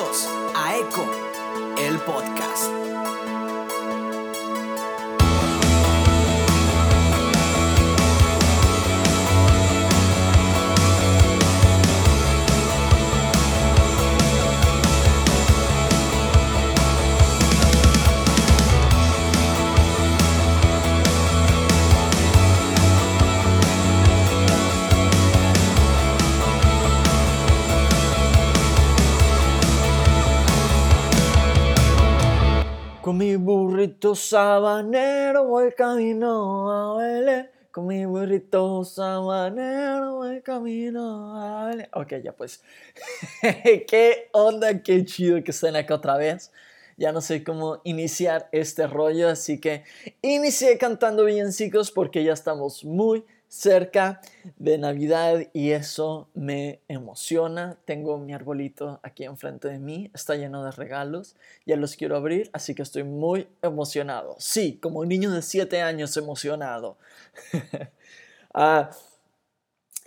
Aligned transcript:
A 0.00 0.76
Eco, 0.76 1.04
el 1.76 1.98
podcast. 1.98 2.97
Con 33.08 33.16
mi 33.16 33.36
burrito 33.36 34.14
sabanero 34.14 35.46
voy 35.46 35.72
camino 35.72 36.70
a 36.70 36.98
Belén. 36.98 37.50
Con 37.70 37.86
mi 37.86 38.04
burrito 38.04 38.84
sabanero 38.84 40.16
voy 40.16 40.42
camino 40.42 41.34
a 41.34 41.68
Belén. 41.68 41.88
Ok, 41.94 42.16
ya 42.22 42.36
pues. 42.36 42.62
¿Qué 43.88 44.28
onda? 44.32 44.82
Qué 44.82 45.06
chido 45.06 45.42
que 45.42 45.52
estén 45.52 45.74
acá 45.76 45.94
otra 45.94 46.18
vez. 46.18 46.52
Ya 46.98 47.10
no 47.10 47.22
sé 47.22 47.42
cómo 47.42 47.80
iniciar 47.84 48.50
este 48.52 48.86
rollo, 48.86 49.30
así 49.30 49.58
que 49.58 49.84
inicié 50.20 50.76
cantando 50.76 51.24
villancicos 51.24 51.90
porque 51.90 52.22
ya 52.24 52.34
estamos 52.34 52.84
muy 52.84 53.24
cerca 53.48 54.20
de 54.56 54.78
Navidad 54.78 55.40
y 55.52 55.70
eso 55.72 56.28
me 56.34 56.80
emociona. 56.88 57.78
Tengo 57.84 58.18
mi 58.18 58.34
arbolito 58.34 59.00
aquí 59.02 59.24
enfrente 59.24 59.68
de 59.68 59.78
mí, 59.78 60.10
está 60.14 60.36
lleno 60.36 60.64
de 60.64 60.70
regalos, 60.72 61.36
ya 61.66 61.76
los 61.76 61.96
quiero 61.96 62.16
abrir, 62.16 62.50
así 62.52 62.74
que 62.74 62.82
estoy 62.82 63.04
muy 63.04 63.48
emocionado. 63.62 64.36
Sí, 64.38 64.78
como 64.82 65.00
un 65.00 65.08
niño 65.08 65.30
de 65.32 65.42
7 65.42 65.80
años 65.82 66.16
emocionado. 66.16 66.96
Ah, 68.54 68.90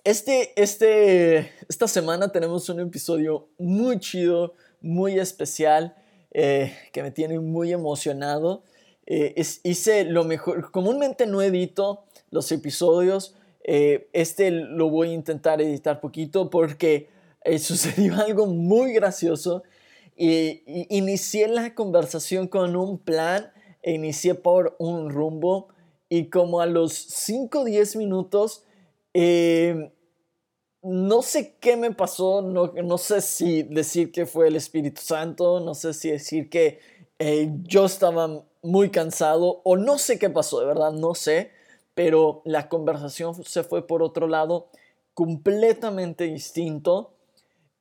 este, 0.03 0.51
este, 0.61 1.51
esta 1.69 1.87
semana 1.87 2.31
tenemos 2.31 2.69
un 2.69 2.79
episodio 2.79 3.47
muy 3.59 3.99
chido, 3.99 4.53
muy 4.81 5.19
especial, 5.19 5.95
eh, 6.31 6.75
que 6.91 7.03
me 7.03 7.11
tiene 7.11 7.39
muy 7.39 7.71
emocionado. 7.71 8.63
Eh, 9.05 9.33
es- 9.37 9.59
hice 9.63 10.05
lo 10.05 10.23
mejor, 10.23 10.71
comúnmente 10.71 11.25
no 11.27 11.41
edito 11.41 12.03
los 12.31 12.51
episodios, 12.51 13.35
eh, 13.63 14.09
este 14.13 14.49
lo 14.49 14.89
voy 14.89 15.09
a 15.11 15.13
intentar 15.13 15.61
editar 15.61 15.99
poquito 16.01 16.49
porque 16.49 17.09
eh, 17.43 17.59
sucedió 17.59 18.15
algo 18.15 18.47
muy 18.47 18.93
gracioso. 18.93 19.63
Y, 20.17 20.63
inicié 20.89 21.47
la 21.47 21.73
conversación 21.73 22.47
con 22.47 22.75
un 22.75 22.99
plan 22.99 23.51
e 23.81 23.93
inicié 23.93 24.35
por 24.35 24.75
un 24.77 25.09
rumbo 25.09 25.69
y 26.09 26.29
como 26.29 26.59
a 26.59 26.65
los 26.65 26.93
5 26.93 27.61
o 27.61 27.65
10 27.65 27.95
minutos 27.95 28.65
eh, 29.13 29.91
no 30.83 31.21
sé 31.21 31.57
qué 31.59 31.77
me 31.77 31.91
pasó, 31.91 32.41
no, 32.41 32.73
no 32.83 32.97
sé 32.97 33.21
si 33.21 33.63
decir 33.63 34.11
que 34.11 34.25
fue 34.25 34.47
el 34.47 34.55
Espíritu 34.55 35.01
Santo, 35.01 35.59
no 35.59 35.75
sé 35.75 35.93
si 35.93 36.09
decir 36.09 36.49
que 36.49 36.79
eh, 37.19 37.51
yo 37.63 37.85
estaba 37.85 38.43
muy 38.63 38.89
cansado 38.89 39.61
o 39.63 39.77
no 39.77 39.97
sé 39.99 40.17
qué 40.17 40.29
pasó, 40.29 40.59
de 40.59 40.65
verdad 40.65 40.91
no 40.91 41.13
sé, 41.13 41.51
pero 41.93 42.41
la 42.45 42.69
conversación 42.69 43.43
se 43.43 43.63
fue 43.63 43.85
por 43.85 44.03
otro 44.03 44.27
lado 44.27 44.69
completamente 45.13 46.25
distinto 46.25 47.13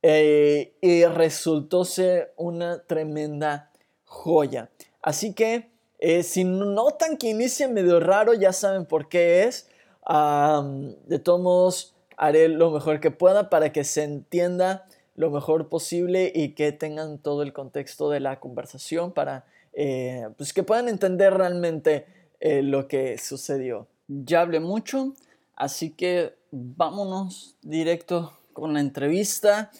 eh, 0.02 0.74
y 0.80 1.04
resultó 1.04 1.84
ser 1.84 2.32
una 2.36 2.82
tremenda 2.84 3.70
joya. 4.04 4.70
Así 5.02 5.34
que 5.34 5.70
eh, 5.98 6.22
si 6.22 6.44
notan 6.44 7.18
que 7.18 7.28
inicia 7.28 7.68
medio 7.68 8.00
raro, 8.00 8.34
ya 8.34 8.52
saben 8.52 8.86
por 8.86 9.08
qué 9.08 9.44
es. 9.44 9.68
De 10.06 11.18
todos 11.18 11.40
modos, 11.40 11.94
haré 12.16 12.48
lo 12.48 12.70
mejor 12.70 13.00
que 13.00 13.10
pueda 13.10 13.50
para 13.50 13.70
que 13.72 13.84
se 13.84 14.02
entienda 14.02 14.86
lo 15.14 15.30
mejor 15.30 15.68
posible 15.68 16.32
y 16.34 16.54
que 16.54 16.72
tengan 16.72 17.18
todo 17.18 17.42
el 17.42 17.52
contexto 17.52 18.08
de 18.08 18.20
la 18.20 18.40
conversación 18.40 19.12
para 19.12 19.44
eh, 19.74 20.26
pues 20.36 20.52
que 20.52 20.62
puedan 20.62 20.88
entender 20.88 21.34
realmente 21.34 22.06
lo 22.40 22.88
que 22.88 23.18
sucedió. 23.18 23.86
Ya 24.12 24.40
hablé 24.40 24.58
mucho, 24.58 25.14
así 25.54 25.90
que 25.90 26.34
vámonos 26.50 27.54
directo 27.62 28.36
con 28.52 28.74
la 28.74 28.80
entrevista. 28.80 29.70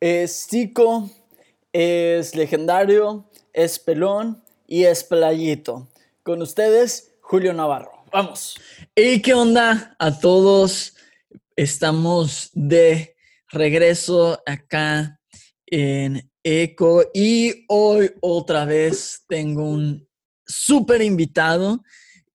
Es 0.00 0.48
tico, 0.48 1.08
es 1.72 2.34
legendario, 2.34 3.30
es 3.52 3.78
pelón 3.78 4.42
y 4.66 4.82
es 4.82 5.04
playito. 5.04 5.86
Con 6.24 6.42
ustedes, 6.42 7.12
Julio 7.20 7.52
Navarro. 7.52 8.02
Vamos. 8.10 8.58
¿Y 8.96 9.22
qué 9.22 9.32
onda 9.32 9.94
a 10.00 10.18
todos? 10.18 10.96
Estamos 11.54 12.50
de 12.54 13.14
regreso 13.46 14.42
acá 14.44 15.20
en 15.66 16.28
Eco 16.42 17.04
y 17.14 17.64
hoy 17.68 18.10
otra 18.22 18.64
vez 18.64 19.22
tengo 19.28 19.70
un 19.70 20.08
súper 20.44 21.00
invitado. 21.00 21.80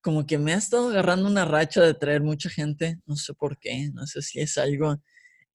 Como 0.03 0.28
que 0.28 0.38
me 0.38 0.53
ha 0.53 0.58
estado 0.58 0.90
agarrando 0.90 1.28
una 1.28 1.46
racha 1.46 1.81
de 1.81 1.96
traer 1.96 2.22
mucha 2.22 2.50
gente, 2.50 3.00
no 3.08 3.16
sé 3.16 3.34
por 3.34 3.58
qué, 3.58 3.90
no 3.94 4.06
sé 4.06 4.22
si 4.22 4.40
es 4.40 4.58
algo 4.59 5.02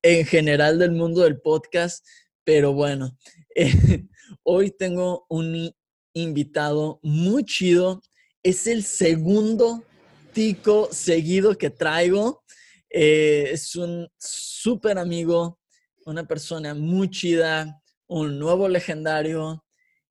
en 0.03 0.25
general 0.25 0.78
del 0.78 0.92
mundo 0.92 1.22
del 1.22 1.41
podcast, 1.41 2.04
pero 2.44 2.72
bueno, 2.72 3.16
eh, 3.54 4.06
hoy 4.42 4.70
tengo 4.70 5.26
un 5.28 5.70
invitado 6.14 6.98
muy 7.03 7.44
chido. 7.44 8.00
Es 8.42 8.66
el 8.66 8.84
segundo 8.84 9.84
tico 10.32 10.88
seguido 10.91 11.56
que 11.56 11.70
traigo. 11.70 12.42
Eh, 12.91 13.50
es 13.53 13.76
un 13.76 14.08
súper 14.19 14.98
amigo, 14.98 15.58
una 16.06 16.26
persona 16.26 16.75
muy 16.75 17.10
chida, 17.10 17.82
un 18.06 18.38
nuevo 18.38 18.66
legendario, 18.66 19.62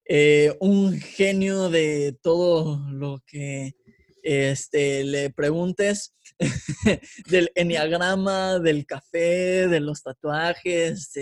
eh, 0.08 0.54
un 0.60 1.00
genio 1.00 1.70
de 1.70 2.18
todo 2.22 2.86
lo 2.90 3.22
que 3.26 3.74
este, 4.26 5.04
le 5.04 5.30
preguntes 5.30 6.16
del 7.30 7.52
enneagrama, 7.54 8.58
del 8.58 8.84
café, 8.84 9.68
de 9.68 9.78
los 9.78 10.02
tatuajes. 10.02 11.12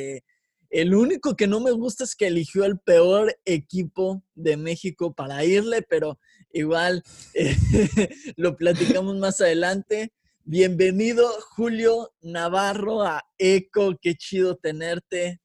El 0.70 0.94
único 0.94 1.36
que 1.36 1.46
no 1.46 1.60
me 1.60 1.72
gusta 1.72 2.04
es 2.04 2.16
que 2.16 2.28
eligió 2.28 2.64
el 2.64 2.78
peor 2.78 3.36
equipo 3.44 4.24
de 4.34 4.56
México 4.56 5.12
para 5.12 5.44
irle, 5.44 5.82
pero 5.82 6.18
igual 6.50 7.02
lo 8.36 8.56
platicamos 8.56 9.16
más 9.18 9.38
adelante. 9.42 10.14
Bienvenido 10.44 11.28
Julio 11.50 12.14
Navarro 12.22 13.02
a 13.02 13.22
Eco, 13.36 13.98
qué 14.00 14.14
chido 14.14 14.56
tenerte. 14.56 15.42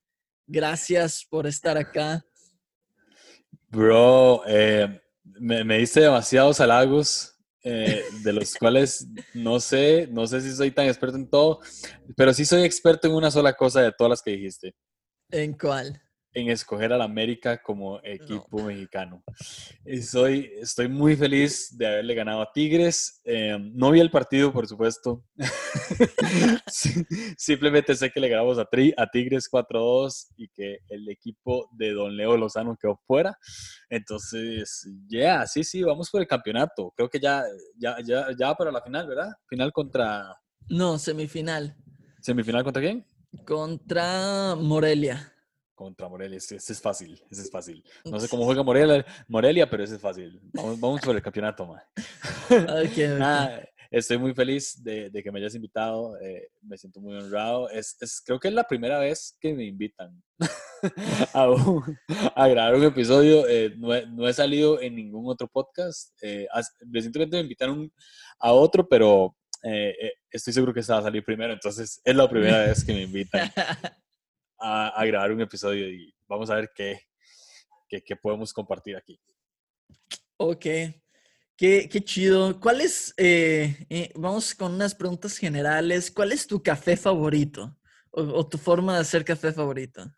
Gracias 0.48 1.28
por 1.30 1.46
estar 1.46 1.78
acá. 1.78 2.24
Bro, 3.68 4.44
eh, 4.48 5.02
me, 5.24 5.66
me 5.66 5.80
diste 5.80 6.00
demasiados 6.00 6.62
halagos, 6.62 7.39
eh, 7.64 8.04
de 8.24 8.34
los 8.34 8.56
cuales 8.56 9.08
no 9.34 9.60
sé, 9.60 10.08
no 10.12 10.28
sé 10.28 10.42
si 10.42 10.56
soy 10.56 10.72
tan 10.72 10.88
experto 10.88 11.18
en 11.18 11.30
todo, 11.30 11.60
pero 12.16 12.34
sí 12.34 12.46
soy 12.46 12.64
experto 12.64 13.08
en 13.08 13.16
una 13.16 13.32
sola 13.32 13.54
cosa 13.54 13.82
de 13.82 13.92
todas 13.92 14.10
las 14.10 14.22
que 14.22 14.32
dijiste, 14.32 14.76
¿En 15.32 15.54
cuál? 15.54 16.02
En 16.34 16.50
escoger 16.50 16.94
al 16.94 17.02
América 17.02 17.62
como 17.62 18.00
equipo 18.04 18.62
mexicano. 18.64 19.24
Y 19.86 20.02
soy, 20.02 20.52
estoy 20.62 20.88
muy 20.88 21.16
feliz 21.16 21.76
de 21.78 21.88
haberle 21.88 22.14
ganado 22.14 22.42
a 22.42 22.52
Tigres. 22.54 23.22
eh, 23.26 23.58
no 23.60 23.92
vi 23.92 24.00
el 24.00 24.12
partido, 24.12 24.54
por 24.54 24.68
supuesto. 24.68 25.24
Simplemente 27.38 27.96
sé 27.96 28.12
que 28.12 28.20
le 28.20 28.30
ganamos 28.30 28.58
a, 28.60 28.66
Tri- 28.70 28.94
a 28.98 29.08
Tigres 29.08 29.50
4-2 29.52 30.28
y 30.38 30.48
que 30.50 30.80
el 30.90 31.10
equipo 31.10 31.70
de 31.72 31.94
Don 31.94 32.16
Leo 32.16 32.38
Lozano 32.38 32.78
quedó 32.80 33.00
fuera. 33.08 33.38
Entonces, 33.90 34.88
ya, 35.08 35.46
sí, 35.48 35.64
sí, 35.64 35.82
vamos 35.84 36.10
por 36.10 36.22
el 36.22 36.28
campeonato. 36.28 36.94
Creo 36.96 37.10
que 37.10 37.20
ya, 37.20 37.44
ya, 37.78 37.98
ya, 38.06 38.28
ya 38.38 38.54
para 38.56 38.72
la 38.72 38.82
final, 38.82 39.08
¿verdad? 39.08 39.30
Final 39.48 39.72
contra... 39.72 40.36
No, 40.70 41.00
semifinal. 41.00 41.76
¿Semifinal 42.22 42.64
contra 42.64 42.82
quién? 42.82 43.06
Contra 43.46 44.56
Morelia. 44.56 45.34
Contra 45.80 46.10
Morelia, 46.10 46.38
ese, 46.38 46.58
ese 46.58 46.74
es 46.74 46.82
fácil, 46.82 47.14
ese 47.32 47.42
es 47.44 47.50
fácil. 47.50 47.82
No 48.04 48.20
sé 48.20 48.28
cómo 48.28 48.44
juega 48.44 48.64
Morelia, 48.64 49.06
Morelia 49.30 49.70
pero 49.70 49.82
ese 49.86 49.96
es 49.96 50.02
fácil. 50.02 50.38
Vamos, 50.52 50.78
vamos 50.78 51.00
por 51.00 51.16
el 51.16 51.22
campeonato, 51.22 51.66
man. 51.66 51.82
Ok, 52.50 52.92
ok. 52.92 52.98
Nada, 53.18 53.64
estoy 53.90 54.18
muy 54.18 54.34
feliz 54.34 54.84
de, 54.84 55.10
de 55.10 55.24
que 55.24 55.32
me 55.32 55.40
hayas 55.40 55.56
invitado, 55.56 56.20
eh, 56.20 56.50
me 56.64 56.78
siento 56.78 57.00
muy 57.00 57.16
honrado. 57.16 57.70
Es, 57.70 57.96
es- 58.02 58.22
creo 58.26 58.42
que 58.42 58.50
es 58.50 58.54
la 58.54 58.66
primera 58.66 59.00
vez 59.00 59.38
que 59.40 59.54
me 59.54 59.64
invitan 59.64 60.22
a, 61.34 61.50
un- 61.50 61.98
a 62.36 62.48
grabar 62.50 62.76
un 62.76 62.84
episodio. 62.84 63.48
eh, 63.48 63.74
no, 63.78 63.96
he, 63.96 64.06
no 64.06 64.28
he 64.28 64.34
salido 64.34 64.82
en 64.82 64.96
ningún 64.98 65.32
otro 65.32 65.48
podcast. 65.48 66.12
eh, 66.22 66.46
recientemente 66.92 67.38
me 67.38 67.44
invitaron 67.44 67.90
a 68.40 68.52
otro, 68.52 68.86
pero 68.86 69.34
eh, 69.64 69.96
eh, 70.02 70.12
estoy 70.30 70.52
seguro 70.52 70.74
que 70.74 70.82
esta 70.82 70.96
va 70.96 71.00
a 71.00 71.04
salir 71.04 71.24
primero. 71.24 71.54
Entonces 71.54 72.02
es 72.04 72.16
la 72.18 72.30
primera 72.30 72.60
vez 72.66 72.84
que 72.84 72.94
me 72.94 73.04
invitan 73.04 73.50
a, 74.60 74.90
a 74.90 75.06
grabar 75.06 75.32
un 75.32 75.42
episodio 75.42 75.90
y 75.90 76.14
vamos 76.28 76.50
a 76.50 76.56
ver 76.56 76.72
qué, 76.76 77.02
qué, 77.88 78.02
qué 78.02 78.16
podemos 78.16 78.54
compartir 78.54 78.96
aquí. 78.96 79.20
Ok. 80.38 80.66
Qué, 81.58 81.90
qué 81.90 82.02
chido. 82.04 82.60
¿Cuál 82.60 82.82
es, 82.82 83.14
eh, 83.18 83.86
eh, 83.90 84.12
vamos 84.16 84.56
con 84.56 84.74
unas 84.74 84.96
preguntas 84.96 85.38
generales. 85.38 86.10
¿Cuál 86.10 86.32
es 86.32 86.48
tu 86.48 86.64
café 86.64 86.96
favorito? 86.96 87.78
O, 88.12 88.22
o 88.22 88.48
tu 88.48 88.58
forma 88.58 88.96
de 88.96 89.02
hacer 89.02 89.26
café 89.26 89.52
favorito? 89.52 90.10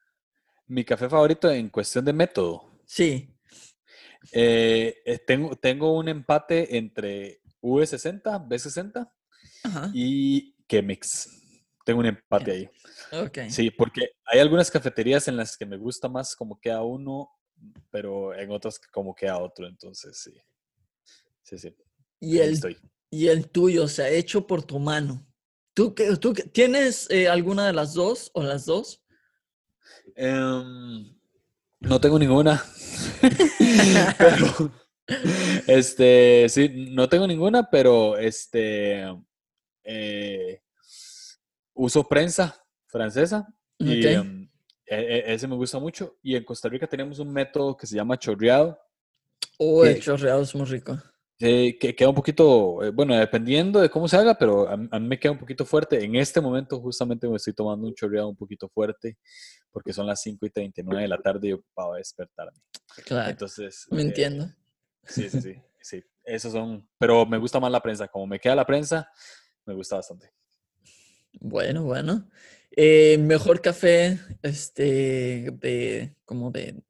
Mi 0.68 0.86
café 0.86 1.10
favorito 1.10 1.50
en 1.50 1.70
cuestión 1.70 2.06
de 2.06 2.14
método. 2.14 2.80
Sí. 2.86 3.36
Eh, 4.32 5.02
eh, 5.06 5.20
tengo, 5.26 5.56
tengo 5.56 5.98
un 5.98 6.08
empate 6.08 6.78
entre 6.78 7.42
V60, 7.62 8.48
B60 8.48 9.12
Ajá. 9.64 9.92
y 9.94 10.56
Chemex. 10.68 11.30
Tengo 11.84 12.00
un 12.02 12.06
empate 12.06 12.52
ahí. 12.52 12.70
Sí, 13.50 13.69
porque 13.72 14.12
hay 14.25 14.40
algunas 14.40 14.72
cafeterías 14.72 15.28
en 15.28 15.36
las 15.36 15.58
que 15.58 15.66
me 15.66 15.78
gusta 15.78 16.08
más 16.08 16.36
como 16.36 16.60
queda 16.60 16.81
uno, 16.81 17.30
pero 17.90 18.34
en 18.34 18.52
otras 18.52 18.80
como 18.80 19.13
queda 19.13 19.38
otro. 19.38 19.68
Entonces, 19.68 20.18
sí. 20.18 20.34
Sí, 21.42 21.58
sí. 21.58 21.75
Y 22.19 22.40
ahí 22.40 22.48
el, 22.48 22.54
estoy. 22.54 22.78
y 23.10 23.28
el 23.28 23.50
tuyo, 23.50 23.84
o 23.84 23.88
sea, 23.88 24.10
hecho 24.10 24.48
por 24.48 24.63
tu 24.63 24.80
mano. 24.80 25.25
¿Tú, 25.74 25.94
tú 26.19 26.34
tienes 26.34 27.10
eh, 27.10 27.28
alguna 27.28 27.68
de 27.68 27.74
las 27.74 27.94
dos 27.94 28.31
o 28.34 28.44
las 28.44 28.66
dos? 28.66 29.04
Em, 30.16 31.13
no 31.80 32.00
tengo 32.00 32.18
ninguna. 32.18 32.63
pero, 34.18 34.72
este, 35.68 36.48
sí, 36.50 36.69
no 36.92 37.10
tengo 37.10 37.28
ninguna, 37.28 37.69
pero 37.69 38.18
este, 38.18 39.06
eh, 39.84 40.62
uso 41.74 42.08
prensa 42.08 42.61
francesa 42.92 43.48
y 43.80 44.00
Ok. 44.00 44.06
em, 44.12 44.50
e- 44.86 44.96
e- 45.26 45.34
ese 45.34 45.48
me 45.48 45.56
gusta 45.56 45.80
mucho. 45.80 46.18
Y 46.22 46.36
en 46.36 46.44
Costa 46.44 46.70
Rica 46.70 46.86
tenemos 46.88 47.20
un 47.20 47.32
método 47.32 47.76
que 47.78 47.88
se 47.88 47.96
llama 47.96 48.18
chorreado, 48.20 48.78
O 49.58 49.86
el 49.86 49.96
que- 49.96 50.02
chorreado 50.02 50.42
es 50.42 50.54
muy 50.54 50.66
rico. 50.66 50.98
eh, 51.40 51.80
que 51.80 51.96
queda 51.96 52.10
un 52.10 52.14
poquito, 52.16 52.84
eh, 52.84 52.92
bueno, 52.92 53.16
dependiendo 53.18 53.80
de 53.80 53.90
cómo 53.90 54.08
se 54.08 54.16
haga, 54.16 54.36
pero 54.38 54.70
a, 54.70 54.74
a 54.74 55.00
mí 55.00 55.08
me 55.08 55.20
queda 55.20 55.32
un 55.32 55.40
poquito 55.40 55.66
fuerte. 55.66 56.04
En 56.04 56.16
este 56.16 56.40
momento 56.40 56.80
justamente 56.80 57.28
me 57.28 57.38
estoy 57.38 57.54
tomando 57.54 57.88
un 57.88 57.96
chorreado 57.96 58.30
un 58.30 58.36
poquito 58.36 58.70
fuerte 58.70 59.18
porque 59.72 59.92
son 59.92 60.06
las 60.06 60.22
5 60.22 60.46
y 60.46 60.52
39 60.52 61.02
de 61.02 61.08
la 61.08 61.18
tarde 61.18 61.48
y 61.48 61.54
ocupaba 61.54 61.98
despertarme. 61.98 62.60
Claro. 63.06 63.30
Entonces, 63.32 63.88
me 63.90 64.02
eh, 64.02 64.06
entiendo. 64.06 64.50
Sí, 65.04 65.30
sí, 65.30 65.42
sí, 65.42 65.56
sí. 65.82 66.04
Esos 66.24 66.52
son, 66.52 66.88
pero 67.00 67.26
me 67.26 67.40
gusta 67.40 67.60
más 67.60 67.72
la 67.72 67.82
prensa. 67.82 68.08
Como 68.08 68.28
me 68.28 68.40
queda 68.40 68.54
la 68.54 68.66
prensa, 68.66 69.10
me 69.66 69.74
gusta 69.74 69.96
bastante. 69.96 70.32
Bueno, 71.40 71.84
bueno. 71.84 72.30
Eh, 72.76 73.18
mejor 73.18 73.62
café, 73.62 74.20
este, 74.42 75.52
de, 75.52 76.16
como 76.26 76.52
de, 76.52 76.82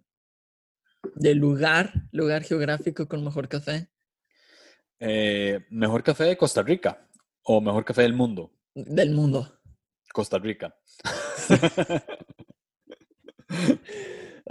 de 1.16 1.36
lugar, 1.36 1.92
lugar 2.12 2.44
geográfico 2.44 3.08
con 3.08 3.24
mejor 3.24 3.48
café 3.48 3.90
Eh, 5.00 5.60
mejor 5.72 6.04
café 6.04 6.26
de 6.26 6.38
Costa 6.38 6.62
Rica 6.62 7.08
o 7.44 7.60
mejor 7.62 7.84
café 7.84 8.04
del 8.04 8.14
mundo. 8.14 8.52
del 8.76 9.12
mundo. 9.12 9.60
Costa 10.14 10.38
Rica. 10.38 10.76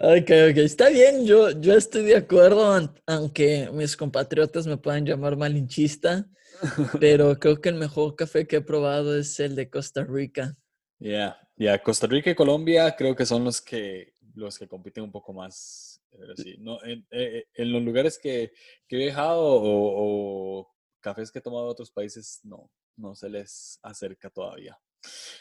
Ok, 0.03 0.31
ok, 0.51 0.57
está 0.57 0.89
bien, 0.89 1.27
yo, 1.27 1.51
yo 1.51 1.75
estoy 1.75 2.05
de 2.05 2.17
acuerdo, 2.17 2.95
aunque 3.07 3.69
mis 3.73 3.97
compatriotas 3.99 4.67
me 4.67 4.79
puedan 4.79 5.05
llamar 5.05 5.37
malinchista, 5.37 6.27
pero 7.01 7.39
creo 7.39 7.61
que 7.61 7.69
el 7.69 7.75
mejor 7.75 8.17
café 8.17 8.47
que 8.47 8.57
he 8.57 8.61
probado 8.63 9.19
es 9.19 9.39
el 9.41 9.55
de 9.57 9.69
Costa 9.69 10.05
Rica. 10.05 10.57
Ya, 11.01 11.37
ya. 11.57 11.83
Costa 11.83 12.07
Rica 12.07 12.31
y 12.31 12.35
Colombia 12.35 12.95
creo 12.97 13.17
que 13.17 13.27
son 13.27 13.45
los 13.45 13.61
que 13.61 14.15
los 14.35 14.59
que 14.59 14.69
compiten 14.69 15.05
un 15.05 15.11
poco 15.13 15.33
más. 15.33 16.01
Pero 16.11 16.37
sí, 16.37 16.57
no, 16.59 16.83
en, 16.85 17.07
eh, 17.11 17.47
en 17.55 17.73
los 17.73 17.83
lugares 17.83 18.19
que, 18.19 18.53
que 18.87 18.97
he 18.97 18.99
viajado 18.99 19.41
o, 19.43 20.61
o 20.61 20.75
cafés 21.01 21.31
que 21.31 21.39
he 21.39 21.43
tomado 21.43 21.67
de 21.67 21.71
otros 21.73 21.91
países, 21.91 22.41
no, 22.45 22.71
no 22.97 23.15
se 23.15 23.29
les 23.29 23.79
acerca 23.83 24.29
todavía. 24.31 24.79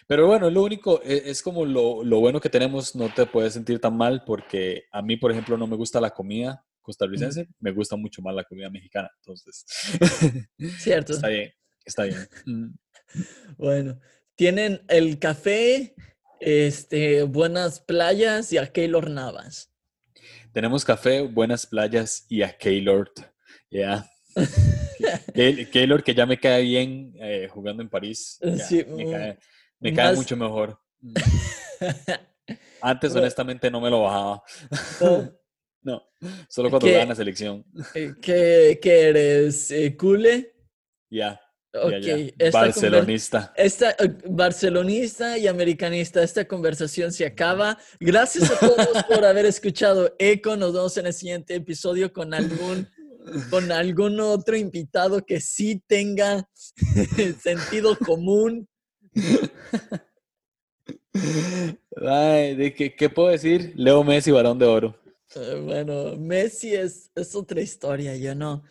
Pero 0.07 0.27
bueno, 0.27 0.49
lo 0.49 0.63
único 0.63 1.01
e- 1.03 1.23
es, 1.29 1.41
como 1.41 1.65
lo, 1.65 2.03
lo 2.03 2.19
bueno 2.19 2.39
que 2.39 2.49
tenemos, 2.49 2.95
no 2.95 3.13
te 3.13 3.25
puedes 3.25 3.53
sentir 3.53 3.79
tan 3.79 3.97
mal 3.97 4.23
porque 4.25 4.83
a 4.91 5.01
mí, 5.01 5.17
por 5.17 5.31
ejemplo, 5.31 5.57
no 5.57 5.67
me 5.67 5.75
gusta 5.75 5.99
la 5.99 6.11
comida 6.11 6.65
costarricense, 6.81 7.47
me 7.59 7.71
gusta 7.71 7.95
mucho 7.95 8.21
más 8.21 8.33
la 8.33 8.43
comida 8.43 8.69
mexicana. 8.69 9.09
Entonces, 9.17 9.65
¿Cierto? 10.79 11.13
está 11.13 11.27
bien, 11.27 11.51
está 11.85 12.03
bien. 12.03 12.17
Bueno, 13.57 13.99
tienen 14.43 14.81
el 14.87 15.19
café, 15.19 15.93
este, 16.39 17.23
buenas 17.23 17.81
playas 17.81 18.53
y 18.53 18.57
a 18.57 18.71
Keylor 18.71 19.09
Navas. 19.09 19.69
Tenemos 20.53 20.85
café, 20.85 21.19
buenas 21.23 21.65
playas 21.65 22.25
y 22.29 22.41
a 22.41 22.57
Keylord. 22.57 23.11
Ya. 23.69 24.09
Keylor 25.73 26.01
que 26.05 26.15
ya 26.15 26.25
me 26.25 26.39
cae 26.39 26.61
bien 26.61 27.11
eh, 27.19 27.49
jugando 27.51 27.83
en 27.83 27.89
París. 27.89 28.39
ya, 28.41 28.57
Sí, 28.59 28.85
me 28.87 29.11
cae, 29.11 29.39
me 29.81 29.93
cae 29.93 30.05
más- 30.11 30.15
mucho 30.15 30.37
mejor. 30.37 30.79
Mm. 31.01 31.13
Antes, 32.81 33.13
honestamente, 33.13 33.69
no 33.69 33.81
me 33.81 33.89
lo 33.89 34.03
bajaba. 34.03 34.41
No, 35.81 36.01
solo 36.47 36.69
cuando 36.69 36.87
¿Qué? 36.87 37.01
en 37.01 37.09
la 37.09 37.15
selección. 37.15 37.65
eh, 37.93 38.13
¿Qué, 38.21 38.79
qué 38.81 39.01
eres? 39.09 39.69
eh, 39.71 39.97
¿Cule? 39.97 40.55
Ya, 41.11 41.41
ya. 41.73 42.17
esta 42.37 42.59
Barcelonista. 42.59 43.53
Esta 43.55 43.91
eh, 43.91 44.17
barcelonista 44.27 45.37
y 45.37 45.47
americanista, 45.47 46.23
esta 46.23 46.47
conversación 46.47 47.11
se 47.11 47.25
acaba. 47.25 47.77
Gracias 47.99 48.51
a 48.51 48.59
todos 48.59 49.03
por 49.03 49.25
haber 49.25 49.45
escuchado 49.45 50.15
Eco. 50.17 50.55
Nos 50.55 50.73
vemos 50.73 50.97
en 50.97 51.07
el 51.07 51.13
siguiente 51.13 51.55
episodio 51.55 52.11
con 52.11 52.33
algún, 52.33 52.87
con 53.49 53.71
algún 53.71 54.19
otro 54.19 54.55
invitado 54.55 55.25
que 55.25 55.39
sí 55.39 55.81
tenga 55.87 56.47
sentido 57.43 57.97
común. 57.97 58.67
Ay, 62.01 62.55
¿de 62.55 62.73
qué, 62.73 62.95
¿Qué 62.95 63.09
puedo 63.09 63.29
decir? 63.29 63.73
Leo 63.75 64.03
Messi, 64.03 64.31
balón 64.31 64.57
de 64.57 64.65
oro. 64.65 64.99
Eh, 65.35 65.61
Bueno, 65.63 66.15
Messi 66.17 66.73
es, 66.73 67.11
es 67.15 67.35
otra 67.35 67.61
historia, 67.61 68.15
yo 68.15 68.33
no. 68.33 68.63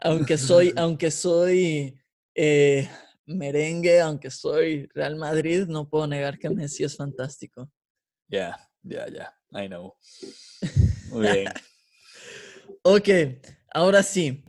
Aunque 0.00 0.38
soy, 0.38 0.72
aunque 0.76 1.10
soy 1.10 1.98
eh, 2.34 2.88
merengue, 3.26 4.00
aunque 4.00 4.30
soy 4.30 4.88
Real 4.94 5.16
Madrid, 5.16 5.66
no 5.66 5.88
puedo 5.88 6.06
negar 6.06 6.38
que 6.38 6.50
Messi 6.50 6.84
es 6.84 6.96
fantástico. 6.96 7.70
Ya, 8.28 8.58
ya, 8.82 9.06
ya. 9.08 9.34
I 9.52 9.68
know. 9.68 9.94
Muy 11.10 11.28
bien. 11.32 11.48
Ok, 12.86 13.08
ahora 13.72 14.02
sí. 14.02 14.44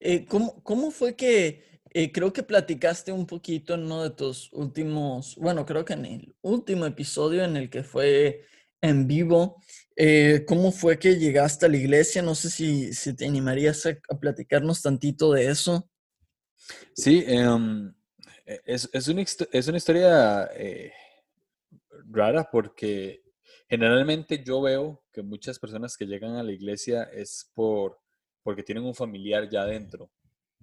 Eh, 0.00 0.26
¿cómo, 0.26 0.62
cómo 0.64 0.90
fue 0.90 1.14
que, 1.14 1.80
eh, 1.90 2.10
creo 2.10 2.32
que 2.32 2.42
platicaste 2.42 3.12
un 3.12 3.24
poquito 3.24 3.74
en 3.74 3.84
uno 3.84 4.02
de 4.02 4.10
tus 4.10 4.52
últimos, 4.52 5.36
bueno, 5.36 5.64
creo 5.64 5.84
que 5.84 5.92
en 5.92 6.04
el 6.06 6.34
último 6.40 6.86
episodio 6.86 7.44
en 7.44 7.56
el 7.56 7.70
que 7.70 7.84
fue 7.84 8.44
en 8.80 9.06
vivo, 9.06 9.62
eh, 9.94 10.44
¿cómo 10.48 10.72
fue 10.72 10.98
que 10.98 11.20
llegaste 11.20 11.66
a 11.66 11.68
la 11.68 11.76
iglesia? 11.76 12.20
No 12.20 12.34
sé 12.34 12.50
si, 12.50 12.92
si 12.94 13.14
te 13.14 13.26
animarías 13.26 13.86
a, 13.86 13.90
a 14.08 14.18
platicarnos 14.18 14.82
tantito 14.82 15.30
de 15.32 15.46
eso. 15.46 15.88
Sí, 16.94 17.24
em, 17.26 17.92
e- 18.46 18.60
es, 18.64 18.88
es 18.92 19.08
una, 19.08 19.22
es 19.22 19.68
una 19.68 19.76
historia 19.76 20.50
eh, 20.54 20.92
rara 22.10 22.48
porque 22.50 23.22
generalmente 23.68 24.42
yo 24.44 24.60
veo 24.60 25.02
que 25.12 25.22
muchas 25.22 25.58
personas 25.58 25.96
que 25.96 26.06
llegan 26.06 26.36
a 26.36 26.42
la 26.42 26.52
iglesia 26.52 27.04
es 27.04 27.50
por, 27.54 27.98
porque 28.42 28.62
tienen 28.62 28.84
un 28.84 28.94
familiar 28.94 29.48
ya 29.48 29.62
adentro, 29.62 30.10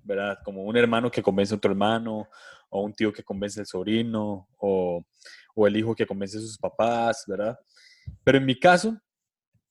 ¿verdad? 0.03 0.37
Como 0.43 0.63
un 0.63 0.77
hermano 0.77 1.09
que 1.09 1.23
convence 1.23 1.53
a 1.53 1.57
otro 1.57 1.71
hermano, 1.71 2.27
o 2.69 2.83
un 2.83 2.93
tío 2.93 3.11
que 3.11 3.23
convence 3.23 3.59
al 3.59 3.65
sobrino, 3.65 4.47
o, 4.57 5.03
o 5.55 5.67
el 5.67 5.75
hijo 5.75 5.95
que 5.95 6.05
convence 6.05 6.37
a 6.37 6.41
sus 6.41 6.57
papás, 6.57 7.23
¿verdad? 7.27 7.57
Pero 8.23 8.37
en 8.37 8.45
mi 8.45 8.59
caso, 8.59 8.99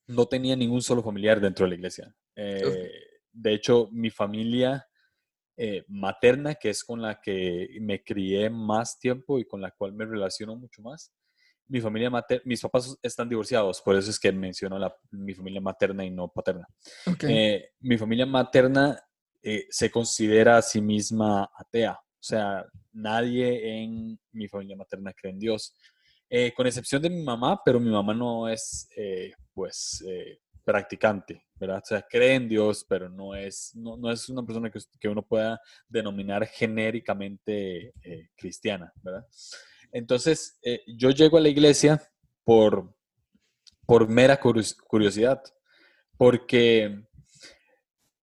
no 0.09 0.27
tenía 0.27 0.57
ningún 0.57 0.83
solo 0.83 1.03
familiar 1.03 1.41
dentro 1.41 1.65
de 1.65 1.71
la 1.71 1.75
iglesia. 1.77 2.15
Eh, 2.35 2.91
de 3.33 3.53
hecho, 3.53 3.89
mi 3.93 4.11
familia 4.11 4.87
eh, 5.59 5.85
materna, 5.88 6.55
que 6.55 6.71
es 6.71 6.83
con 6.83 7.03
la 7.03 7.21
que 7.21 7.69
me 7.81 8.03
crié 8.03 8.49
más 8.49 8.99
tiempo 8.99 9.38
y 9.38 9.45
con 9.45 9.61
la 9.61 9.71
cual 9.73 9.93
me 9.93 10.07
relaciono 10.07 10.57
mucho 10.57 10.81
más. 10.81 11.12
Mi 11.67 11.81
familia 11.81 12.09
materna, 12.09 12.43
mis 12.47 12.62
papás 12.62 12.97
están 13.03 13.29
divorciados, 13.29 13.83
por 13.83 13.95
eso 13.97 14.11
es 14.11 14.19
que 14.19 14.33
menciono 14.33 14.79
la, 14.79 14.91
mi 15.11 15.35
familia 15.35 15.61
materna 15.61 16.05
y 16.05 16.11
no 16.11 16.29
paterna. 16.29 16.67
Ok. 17.07 17.25
Eh, 17.29 17.73
mi 17.81 17.99
familia 17.99 18.25
materna 18.25 18.99
eh, 19.43 19.67
se 19.69 19.91
considera 19.91 20.57
a 20.57 20.62
sí 20.62 20.81
misma 20.81 21.50
atea, 21.55 21.93
o 21.93 22.23
sea, 22.23 22.65
nadie 22.93 23.83
en 23.83 24.19
mi 24.33 24.49
familia 24.49 24.77
materna 24.77 25.12
cree 25.12 25.33
en 25.33 25.38
Dios, 25.38 25.75
Eh, 26.31 26.53
con 26.53 26.67
excepción 26.67 27.00
de 27.00 27.09
mi 27.09 27.23
mamá, 27.23 27.59
pero 27.65 27.81
mi 27.81 27.91
mamá 27.91 28.12
no 28.12 28.50
es, 28.50 28.87
eh, 28.95 29.33
pues, 29.55 30.05
eh, 30.07 30.41
practicante, 30.62 31.41
¿verdad? 31.59 31.81
O 31.83 31.87
sea, 31.87 32.03
cree 32.03 32.35
en 32.35 32.49
Dios, 32.49 32.85
pero 32.88 33.09
no 33.09 33.35
es, 33.35 33.73
no, 33.75 33.97
no 33.97 34.11
es 34.11 34.29
una 34.29 34.45
persona 34.45 34.71
que, 34.71 34.79
que 35.00 35.09
uno 35.09 35.23
pueda 35.23 35.61
denominar 35.88 36.47
genéricamente 36.47 37.93
eh, 38.03 38.29
cristiana, 38.37 38.93
¿verdad? 39.03 39.27
Entonces, 39.93 40.59
eh, 40.62 40.83
yo 40.87 41.11
llego 41.11 41.38
a 41.38 41.41
la 41.41 41.49
iglesia 41.49 42.03
por, 42.45 42.95
por 43.87 44.09
mera 44.09 44.38
curiosidad, 44.38 45.43
porque 46.17 47.05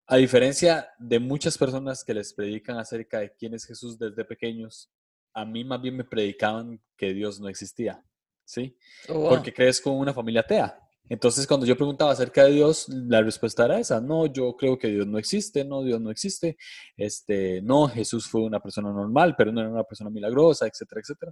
a 0.07 0.17
diferencia 0.17 0.89
de 0.99 1.19
muchas 1.19 1.57
personas 1.57 2.03
que 2.03 2.13
les 2.13 2.33
predican 2.33 2.77
acerca 2.77 3.19
de 3.19 3.33
quién 3.33 3.53
es 3.55 3.65
Jesús 3.65 3.97
desde 3.97 4.25
pequeños, 4.25 4.91
a 5.33 5.45
mí 5.45 5.63
más 5.63 5.81
bien 5.81 5.97
me 5.97 6.03
predicaban 6.03 6.81
que 6.95 7.13
Dios 7.13 7.39
no 7.39 7.49
existía, 7.49 8.03
¿sí? 8.45 8.77
Oh, 9.09 9.29
porque 9.29 9.53
crees 9.53 9.81
con 9.81 9.93
una 9.93 10.13
familia 10.13 10.41
atea. 10.41 10.79
Entonces, 11.07 11.45
cuando 11.45 11.65
yo 11.65 11.75
preguntaba 11.75 12.11
acerca 12.11 12.45
de 12.45 12.53
Dios, 12.53 12.89
la 12.89 13.21
respuesta 13.21 13.65
era 13.65 13.79
esa, 13.79 14.01
no, 14.01 14.25
yo 14.25 14.55
creo 14.55 14.77
que 14.77 14.87
Dios 14.87 15.05
no 15.05 15.17
existe, 15.17 15.63
no, 15.63 15.83
Dios 15.83 16.01
no 16.01 16.09
existe, 16.09 16.57
este, 16.97 17.61
no, 17.61 17.87
Jesús 17.87 18.27
fue 18.27 18.41
una 18.41 18.59
persona 18.59 18.91
normal, 18.91 19.35
pero 19.37 19.51
no 19.51 19.61
era 19.61 19.69
una 19.69 19.83
persona 19.83 20.09
milagrosa, 20.09 20.65
etcétera, 20.67 21.01
etcétera. 21.01 21.31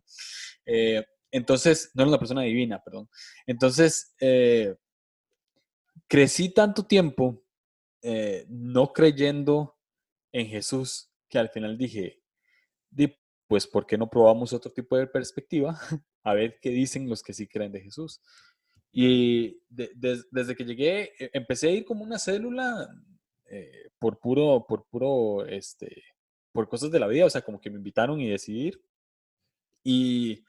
Eh, 0.65 1.03
entonces, 1.31 1.91
no 1.95 2.03
era 2.03 2.09
una 2.09 2.19
persona 2.19 2.41
divina, 2.43 2.81
perdón. 2.83 3.09
Entonces, 3.47 4.13
eh, 4.19 4.75
crecí 6.07 6.49
tanto 6.53 6.85
tiempo 6.85 7.43
eh, 8.01 8.45
no 8.49 8.93
creyendo 8.93 9.77
en 10.31 10.47
Jesús 10.47 11.09
que 11.29 11.39
al 11.39 11.49
final 11.49 11.77
dije, 11.77 12.21
pues, 13.47 13.67
¿por 13.67 13.85
qué 13.85 13.97
no 13.97 14.09
probamos 14.09 14.51
otro 14.53 14.71
tipo 14.71 14.97
de 14.97 15.07
perspectiva? 15.07 15.79
A 16.23 16.33
ver 16.33 16.57
qué 16.61 16.69
dicen 16.69 17.07
los 17.07 17.21
que 17.21 17.33
sí 17.33 17.47
creen 17.47 17.71
de 17.71 17.81
Jesús. 17.81 18.21
Y 18.95 19.59
desde 19.69 20.55
que 20.55 20.63
llegué, 20.63 21.11
e, 21.19 21.31
empecé 21.33 21.67
a 21.67 21.71
ir 21.71 21.83
como 21.83 22.03
una 22.03 22.19
célula 22.19 22.87
eh, 23.49 23.89
por 23.99 24.19
puro, 24.19 24.65
por 24.67 24.85
puro, 24.85 25.45
este, 25.47 26.03
por 26.53 26.69
cosas 26.69 26.91
de 26.91 26.99
la 26.99 27.07
vida, 27.07 27.25
o 27.25 27.29
sea, 27.29 27.41
como 27.41 27.59
que 27.59 27.71
me 27.71 27.77
invitaron 27.77 28.21
y 28.21 28.29
decidí 28.29 28.67
ir. 28.67 28.81
Y 29.83 30.45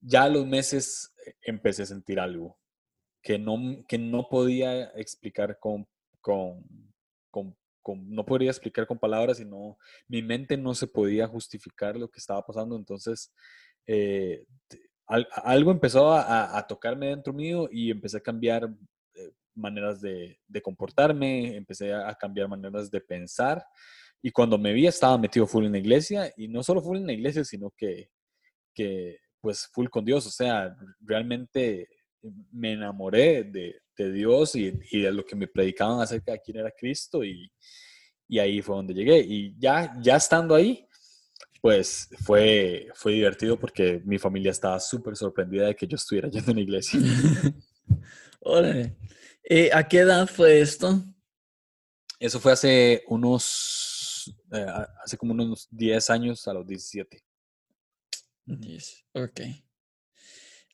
ya 0.00 0.24
a 0.24 0.28
los 0.28 0.46
meses 0.46 1.12
eh, 1.26 1.34
empecé 1.42 1.82
a 1.82 1.86
sentir 1.86 2.20
algo 2.20 2.56
que 3.22 3.38
no, 3.38 3.84
que 3.88 3.98
no 3.98 4.28
podía 4.28 4.90
explicar 4.90 5.58
con, 5.58 5.88
con, 6.20 6.64
con, 7.30 7.56
no 8.08 8.24
podría 8.24 8.50
explicar 8.50 8.86
con 8.86 8.98
palabras, 8.98 9.38
sino 9.38 9.78
mi 10.08 10.22
mente 10.22 10.56
no 10.56 10.74
se 10.74 10.86
podía 10.86 11.26
justificar 11.26 11.96
lo 11.96 12.08
que 12.10 12.20
estaba 12.20 12.44
pasando. 12.46 12.76
Entonces, 12.76 13.32
eh, 13.86 14.44
algo 15.06 15.70
empezó 15.70 16.12
a, 16.12 16.64
tocarme 16.66 17.08
dentro 17.08 17.32
mío 17.32 17.68
y 17.70 17.90
empecé 17.90 18.18
a 18.18 18.22
cambiar 18.22 18.68
eh, 19.14 19.30
maneras 19.54 20.00
de, 20.00 20.38
comportarme, 20.62 21.56
empecé 21.56 21.92
a, 21.92 22.14
cambiar 22.14 22.48
maneras 22.48 22.90
de 22.90 23.00
pensar. 23.00 23.64
Y 24.22 24.30
cuando 24.30 24.56
me 24.56 24.72
vi, 24.72 24.86
estaba 24.86 25.18
metido 25.18 25.46
full 25.46 25.66
en 25.66 25.72
la 25.72 25.78
iglesia, 25.78 26.32
y 26.36 26.48
no 26.48 26.62
solo 26.62 26.80
full 26.80 26.96
en 26.96 27.06
la 27.06 27.12
iglesia, 27.12 27.44
sino 27.44 27.70
que, 27.76 28.08
que 28.72 29.18
pues 29.40 29.68
full 29.72 29.88
con 29.88 30.04
Dios. 30.04 30.26
O 30.26 30.30
sea, 30.30 30.74
realmente 31.00 31.88
me 32.52 32.72
enamoré 32.72 33.44
de, 33.44 33.80
Dios 33.96 34.56
y, 34.56 34.70
de 34.70 35.12
lo 35.12 35.24
que 35.24 35.36
me 35.36 35.46
predicaban 35.46 36.00
acerca 36.00 36.32
de 36.32 36.40
quién 36.40 36.56
era 36.56 36.72
Cristo 36.76 37.22
y, 37.22 37.48
y 38.26 38.38
ahí 38.38 38.62
fue 38.62 38.76
donde 38.76 38.94
llegué. 38.94 39.20
Y 39.20 39.54
ya, 39.58 39.94
ya 40.00 40.16
estando 40.16 40.54
ahí, 40.54 40.88
pues 41.64 42.10
fue, 42.22 42.88
fue 42.92 43.14
divertido 43.14 43.58
porque 43.58 44.02
mi 44.04 44.18
familia 44.18 44.50
estaba 44.50 44.78
súper 44.78 45.16
sorprendida 45.16 45.68
de 45.68 45.74
que 45.74 45.86
yo 45.86 45.96
estuviera 45.96 46.28
yendo 46.30 46.50
a 46.50 46.52
una 46.52 46.60
iglesia. 46.60 47.00
Órale. 48.40 48.94
Eh, 49.42 49.70
¿A 49.72 49.88
qué 49.88 50.00
edad 50.00 50.26
fue 50.26 50.60
esto? 50.60 51.02
Eso 52.20 52.38
fue 52.38 52.52
hace 52.52 53.02
unos, 53.08 54.36
eh, 54.52 54.66
hace 55.02 55.16
como 55.16 55.32
unos 55.32 55.66
10 55.70 56.10
años 56.10 56.46
a 56.46 56.52
los 56.52 56.66
17. 56.66 57.24
10, 58.44 59.06
ok. 59.14 59.40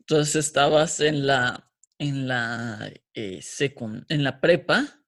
Entonces 0.00 0.34
estabas 0.44 0.98
en 0.98 1.24
la, 1.24 1.72
en 1.98 2.26
la, 2.26 2.92
eh, 3.14 3.40
en 4.08 4.24
la 4.24 4.40
prepa. 4.40 4.99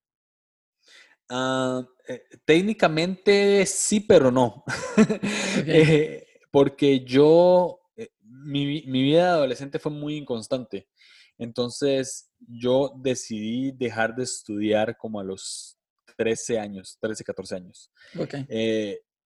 Ah, 1.34 1.82
eh, 2.06 2.24
técnicamente 2.44 3.64
sí, 3.64 4.00
pero 4.00 4.30
no. 4.30 4.64
Eh, 5.64 6.26
porque 6.50 7.04
yo, 7.04 7.80
eh, 7.96 8.10
mi, 8.20 8.82
mi, 8.86 9.02
vida 9.02 9.24
de 9.24 9.30
adolescente 9.30 9.78
fue 9.78 9.92
muy 9.92 10.16
inconstante. 10.16 10.88
Entonces 11.38 12.30
yo 12.38 12.92
decidí 12.96 13.72
dejar 13.72 14.14
de 14.14 14.24
estudiar 14.24 14.96
como 14.98 15.20
a 15.20 15.24
los 15.24 15.78
13 16.16 16.58
años, 16.58 16.98
13, 17.00 17.24
14 17.24 17.56
años. 17.56 17.90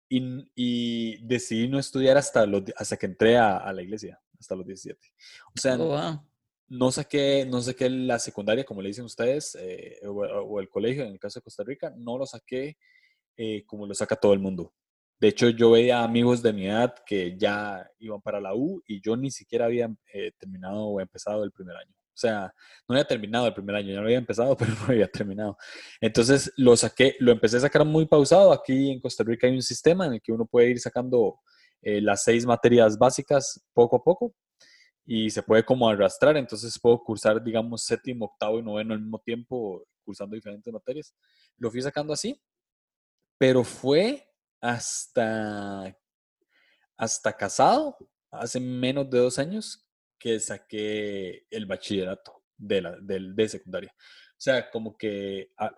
y, 0.08 0.22
y, 0.54 1.26
decidí 1.26 1.68
no 1.68 1.78
estudiar 1.78 2.16
hasta, 2.16 2.46
los, 2.46 2.62
hasta 2.76 2.96
que 2.96 3.06
entré 3.06 3.36
a, 3.36 3.72
la 3.72 3.82
iglesia, 3.82 4.20
hasta 4.38 4.54
los 4.54 4.66
17. 4.66 5.00
O 5.56 5.60
sea, 5.60 5.76
oh, 5.78 6.24
no 6.68 6.90
saqué, 6.90 7.46
no 7.46 7.60
saqué 7.60 7.88
la 7.88 8.18
secundaria, 8.18 8.64
como 8.64 8.82
le 8.82 8.88
dicen 8.88 9.04
ustedes, 9.04 9.56
eh, 9.60 10.00
o, 10.06 10.60
el 10.60 10.68
colegio, 10.68 11.04
en 11.04 11.12
el 11.12 11.18
caso 11.18 11.38
de 11.38 11.44
Costa 11.44 11.62
Rica, 11.64 11.92
no 11.96 12.18
lo 12.18 12.26
saqué 12.26 12.76
eh, 13.36 13.64
como 13.66 13.86
lo 13.86 13.94
saca 13.94 14.16
todo 14.16 14.32
el 14.32 14.40
mundo. 14.40 14.72
De 15.18 15.28
hecho, 15.28 15.48
yo 15.48 15.70
veía 15.70 16.02
amigos 16.02 16.42
de 16.42 16.52
mi 16.52 16.66
edad 16.66 16.94
que 17.06 17.36
ya 17.38 17.88
iban 17.98 18.20
para 18.20 18.40
la 18.40 18.54
U 18.54 18.82
y 18.86 19.00
yo 19.00 19.16
ni 19.16 19.30
siquiera 19.30 19.66
había 19.66 19.88
eh, 20.12 20.32
terminado 20.38 20.86
o 20.86 21.00
empezado 21.00 21.44
el 21.44 21.52
primer 21.52 21.76
año. 21.76 21.92
O 21.92 22.18
sea, 22.18 22.52
no 22.88 22.94
había 22.94 23.06
terminado 23.06 23.46
el 23.46 23.54
primer 23.54 23.76
año, 23.76 23.92
ya 23.92 24.00
lo 24.00 24.06
había 24.06 24.18
empezado, 24.18 24.56
pero 24.58 24.72
no 24.72 24.86
había 24.88 25.08
terminado. 25.08 25.56
Entonces 26.00 26.52
lo 26.56 26.76
saqué, 26.76 27.14
lo 27.20 27.32
empecé 27.32 27.58
a 27.58 27.60
sacar 27.60 27.84
muy 27.84 28.06
pausado. 28.06 28.52
Aquí 28.52 28.90
en 28.90 29.00
Costa 29.00 29.24
Rica 29.24 29.46
hay 29.46 29.54
un 29.54 29.62
sistema 29.62 30.06
en 30.06 30.14
el 30.14 30.22
que 30.22 30.32
uno 30.32 30.46
puede 30.46 30.70
ir 30.70 30.80
sacando 30.80 31.40
las 31.82 32.24
seis 32.24 32.44
materias 32.44 32.98
básicas 32.98 33.64
poco 33.72 33.96
a 33.96 34.02
poco 34.02 34.34
y 35.06 35.30
se 35.30 35.42
puede 35.42 35.64
como 35.64 35.88
arrastrar, 35.88 36.36
entonces 36.36 36.78
puedo 36.80 37.02
cursar, 37.02 37.42
digamos, 37.42 37.84
séptimo, 37.84 38.24
octavo 38.26 38.58
y 38.58 38.62
noveno 38.62 38.92
al 38.92 39.00
mismo 39.00 39.20
tiempo, 39.20 39.86
cursando 40.04 40.34
diferentes 40.34 40.72
materias. 40.72 41.14
Lo 41.56 41.70
fui 41.70 41.80
sacando 41.80 42.12
así, 42.12 42.42
pero 43.38 43.62
fue 43.62 44.28
hasta, 44.60 45.96
hasta 46.96 47.36
casado, 47.36 47.96
hace 48.32 48.58
menos 48.58 49.08
de 49.08 49.18
dos 49.18 49.38
años, 49.38 49.86
que 50.18 50.40
saqué 50.40 51.46
el 51.50 51.66
bachillerato 51.66 52.42
de, 52.56 52.82
la, 52.82 52.96
de, 53.00 53.32
de 53.32 53.48
secundaria. 53.48 53.94
O 53.96 54.40
sea, 54.40 54.68
como 54.70 54.96
que, 54.96 55.52
ah, 55.56 55.72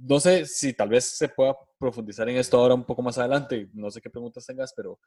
no 0.00 0.20
sé 0.20 0.46
si 0.46 0.72
tal 0.74 0.88
vez 0.88 1.04
se 1.04 1.28
pueda 1.28 1.56
profundizar 1.78 2.28
en 2.28 2.36
esto 2.36 2.58
ahora 2.58 2.74
un 2.74 2.84
poco 2.84 3.02
más 3.02 3.18
adelante, 3.18 3.68
no 3.72 3.90
sé 3.90 4.00
qué 4.00 4.10
preguntas 4.10 4.46
tengas, 4.46 4.72
pero 4.74 4.98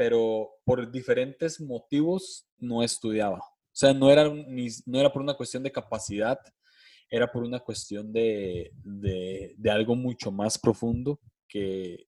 pero 0.00 0.48
por 0.64 0.90
diferentes 0.90 1.60
motivos 1.60 2.48
no 2.56 2.82
estudiaba. 2.82 3.36
O 3.36 3.70
sea, 3.70 3.92
no 3.92 4.10
era, 4.10 4.24
no 4.30 4.98
era 4.98 5.12
por 5.12 5.20
una 5.20 5.34
cuestión 5.34 5.62
de 5.62 5.70
capacidad, 5.70 6.38
era 7.10 7.30
por 7.30 7.42
una 7.42 7.60
cuestión 7.60 8.10
de, 8.10 8.72
de, 8.82 9.70
algo 9.70 9.94
mucho 9.96 10.32
más 10.32 10.58
profundo 10.58 11.20
que, 11.46 12.06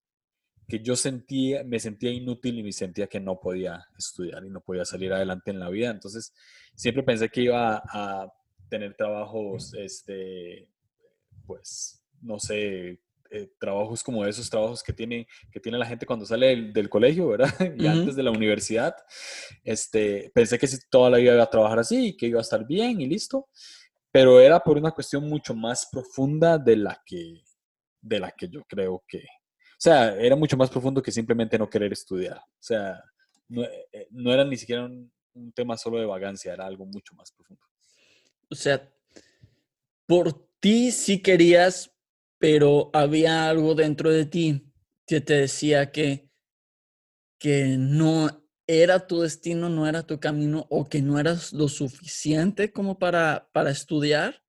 que 0.67 0.81
yo 0.81 0.97
sentía, 0.97 1.65
me 1.65 1.79
sentía 1.79 2.11
inútil 2.11 2.61
y 2.61 2.63
me 2.63 2.73
sentía 2.73 3.09
que 3.09 3.21
no 3.21 3.39
podía 3.39 3.85
estudiar 3.99 4.43
y 4.47 4.49
no 4.49 4.63
podía 4.63 4.87
salir 4.87 5.13
adelante 5.13 5.51
en 5.51 5.61
la 5.61 5.69
vida. 5.69 5.91
Entonces, 5.91 6.33
siempre 6.75 7.03
pensé 7.03 7.29
que 7.29 7.43
iba 7.43 7.83
a 7.87 8.33
tener 8.71 8.97
trabajos, 8.97 9.75
este, 9.75 10.67
pues, 11.47 12.02
no 12.23 12.39
sé, 12.39 13.01
eh, 13.31 13.51
trabajos 13.59 14.03
como 14.03 14.25
esos 14.27 14.49
trabajos 14.51 14.83
que 14.83 14.93
tiene, 14.93 15.27
que 15.51 15.59
tiene 15.59 15.79
la 15.79 15.87
gente 15.87 16.05
cuando 16.05 16.27
sale 16.27 16.71
del, 16.71 16.89
colegio, 16.91 17.29
¿verdad? 17.29 17.49
y 17.79 17.87
antes 17.87 18.15
de 18.15 18.23
la 18.23 18.31
universidad. 18.31 18.95
Este, 19.65 20.31
pensé 20.35 20.59
que 20.59 20.69
toda 20.91 21.09
la 21.11 21.19
vida 21.19 21.35
iba 21.35 21.43
a 21.43 21.51
trabajar 21.51 21.79
así 21.79 22.09
y 22.09 22.17
que 22.17 22.27
iba 22.27 22.41
a 22.41 22.43
estar 22.43 22.67
bien 22.67 23.01
y 23.01 23.07
listo, 23.07 23.49
pero 24.11 24.39
era 24.39 24.61
por 24.61 24.77
una 24.77 24.91
cuestión 24.91 25.29
mucho 25.29 25.55
más 25.55 25.89
profunda 25.91 26.59
de 26.59 26.77
la 26.77 27.03
que, 27.07 27.43
de 28.01 28.21
la 28.21 28.31
que 28.33 28.49
yo 28.49 28.63
creo 28.65 29.03
que... 29.09 29.19
O 29.19 29.83
sea, 29.83 30.15
era 30.15 30.37
mucho 30.37 30.57
más 30.57 30.71
profundo 30.71 31.03
que 31.03 31.11
simplemente 31.11 31.59
no 31.59 31.69
querer 31.69 31.93
estudiar. 31.93 32.37
O 32.37 32.63
sea, 32.63 33.03
no, 33.49 33.65
eh, 33.65 34.09
no 34.11 34.33
era 34.33 34.45
ni 34.45 34.57
siquiera 34.57 34.85
un, 34.85 35.11
un 35.35 35.53
tema 35.53 35.77
solo 35.77 35.99
de 35.99 36.07
vagancia, 36.07 36.53
era 36.53 36.67
algo 36.67 36.87
mucho 36.87 37.15
más 37.15 37.33
profundo. 37.33 37.63
O 38.51 38.55
sea, 38.55 38.87
por 40.07 40.33
ti 40.61 40.93
sí 40.93 41.21
querías 41.21 41.92
pero 42.43 42.91
había 42.93 43.49
algo 43.49 43.77
dentro 43.77 44.11
de 44.11 44.27
ti 44.27 44.67
que 45.07 45.21
te 45.21 45.35
decía 45.35 45.93
que, 45.93 46.29
que 47.39 47.77
no 47.79 48.49
era 48.67 49.07
tu 49.07 49.21
destino, 49.21 49.69
no 49.69 49.87
era 49.87 50.03
tu 50.03 50.19
camino 50.19 50.67
o 50.69 50.89
que 50.89 51.03
no 51.03 51.21
eras 51.21 51.53
lo 51.53 51.69
suficiente 51.69 52.73
como 52.73 52.99
para, 52.99 53.49
para 53.53 53.71
estudiar. 53.71 54.43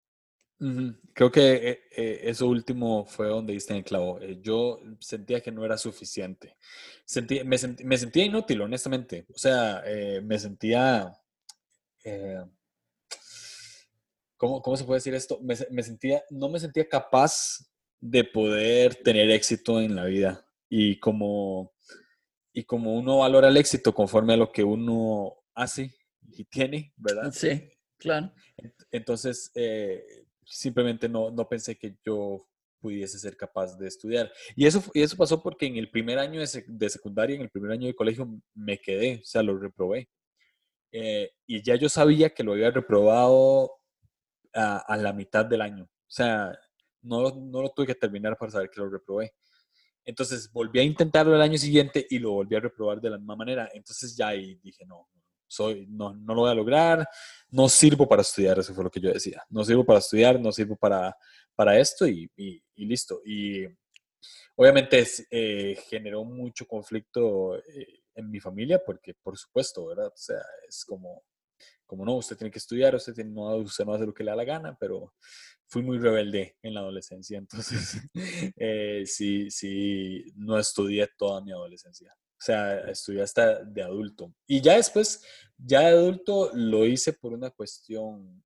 Creo 1.14 1.32
que 1.32 1.54
eh, 1.54 1.80
eh, 1.96 2.20
eso 2.24 2.48
último 2.48 3.06
fue 3.06 3.28
donde 3.28 3.54
diste 3.54 3.74
en 3.74 3.78
el 3.78 3.84
clavo. 3.84 4.20
Eh, 4.22 4.40
yo 4.42 4.80
sentía 5.00 5.42
que 5.42 5.52
no 5.52 5.64
era 5.64 5.78
suficiente. 5.78 6.58
Sentí, 7.06 7.44
me, 7.44 7.58
me, 7.84 7.98
sentía 8.00 8.26
inútil, 8.26 8.62
honestamente. 8.62 9.28
O 9.32 9.38
sea, 9.38 9.84
me 10.24 10.40
sentía... 10.40 11.14
¿cómo, 14.36 14.64
¿cómo, 14.64 14.78
se 14.78 14.84
puede 14.84 14.98
decir 14.98 15.14
esto? 15.14 15.40
Me, 15.42 15.84
sentía, 15.84 16.24
no 16.32 16.50
me 16.50 16.60
sentía 16.60 16.90
capaz 16.90 17.70
de 18.06 18.26
poder 18.26 18.96
tener 18.96 19.32
éxito 19.32 19.80
en 19.80 19.96
la 19.96 20.04
vida 20.04 20.46
y 20.68 21.00
como, 21.00 21.72
y 22.52 22.66
como 22.66 22.96
uno 22.96 23.20
valora 23.20 23.48
el 23.48 23.56
éxito 23.56 23.94
conforme 23.94 24.34
a 24.34 24.38
lo 24.38 24.52
que 24.52 24.66
uno 24.66 25.36
hace 25.56 25.96
y 26.34 26.44
tiene, 26.44 26.94
¿verdad? 26.98 27.32
Sí. 27.32 27.70
Claro. 27.98 28.34
Entonces, 28.92 29.52
eh, 29.56 30.26
simplemente 30.44 31.08
no, 31.08 31.32
no 31.32 31.48
pensé 31.48 31.78
que 31.78 31.96
yo 32.06 32.46
pudiese 32.82 33.18
ser 33.18 33.38
capaz 33.38 33.78
de 33.78 33.88
estudiar. 33.88 34.30
Y 34.54 34.66
eso, 34.66 34.84
y 34.94 35.02
eso 35.02 35.16
pasó 35.16 35.42
porque 35.42 35.66
en 35.66 35.78
el 35.78 35.90
primer 35.90 36.20
año 36.20 36.42
de, 36.42 36.90
secundaria, 36.90 37.38
en 37.38 37.44
el 37.44 37.50
primer 37.50 37.72
año 37.72 37.88
de 37.88 37.96
colegio, 37.96 38.28
me 38.54 38.80
quedé, 38.80 39.22
o 39.22 39.24
sea, 39.24 39.42
lo 39.44 39.58
reprobé. 39.58 40.10
Eh, 40.92 41.32
y 41.48 41.64
ya 41.64 41.76
yo 41.78 41.88
sabía 41.88 42.32
que 42.32 42.44
lo 42.44 42.52
había 42.52 42.70
reprobado 42.70 43.72
a, 44.54 44.98
la 44.98 45.14
mitad 45.14 45.46
del 45.46 45.62
año. 45.62 45.86
O 45.86 46.12
sea, 46.16 46.60
no, 47.04 47.32
no 47.32 47.62
lo 47.62 47.70
tuve 47.70 47.88
que 47.88 47.96
terminar 47.96 48.38
para 48.38 48.52
saber 48.52 48.70
que 48.70 48.82
lo 48.82 48.90
reprobé. 48.90 49.34
Entonces 50.06 50.52
volví 50.52 50.80
a 50.80 50.84
intentarlo 50.84 51.36
el 51.36 51.42
año 51.42 51.58
siguiente 51.58 52.06
y 52.10 52.20
lo 52.20 52.32
volví 52.32 52.56
a 52.56 52.60
reprobar 52.60 53.00
de 53.00 53.10
la 53.10 53.18
misma 53.18 53.36
manera. 53.36 53.70
Entonces 53.74 54.16
ya 54.16 54.30
ahí 54.30 54.56
dije, 54.56 54.86
no, 54.86 55.08
soy, 55.48 55.86
no, 55.88 56.14
no 56.14 56.34
lo 56.34 56.42
voy 56.42 56.52
a 56.52 56.56
lograr, 56.56 57.08
no 57.52 57.70
sirvo 57.70 58.08
para 58.08 58.24
estudiar, 58.24 58.60
eso 58.60 58.74
fue 58.74 58.84
lo 58.84 58.90
que 58.90 59.00
yo 59.00 59.14
decía. 59.14 59.44
No 59.50 59.64
sirvo 59.64 59.86
para 59.86 60.00
estudiar, 60.00 60.40
no 60.40 60.52
sirvo 60.52 60.76
para, 60.76 61.16
para 61.56 61.80
esto 61.80 62.08
y, 62.08 62.30
y, 62.36 62.62
listo. 62.76 63.22
Y 63.24 63.66
obviamente 64.56 65.06
eh, 65.30 65.78
generó 65.90 66.26
mucho 66.26 66.66
conflicto 66.66 67.58
eh, 67.58 68.02
en 68.16 68.30
mi 68.30 68.40
familia 68.40 68.82
porque, 68.84 69.14
por 69.14 69.38
supuesto, 69.38 69.86
¿verdad? 69.86 70.08
O 70.08 70.18
sea, 70.18 70.42
es 70.68 70.84
como, 70.84 71.24
como 71.86 72.04
no, 72.06 72.16
usted 72.16 72.36
tiene 72.36 72.52
que 72.52 72.60
estudiar, 72.60 72.96
usted, 72.96 73.14
tiene, 73.14 73.32
no, 73.32 73.56
usted 73.58 73.86
no 73.86 73.94
hace 73.94 74.06
lo 74.06 74.14
que 74.14 74.24
le 74.24 74.32
da 74.32 74.36
la 74.36 74.46
gana, 74.46 74.76
pero 74.80 75.14
fui 75.74 75.82
muy 75.82 75.98
rebelde 75.98 76.56
en 76.62 76.76
la 76.76 76.82
adolescencia, 76.82 77.40
entonces 77.40 78.00
eh, 78.58 79.04
sí, 79.08 79.50
sí, 79.50 80.32
no 80.36 80.60
estudié 80.60 81.10
toda 81.18 81.42
mi 81.42 81.52
adolescencia. 81.52 82.14
O 82.14 82.46
sea, 82.46 82.80
estudié 82.92 83.24
hasta 83.24 83.64
de 83.64 83.82
adulto. 83.82 84.32
Y 84.46 84.62
ya 84.62 84.76
después, 84.76 85.26
ya 85.58 85.80
de 85.80 85.88
adulto, 85.88 86.52
lo 86.54 86.86
hice 86.86 87.14
por 87.14 87.34
una 87.34 87.50
cuestión 87.50 88.44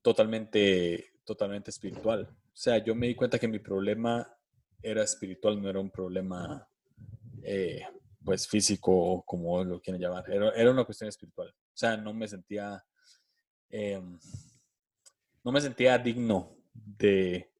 totalmente 0.00 1.10
totalmente 1.24 1.70
espiritual. 1.70 2.26
O 2.30 2.56
sea, 2.56 2.78
yo 2.78 2.94
me 2.94 3.08
di 3.08 3.14
cuenta 3.14 3.38
que 3.38 3.48
mi 3.48 3.58
problema 3.58 4.26
era 4.80 5.02
espiritual, 5.02 5.60
no 5.60 5.68
era 5.68 5.80
un 5.80 5.90
problema 5.90 6.66
eh, 7.42 7.82
pues 8.24 8.48
físico 8.48 9.22
como 9.26 9.62
lo 9.62 9.80
quieren 9.80 10.00
llamar. 10.00 10.24
Era, 10.30 10.50
era, 10.50 10.70
una 10.70 10.84
cuestión 10.84 11.08
espiritual. 11.08 11.48
O 11.48 11.76
sea, 11.76 11.96
no 11.96 12.14
me 12.14 12.28
sentía 12.28 12.82
em, 13.68 14.18
no 15.46 15.52
me 15.52 15.60
sentía 15.60 15.96
digno 15.96 16.58
de, 16.74 17.52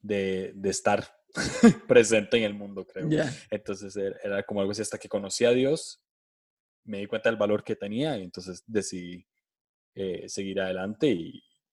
de, 0.00 0.54
estar 0.64 1.06
presente 1.86 2.38
en 2.38 2.44
el 2.44 2.54
mundo, 2.54 2.86
creo. 2.86 3.06
Entonces 3.50 3.94
era, 4.24 4.42
como 4.44 4.60
algo 4.60 4.72
así 4.72 4.80
hasta 4.80 4.96
que 4.96 5.06
conocí 5.06 5.44
a 5.44 5.50
Dios, 5.50 6.02
me 6.84 7.00
di 7.00 7.06
cuenta 7.06 7.28
del 7.28 7.38
valor 7.38 7.62
que 7.62 7.76
tenía 7.76 8.16
y 8.16 8.22
entonces 8.22 8.64
decidí 8.66 9.26
eh, 9.94 10.26
seguir 10.26 10.58
adelante 10.58 11.14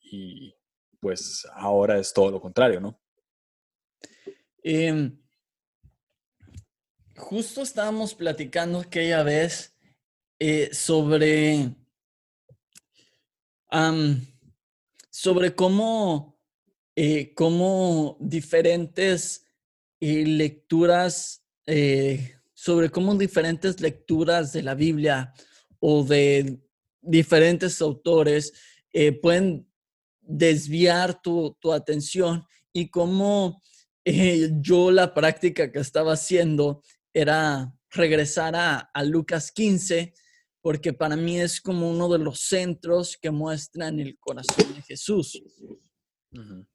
y, 0.01 0.53
pues 0.99 1.47
ahora 1.53 1.97
es 1.97 2.11
todo 2.11 2.29
lo 2.29 2.41
contrario, 2.41 2.81
¿no? 2.81 2.99
Em, 4.61 5.17
justo 7.15 7.61
estábamos 7.61 8.13
platicando 8.13 8.79
aquella 8.79 9.23
vez 9.23 9.73
eh, 10.37 10.73
sobre, 10.73 11.73
sobre 15.23 15.55
cómo, 15.55 16.37
eh, 16.97 17.33
cómo 17.33 18.17
diferentes 18.19 19.45
eh, 20.01 20.25
lecturas, 20.25 21.45
sobre 22.53 22.89
cómo 22.89 23.15
diferentes 23.15 23.79
lecturas 23.79 24.51
de 24.51 24.63
la 24.63 24.75
Biblia 24.75 25.33
o 25.79 26.03
de 26.03 26.59
diferentes 27.01 27.81
autores 27.81 28.51
pueden 29.21 29.65
desviar 30.19 31.21
tu, 31.21 31.55
atención 31.71 32.45
y 32.73 32.89
cómo 32.89 33.61
eh, 34.03 34.49
yo 34.59 34.91
la 34.91 35.13
práctica 35.13 35.71
que 35.71 35.79
estaba 35.79 36.13
haciendo 36.13 36.83
era 37.13 37.73
regresar 37.91 38.55
a, 38.57 39.03
Lucas 39.05 39.53
15, 39.53 40.13
porque 40.63 40.93
para 40.93 41.17
mí 41.17 41.41
es 41.41 41.59
como 41.59 41.91
uno 41.91 42.07
de 42.07 42.19
los 42.19 42.39
centros 42.39 43.17
que 43.21 43.31
muestran 43.31 43.99
el 43.99 44.17
corazón 44.17 44.73
de 44.73 44.81
Jesús. 44.81 45.43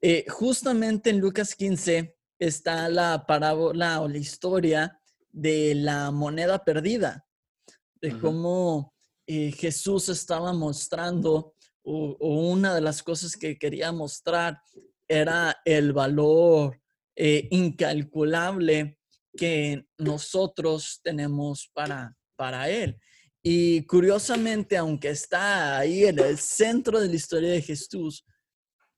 Eh, 0.02 0.26
justamente 0.28 1.08
en 1.08 1.20
Lucas 1.20 1.54
15 1.54 2.14
está 2.38 2.90
la 2.90 3.24
parábola 3.26 4.02
o 4.02 4.08
la 4.08 4.18
historia 4.18 5.00
de 5.30 5.74
la 5.74 6.10
moneda 6.10 6.62
perdida, 6.62 7.26
de 8.02 8.18
cómo 8.18 8.94
eh, 9.26 9.52
Jesús 9.52 10.10
estaba 10.10 10.52
mostrando 10.52 11.54
o, 11.82 12.16
una 12.20 12.74
de 12.74 12.82
las 12.82 13.02
cosas 13.02 13.38
que 13.38 13.58
quería 13.58 13.90
mostrar 13.90 14.60
era 15.08 15.62
el 15.64 15.94
valor 15.94 16.78
eh, 17.16 17.48
incalculable 17.50 18.98
que 19.34 19.86
nosotros 19.96 21.00
tenemos 21.02 21.70
para, 21.72 22.14
para 22.36 22.68
Él. 22.68 23.00
Y 23.50 23.86
curiosamente, 23.86 24.76
aunque 24.76 25.08
está 25.08 25.78
ahí 25.78 26.04
en 26.04 26.18
el 26.18 26.36
centro 26.36 27.00
de 27.00 27.08
la 27.08 27.14
historia 27.14 27.52
de 27.52 27.62
Jesús, 27.62 28.26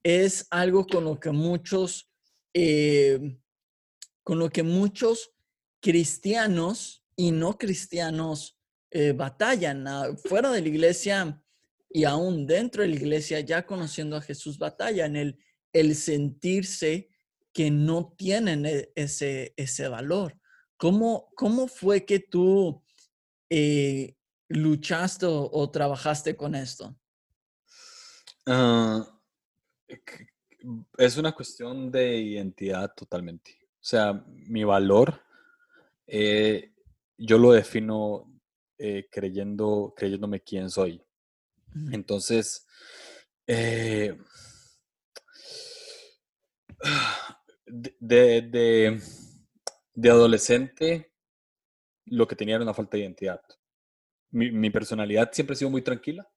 es 0.03 0.45
algo 0.51 0.85
con 0.89 1.05
lo 1.05 1.21
que 1.21 1.31
muchos, 1.31 2.11
eh, 2.53 3.39
con 4.25 4.41
lo 4.41 4.51
que 4.51 4.65
muchos 4.65 5.31
cristianos 5.81 7.05
y 7.15 7.31
no 7.31 7.59
cristianos 7.59 8.59
eh, 8.91 9.13
batallan. 9.13 9.87
Ah, 9.87 10.17
fuera 10.25 10.51
de 10.51 10.63
la 10.63 10.69
iglesia, 10.69 11.41
y 11.89 12.03
aún 12.03 12.45
dentro 12.45 12.83
de 12.83 12.89
la 12.89 12.97
iglesia, 12.97 13.39
ya 13.39 13.65
conociendo 13.65 14.17
a 14.17 14.21
Jesús, 14.21 14.59
batalla 14.59 15.07
en 15.07 15.15
el, 15.15 15.39
el 15.73 15.95
sentirse 15.95 17.09
que 17.53 17.71
no 17.71 18.15
tienen 18.19 18.67
e, 18.67 18.91
ese, 18.97 19.55
ese 19.57 19.87
valor. 19.87 20.37
¿Cómo, 20.77 21.31
¿Cómo 21.37 21.69
fue 21.69 22.05
que 22.05 22.19
tú 22.19 22.83
eh, 23.49 24.17
luchaste 24.51 25.27
o, 25.29 25.71
trabajaste 25.71 26.37
con 26.37 26.55
esto? 26.55 26.95
Ah, 28.47 29.07
es 30.99 31.17
una 31.17 31.33
cuestión 31.33 31.91
de 31.91 32.17
identidad 32.17 32.93
totalmente. 32.95 33.59
O 33.63 33.83
sea, 33.83 34.13
mi 34.27 34.65
valor, 34.65 35.23
eh, 36.07 36.75
yo 37.17 37.39
lo 37.39 37.53
defino 37.53 38.31
eh, 38.77 39.09
creyendo, 39.11 39.95
creyéndome 39.97 40.41
quién 40.41 40.69
soy. 40.69 41.03
Entonces, 41.93 42.67
eh, 43.47 44.19
de, 48.01 49.01
adolescente, 50.05 51.13
lo 52.07 52.27
que 52.27 52.37
tenía 52.37 52.57
era 52.57 52.65
una 52.65 52.75
falta 52.75 52.97
de 52.97 53.05
identidad. 53.05 53.41
Mi, 54.33 54.71
personalidad 54.71 55.31
siempre 55.33 55.55
ha 55.55 55.57
sido 55.57 55.71
muy 55.71 55.83
tranquila. 55.83 56.29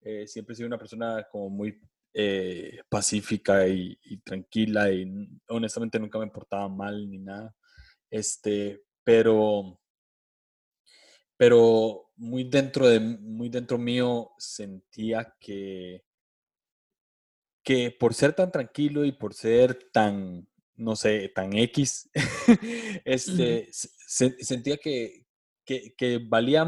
Eh, 0.00 0.26
siempre 0.26 0.52
he 0.52 0.56
sido 0.56 0.66
una 0.66 0.78
persona 0.78 1.26
como 1.30 1.48
muy 1.48 1.80
eh, 2.12 2.80
pacífica 2.88 3.66
y, 3.66 3.98
y, 4.04 4.18
tranquila 4.18 4.90
y 4.90 5.10
honestamente 5.48 5.98
nunca 5.98 6.18
me 6.18 6.26
importaba 6.26 6.68
mal 6.68 7.08
ni 7.08 7.18
nada. 7.18 7.54
Este, 8.10 8.82
pero 9.02 9.80
pero 11.36 12.10
muy 12.16 12.44
dentro 12.44 12.88
de 12.88 13.00
muy 13.00 13.48
dentro 13.48 13.78
mío 13.78 14.30
sentía 14.38 15.34
que 15.40 16.04
que 17.62 17.90
por 17.90 18.14
ser 18.14 18.34
tan 18.34 18.52
tranquilo 18.52 19.04
y 19.04 19.12
por 19.12 19.34
ser 19.34 19.90
tan 19.92 20.46
no 20.76 20.96
sé 20.96 21.30
tan 21.34 21.54
x 21.56 22.10
este 23.04 23.68
sentía 23.72 24.76
que, 24.76 25.26
que, 25.64 26.18
valía 26.18 26.66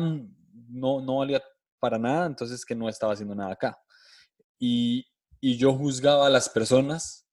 no 0.68 1.00
no 1.00 1.18
valía 1.18 1.42
para 1.78 1.98
nada 1.98 2.26
entonces 2.26 2.64
que 2.64 2.74
no 2.74 2.88
estaba 2.88 3.12
haciendo 3.12 3.34
nada 3.34 3.52
acá 3.52 3.78
y, 4.58 5.06
y 5.40 5.56
yo 5.56 5.74
juzgaba 5.74 6.26
a 6.26 6.30
las 6.30 6.48
personas 6.48 7.28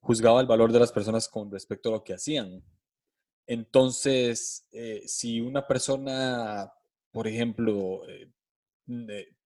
juzgaba 0.00 0.40
el 0.40 0.46
valor 0.46 0.72
de 0.72 0.80
las 0.80 0.92
personas 0.92 1.28
con 1.28 1.50
respecto 1.50 1.88
a 1.88 1.92
lo 1.92 2.04
que 2.04 2.14
hacían 2.14 2.62
entonces, 3.46 4.66
eh, 4.72 5.02
si 5.06 5.40
una 5.40 5.66
persona, 5.66 6.72
por 7.10 7.26
ejemplo, 7.26 8.02
eh, 8.08 8.30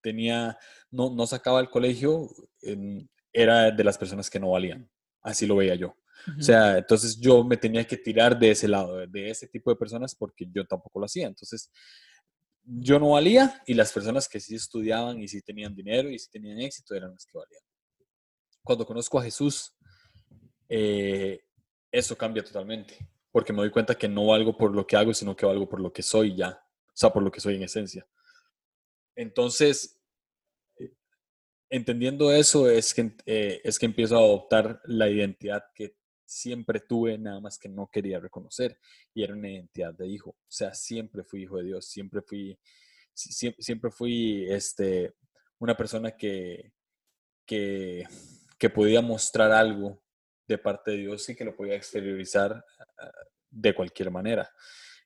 tenía, 0.01 0.57
no, 0.91 1.09
no, 1.09 1.27
sacaba 1.27 1.59
el 1.59 1.69
colegio, 1.69 2.29
era 3.33 3.71
de 3.71 3.83
las 3.83 3.97
personas 3.97 4.29
que 4.29 4.39
no 4.39 4.51
valían. 4.51 4.89
Así 5.21 5.45
lo 5.45 5.55
veía 5.55 5.75
yo. 5.75 5.95
O 6.37 6.41
sea, 6.41 6.77
entonces 6.77 7.19
yo 7.19 7.43
me 7.43 7.57
tenía 7.57 7.85
que 7.85 7.97
tirar 7.97 8.37
de 8.37 8.51
ese 8.51 8.67
lado, 8.67 9.05
de 9.07 9.29
ese 9.29 9.47
tipo 9.47 9.69
de 9.69 9.77
personas, 9.77 10.15
porque 10.15 10.47
yo 10.51 10.65
tampoco 10.65 10.99
lo 10.99 11.05
hacía. 11.05 11.27
Entonces, 11.27 11.71
yo 12.67 12.99
no 12.99 13.11
valía 13.11 13.63
y 13.65 13.73
las 13.73 13.91
personas 13.93 14.27
que 14.27 14.39
sí 14.39 14.55
estudiaban 14.55 15.19
y 15.21 15.27
sí 15.27 15.41
tenían 15.41 15.73
dinero 15.73 16.09
y 16.09 16.19
sí 16.19 16.29
tenían 16.29 16.59
éxito 16.59 16.93
eran 16.93 17.11
las 17.11 17.25
que 17.25 17.37
valían. 17.37 17.61
Cuando 18.61 18.85
conozco 18.85 19.17
a 19.17 19.23
Jesús, 19.23 19.73
eh, 20.67 21.39
eso 21.91 22.17
cambia 22.17 22.43
totalmente 22.43 22.97
porque 23.31 23.53
me 23.53 23.59
doy 23.59 23.69
cuenta 23.69 23.95
que 23.95 24.07
no 24.07 24.25
valgo 24.25 24.57
por 24.57 24.73
lo 24.73 24.87
que 24.87 24.95
hago, 24.95 25.13
sino 25.13 25.35
que 25.35 25.45
valgo 25.45 25.69
por 25.69 25.79
lo 25.79 25.93
que 25.93 26.01
soy 26.01 26.35
ya, 26.35 26.59
o 26.87 26.91
sea, 26.95 27.11
por 27.11 27.21
lo 27.21 27.31
que 27.31 27.39
soy 27.39 27.55
en 27.55 27.63
esencia. 27.63 28.07
Entonces, 29.15 29.99
entendiendo 31.69 32.31
eso 32.31 32.69
es 32.69 32.93
que, 32.93 33.15
eh, 33.25 33.61
es 33.63 33.77
que 33.77 33.85
empiezo 33.85 34.15
a 34.15 34.21
adoptar 34.21 34.81
la 34.85 35.09
identidad 35.09 35.63
que 35.75 35.96
siempre 36.27 36.81
tuve, 36.81 37.17
nada 37.17 37.39
más 37.39 37.57
que 37.57 37.69
no 37.69 37.89
quería 37.91 38.19
reconocer, 38.19 38.77
y 39.13 39.23
era 39.23 39.33
una 39.33 39.49
identidad 39.49 39.93
de 39.93 40.07
hijo. 40.07 40.31
O 40.31 40.51
sea, 40.51 40.73
siempre 40.73 41.23
fui 41.23 41.43
hijo 41.43 41.57
de 41.57 41.63
Dios, 41.63 41.87
siempre 41.87 42.21
fui, 42.21 42.59
siempre, 43.13 43.63
siempre 43.63 43.91
fui 43.91 44.45
este, 44.49 45.15
una 45.59 45.75
persona 45.75 46.11
que, 46.11 46.73
que, 47.45 48.05
que 48.59 48.69
podía 48.69 49.01
mostrar 49.01 49.51
algo 49.51 50.03
de 50.47 50.57
parte 50.57 50.91
de 50.91 50.97
Dios 50.97 51.27
y 51.29 51.35
que 51.35 51.45
lo 51.45 51.55
podía 51.55 51.75
exteriorizar 51.75 52.63
ah, 52.97 53.11
de 53.49 53.73
cualquier 53.73 54.11
manera. 54.11 54.51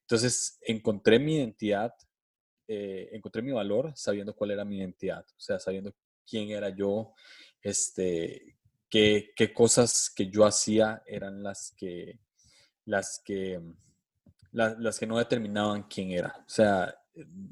Entonces, 0.01 0.57
encontré 0.61 1.19
mi 1.19 1.37
identidad, 1.37 1.93
eh, 2.67 3.09
encontré 3.13 3.41
mi 3.41 3.51
valor 3.51 3.93
sabiendo 3.95 4.35
cuál 4.35 4.51
era 4.51 4.65
mi 4.65 4.79
identidad, 4.79 5.25
o 5.25 5.39
sea, 5.39 5.59
sabiendo 5.59 5.93
quién 6.27 6.49
era 6.49 6.69
yo, 6.69 7.13
este, 7.61 8.57
qué, 8.91 9.31
qué 9.35 9.53
cosas 9.53 10.11
que 10.13 10.29
yo 10.29 10.45
hacía 10.45 11.01
eran 11.07 11.41
las 11.41 11.73
que, 11.75 12.19
las 12.85 13.21
que, 13.25 13.59
las 14.51 14.99
que 14.99 15.07
no 15.07 15.17
determinaban 15.17 15.83
quién 15.83 16.11
era. 16.11 16.35
O 16.45 16.49
sea, 16.49 16.93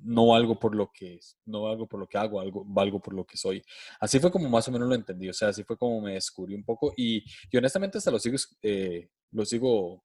no 0.03 0.27
valgo 0.27 0.59
por 0.59 0.75
lo 0.75 0.91
que 0.91 1.19
no 1.45 1.63
valgo 1.63 1.87
por 1.87 1.99
lo 1.99 2.07
que 2.07 2.17
hago, 2.17 2.39
algo, 2.39 2.63
valgo 2.65 3.01
por 3.01 3.13
lo 3.13 3.25
que 3.25 3.37
soy. 3.37 3.63
Así 3.99 4.19
fue 4.19 4.31
como 4.31 4.49
más 4.49 4.67
o 4.67 4.71
menos 4.71 4.87
lo 4.87 4.95
entendí, 4.95 5.29
o 5.29 5.33
sea, 5.33 5.49
así 5.49 5.63
fue 5.63 5.77
como 5.77 6.01
me 6.01 6.13
descubrí 6.13 6.53
un 6.53 6.63
poco 6.63 6.93
y, 6.95 7.23
y 7.49 7.57
honestamente 7.57 7.97
hasta 7.97 8.11
lo 8.11 8.19
sigo, 8.19 8.37
eh, 8.61 9.09
lo 9.31 9.45
sigo 9.45 10.03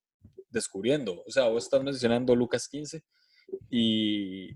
descubriendo. 0.48 1.22
O 1.26 1.30
sea, 1.30 1.48
vos 1.48 1.64
estás 1.64 1.82
mencionando 1.82 2.34
Lucas 2.34 2.68
15 2.68 3.04
y 3.70 4.54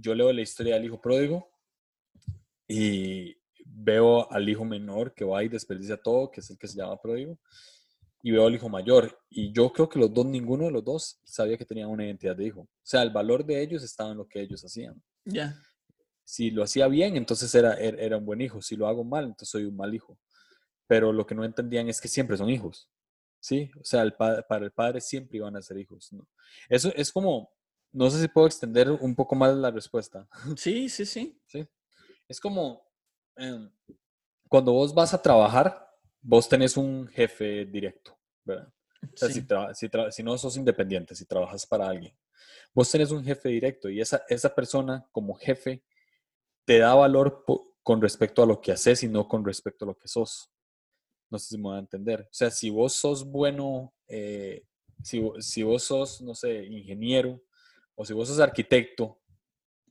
yo 0.00 0.14
leo 0.14 0.32
la 0.32 0.42
historia 0.42 0.74
del 0.74 0.86
hijo 0.86 1.00
pródigo 1.00 1.50
y 2.66 3.37
veo 3.80 4.30
al 4.32 4.48
hijo 4.48 4.64
menor 4.64 5.14
que 5.14 5.24
va 5.24 5.42
y 5.44 5.48
desperdicia 5.48 5.96
todo, 5.96 6.30
que 6.30 6.40
es 6.40 6.50
el 6.50 6.58
que 6.58 6.66
se 6.66 6.76
llama 6.76 7.00
pródigo, 7.00 7.38
y 8.22 8.32
veo 8.32 8.46
al 8.46 8.54
hijo 8.54 8.68
mayor. 8.68 9.18
Y 9.30 9.52
yo 9.52 9.72
creo 9.72 9.88
que 9.88 9.98
los 9.98 10.12
dos, 10.12 10.26
ninguno 10.26 10.64
de 10.64 10.72
los 10.72 10.84
dos 10.84 11.20
sabía 11.24 11.56
que 11.56 11.64
tenían 11.64 11.88
una 11.88 12.04
identidad 12.04 12.34
de 12.34 12.46
hijo. 12.46 12.62
O 12.62 12.68
sea, 12.82 13.02
el 13.02 13.10
valor 13.10 13.44
de 13.44 13.62
ellos 13.62 13.82
estaba 13.84 14.10
en 14.10 14.18
lo 14.18 14.26
que 14.26 14.40
ellos 14.40 14.64
hacían. 14.64 15.00
Ya. 15.24 15.56
Si 16.24 16.50
lo 16.50 16.64
hacía 16.64 16.88
bien, 16.88 17.16
entonces 17.16 17.54
era, 17.54 17.74
er, 17.74 17.98
era 18.00 18.16
un 18.16 18.26
buen 18.26 18.40
hijo. 18.40 18.60
Si 18.60 18.74
lo 18.74 18.88
hago 18.88 19.04
mal, 19.04 19.24
entonces 19.24 19.48
soy 19.48 19.64
un 19.64 19.76
mal 19.76 19.94
hijo. 19.94 20.18
Pero 20.88 21.12
lo 21.12 21.24
que 21.26 21.34
no 21.34 21.44
entendían 21.44 21.88
es 21.88 22.00
que 22.00 22.08
siempre 22.08 22.36
son 22.36 22.50
hijos. 22.50 22.90
¿Sí? 23.40 23.70
O 23.80 23.84
sea, 23.84 24.02
el 24.02 24.14
para 24.14 24.64
el 24.64 24.72
padre 24.72 25.00
siempre 25.00 25.38
iban 25.38 25.54
a 25.54 25.62
ser 25.62 25.78
hijos. 25.78 26.12
¿no? 26.12 26.26
Eso 26.68 26.92
es 26.96 27.12
como, 27.12 27.52
no 27.92 28.10
sé 28.10 28.20
si 28.20 28.26
puedo 28.26 28.48
extender 28.48 28.90
un 28.90 29.14
poco 29.14 29.36
más 29.36 29.56
la 29.56 29.70
respuesta. 29.70 30.28
Sí, 30.56 30.88
sí, 30.88 31.06
sí. 31.06 31.40
¿Sí? 31.46 31.64
Es 32.26 32.40
como, 32.40 32.87
em, 33.38 33.70
cuando 34.48 34.72
vos 34.72 34.94
vas 34.94 35.14
a 35.14 35.22
trabajar, 35.22 35.88
vos 36.20 36.48
tenés 36.48 36.76
un 36.76 37.06
jefe 37.08 37.64
directo, 37.64 38.16
¿verdad? 38.44 38.72
O 39.02 39.16
sea, 39.16 39.28
si, 39.28 39.88
si, 40.10 40.22
no 40.22 40.36
sos 40.36 40.56
independiente, 40.56 41.14
si 41.14 41.24
trabajas 41.24 41.64
para 41.66 41.88
alguien, 41.88 42.12
vos 42.74 42.90
tenés 42.90 43.10
un 43.10 43.24
jefe 43.24 43.48
directo 43.48 43.88
y 43.88 44.00
esa, 44.00 44.22
esa 44.28 44.54
persona 44.54 45.06
como 45.12 45.34
jefe 45.34 45.82
te 46.64 46.78
da 46.78 46.94
valor 46.94 47.44
con 47.82 48.02
respecto 48.02 48.42
a 48.42 48.46
lo 48.46 48.60
que 48.60 48.72
haces 48.72 49.02
y 49.02 49.08
no 49.08 49.28
con 49.28 49.44
respecto 49.44 49.84
a 49.84 49.88
lo 49.88 49.96
que 49.96 50.08
sos. 50.08 50.50
No 51.30 51.38
sé 51.38 51.48
si 51.48 51.56
me 51.56 51.64
voy 51.64 51.76
a 51.76 51.80
entender. 51.80 52.22
O 52.22 52.34
sea, 52.34 52.50
si 52.50 52.70
vos 52.70 52.92
sos 52.92 53.24
bueno, 53.24 53.94
eh, 54.08 54.64
si, 55.02 55.22
si, 55.40 55.62
vos 55.62 55.84
sos, 55.84 56.20
no 56.20 56.34
sé, 56.34 56.64
ingeniero 56.64 57.40
o 57.94 58.04
si 58.04 58.12
vos 58.12 58.28
sos 58.28 58.40
arquitecto 58.40 59.18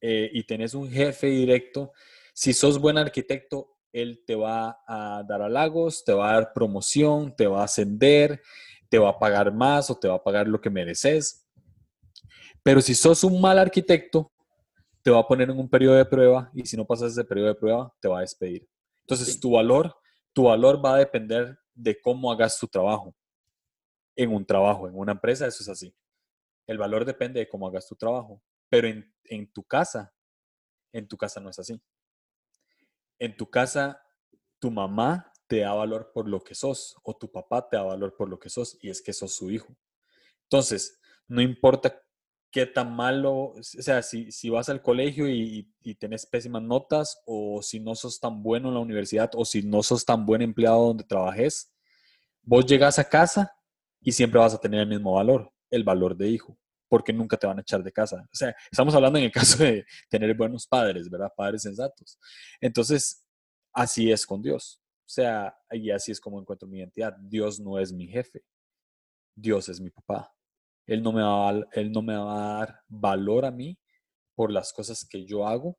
eh, 0.02 0.30
y 0.34 0.44
tenés 0.44 0.74
un 0.74 0.90
jefe 0.90 1.28
directo, 1.28 1.94
si 2.38 2.54
sos 2.54 2.78
buen 2.78 3.00
arquitecto, 3.00 3.80
él 3.91 4.23
te 4.23 4.36
va 4.36 4.84
a 4.86 5.23
dar 5.28 5.41
halagos, 5.41 6.04
te 6.06 6.13
va 6.13 6.30
a 6.30 6.34
dar 6.34 6.54
promoción, 6.54 7.36
te 7.36 7.47
va 7.47 7.62
a 7.62 7.63
ascender, 7.63 8.43
te 8.89 9.00
va 9.00 9.10
a 9.10 9.17
pagar 9.17 9.52
más 9.52 9.89
o 9.89 9.97
te 9.97 10.08
va 10.08 10.17
a 10.17 10.23
pagar 10.23 10.47
lo 10.47 10.62
que 10.62 10.69
mereces. 10.69 11.47
Pero 12.62 12.80
si 12.80 12.93
sos 12.93 13.23
un 13.23 13.41
mal 13.41 13.58
arquitecto, 13.58 14.32
te 15.02 15.10
va 15.10 15.21
a 15.21 15.28
poner 15.28 15.50
en 15.50 15.58
un 15.58 15.67
periodo 15.67 15.95
de 15.95 16.06
prueba 16.06 16.52
y 16.54 16.63
si 16.67 16.78
no 16.78 16.86
pasas 16.86 17.13
ese 17.13 17.23
periodo 17.23 17.47
de 17.47 17.56
prueba, 17.56 17.91
te 18.00 18.08
va 18.08 18.19
a 18.19 18.21
despedir. 18.21 18.69
Entonces, 19.02 19.39
tu 19.39 19.54
valor, 19.54 19.95
tu 20.32 20.43
valor 20.43 20.80
va 20.86 20.93
a 20.93 21.00
depender 21.00 21.58
de 21.73 22.00
cómo 22.00 22.32
hagas 22.32 22.60
tu 22.60 22.67
trabajo. 22.67 23.15
En 24.15 24.32
un 24.32 24.45
trabajo, 24.45 24.88
en 24.88 24.95
una 24.95 25.13
empresa, 25.13 25.47
eso 25.47 25.63
es 25.63 25.69
así. 25.69 25.95
El 26.67 26.78
valor 26.78 27.04
depende 27.04 27.39
de 27.39 27.50
cómo 27.50 27.65
hagas 27.65 27.88
tu 27.88 27.95
trabajo. 27.95 28.43
Pero 28.69 28.88
en, 28.88 29.12
en 29.23 29.52
tu 29.52 29.63
casa, 29.63 30.13
en 30.93 31.08
tu 31.08 31.17
casa 31.17 31.39
no 31.39 31.50
es 31.50 31.58
así 31.58 31.82
en 33.19 33.36
tu 33.36 33.49
casa 33.49 34.01
tu 34.60 34.71
mamá 34.71 35.32
te 35.47 35.60
da 35.60 35.73
valor 35.73 36.12
por 36.13 36.27
lo 36.27 36.43
que 36.43 36.56
sos 36.56 36.95
o 37.03 37.15
tu 37.15 37.32
papá 37.32 37.67
te 37.69 37.77
da 37.77 37.84
valor 37.84 38.15
por 38.15 38.30
lo 38.30 38.39
que 38.39 38.49
sos 38.49 38.77
y 38.82 38.89
es 38.89 39.01
que 39.01 39.13
sos 39.13 39.34
su 39.34 39.49
hijo. 39.51 39.75
Entonces, 40.43 40.99
no 41.27 41.41
importa 41.41 42.01
qué 42.51 42.65
tan 42.65 42.95
malo, 42.95 43.34
o 43.34 43.63
sea, 43.63 44.01
si, 44.01 44.32
si 44.32 44.49
vas 44.49 44.69
al 44.69 44.82
colegio 44.82 45.30
y, 45.30 45.73
y, 45.82 45.95
tenés 45.95 46.25
pésimas 46.25 46.63
notas 46.63 47.21
o 47.25 47.62
si 47.62 47.80
no 47.80 47.95
sos 47.95 48.19
tan 48.19 48.41
bueno 48.41 48.69
en 48.69 48.75
la 48.75 48.80
universidad 48.80 49.32
o 49.36 49.45
si 49.45 49.62
no 49.62 49.84
sos 49.84 50.06
tan 50.06 50.25
buen 50.25 50.41
empleado 50.41 50.88
donde 50.88 51.03
trabajes, 51.03 51.73
vos 52.41 52.65
llegas 52.65 52.99
a 52.99 53.10
casa 53.10 53.53
y 54.01 54.12
siempre 54.13 54.39
vas 54.39 54.53
a 54.53 54.60
tener 54.60 54.82
el 54.82 54.88
mismo 54.88 55.13
valor, 55.13 55.51
el 55.69 55.84
valor 55.84 56.15
de 56.15 56.30
hijo 56.30 56.58
porque 56.89 57.13
nunca 57.13 57.38
te 57.38 57.47
van 57.47 57.58
a 57.58 57.62
echar 57.62 57.84
de 57.84 57.91
casa. 57.91 58.28
O 58.32 58.36
sea, 58.36 58.56
estamos 58.71 58.93
hablando 58.95 59.19
en 59.19 59.26
el 59.26 59.32
caso 59.32 59.63
de 59.63 59.86
tener 60.10 60.36
buenos 60.36 60.67
padres, 60.67 61.10
¿verdad? 61.10 61.32
Padres 61.36 61.63
sensatos. 61.63 62.17
Entonces, 62.62 63.26
así 63.73 64.12
es 64.12 64.26
con 64.26 64.41
Dios. 64.41 64.82
O 65.06 65.10
sea, 65.10 65.56
y 65.71 65.91
así 65.91 66.12
es 66.12 66.19
como 66.19 66.39
encuentro 66.39 66.67
mi 66.67 66.80
identidad. 66.80 67.15
Dios 67.19 67.60
no 67.60 67.80
es 67.80 67.93
mi 67.93 68.08
jefe. 68.08 68.43
Dios 69.36 69.69
es 69.69 69.80
mi 69.80 69.89
papá. 69.89 70.34
Él 70.86 71.04
no 71.04 71.12
me 71.12 71.21
va 71.21 71.50
a, 71.50 71.63
él 71.73 71.91
no 71.91 72.02
me 72.02 72.15
va 72.15 72.34
a 72.34 72.60
dar 72.60 72.80
valor 72.88 73.45
a 73.45 73.52
mí 73.52 73.78
por 74.36 74.52
las 74.52 74.71
cosas 74.71 75.06
que 75.08 75.26
yo 75.26 75.47
hago 75.47 75.78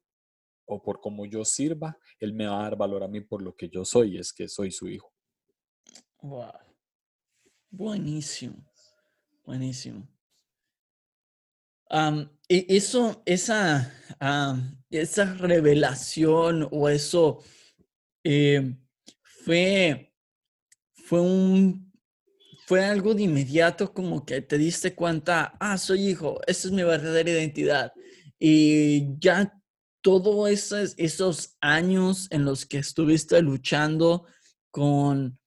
o 0.67 0.83
por 0.83 1.01
cómo 1.01 1.25
yo 1.27 1.45
sirva. 1.45 1.99
Él 2.19 2.35
me 2.35 2.47
va 2.47 2.61
a 2.61 2.63
dar 2.65 2.77
valor 2.77 3.03
a 3.03 3.09
mí 3.09 3.21
por 3.21 3.43
lo 3.43 3.55
que 3.55 3.69
yo 3.69 3.85
soy, 3.85 4.19
es 4.19 4.33
que 4.33 4.49
soy 4.49 4.71
su 4.71 4.89
hijo. 4.89 5.13
Wow. 6.21 6.53
Buenísimo. 7.71 8.71
Buenísimo 9.45 10.09
y 12.49 12.77
eso, 12.77 13.23
esa, 13.27 13.93
esa 14.91 15.35
revelación 15.35 16.69
o 16.71 16.89
eso 16.89 17.43
eh, 18.25 18.77
fue, 19.45 20.13
fue 20.95 21.21
un 21.21 21.89
fue 22.69 22.85
algo 22.85 23.15
de 23.15 23.23
inmediato 23.23 23.95
como 23.95 24.27
que 24.27 24.43
te 24.43 24.59
diste 24.59 24.95
cuenta, 24.95 25.57
ah, 25.59 25.79
soy 25.79 26.11
hijo, 26.11 26.39
esa 26.47 26.69
es 26.69 26.75
mi 26.75 26.83
verdadera 26.83 27.31
identidad. 27.31 27.95
Y 28.39 29.19
ya 29.19 29.59
todos 30.03 30.51
esos, 30.51 30.93
esos 30.99 31.57
años 31.63 32.29
en 32.31 32.45
los 32.45 32.67
que 32.67 32.77
estuviste 32.77 33.41
luchando 33.41 34.27
con 34.71 35.39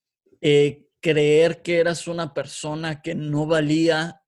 eh, 0.41 0.87
creer 0.99 1.61
que 1.61 1.77
eras 1.77 2.07
una 2.07 2.33
persona 2.33 3.03
que 3.03 3.13
no 3.13 3.45
valía, 3.45 4.23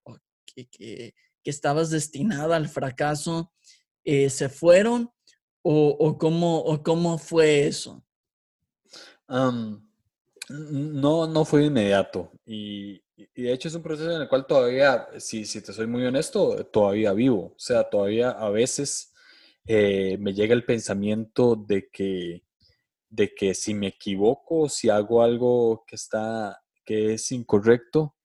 que, 0.46 0.68
que, 0.68 1.16
que 1.44 1.52
estabas 1.52 1.90
destinada 1.90 2.56
al 2.56 2.70
fracaso 2.70 3.52
eh, 4.04 4.30
se 4.30 4.50
fueron 4.50 5.12
o, 5.62 6.18
cómo, 6.18 6.82
cómo 6.84 7.18
fue 7.18 7.68
eso? 7.68 8.04
no, 10.50 11.28
no 11.28 11.46
fue 11.46 11.66
inmediato 11.66 12.32
y, 12.46 13.02
de 13.36 13.54
hecho 13.54 13.68
es 13.68 13.76
un 13.76 13.82
proceso 13.82 14.12
en 14.12 14.22
el 14.22 14.28
cual 14.28 14.46
todavía, 14.46 15.08
si, 15.18 15.46
si 15.46 15.62
te 15.62 15.74
soy 15.74 15.88
muy 15.88 16.04
honesto, 16.06 16.66
todavía 16.66 17.14
vivo. 17.14 17.54
O 17.56 17.60
sea, 17.60 17.84
todavía 17.90 18.32
a 18.32 18.50
veces 18.50 19.14
eh, 19.66 20.18
me 20.20 20.34
llega 20.34 20.54
el 20.54 20.66
pensamiento 20.66 21.56
de 21.56 21.90
que, 21.90 22.44
de 23.10 23.34
que 23.34 23.54
si 23.54 23.74
me 23.74 23.88
equivoco, 23.88 24.68
si 24.68 24.90
hago 24.90 25.24
algo 25.24 25.84
que, 25.88 25.96
está, 25.96 26.62
que 26.84 27.14
es 27.14 27.32
incorrecto, 27.32 28.16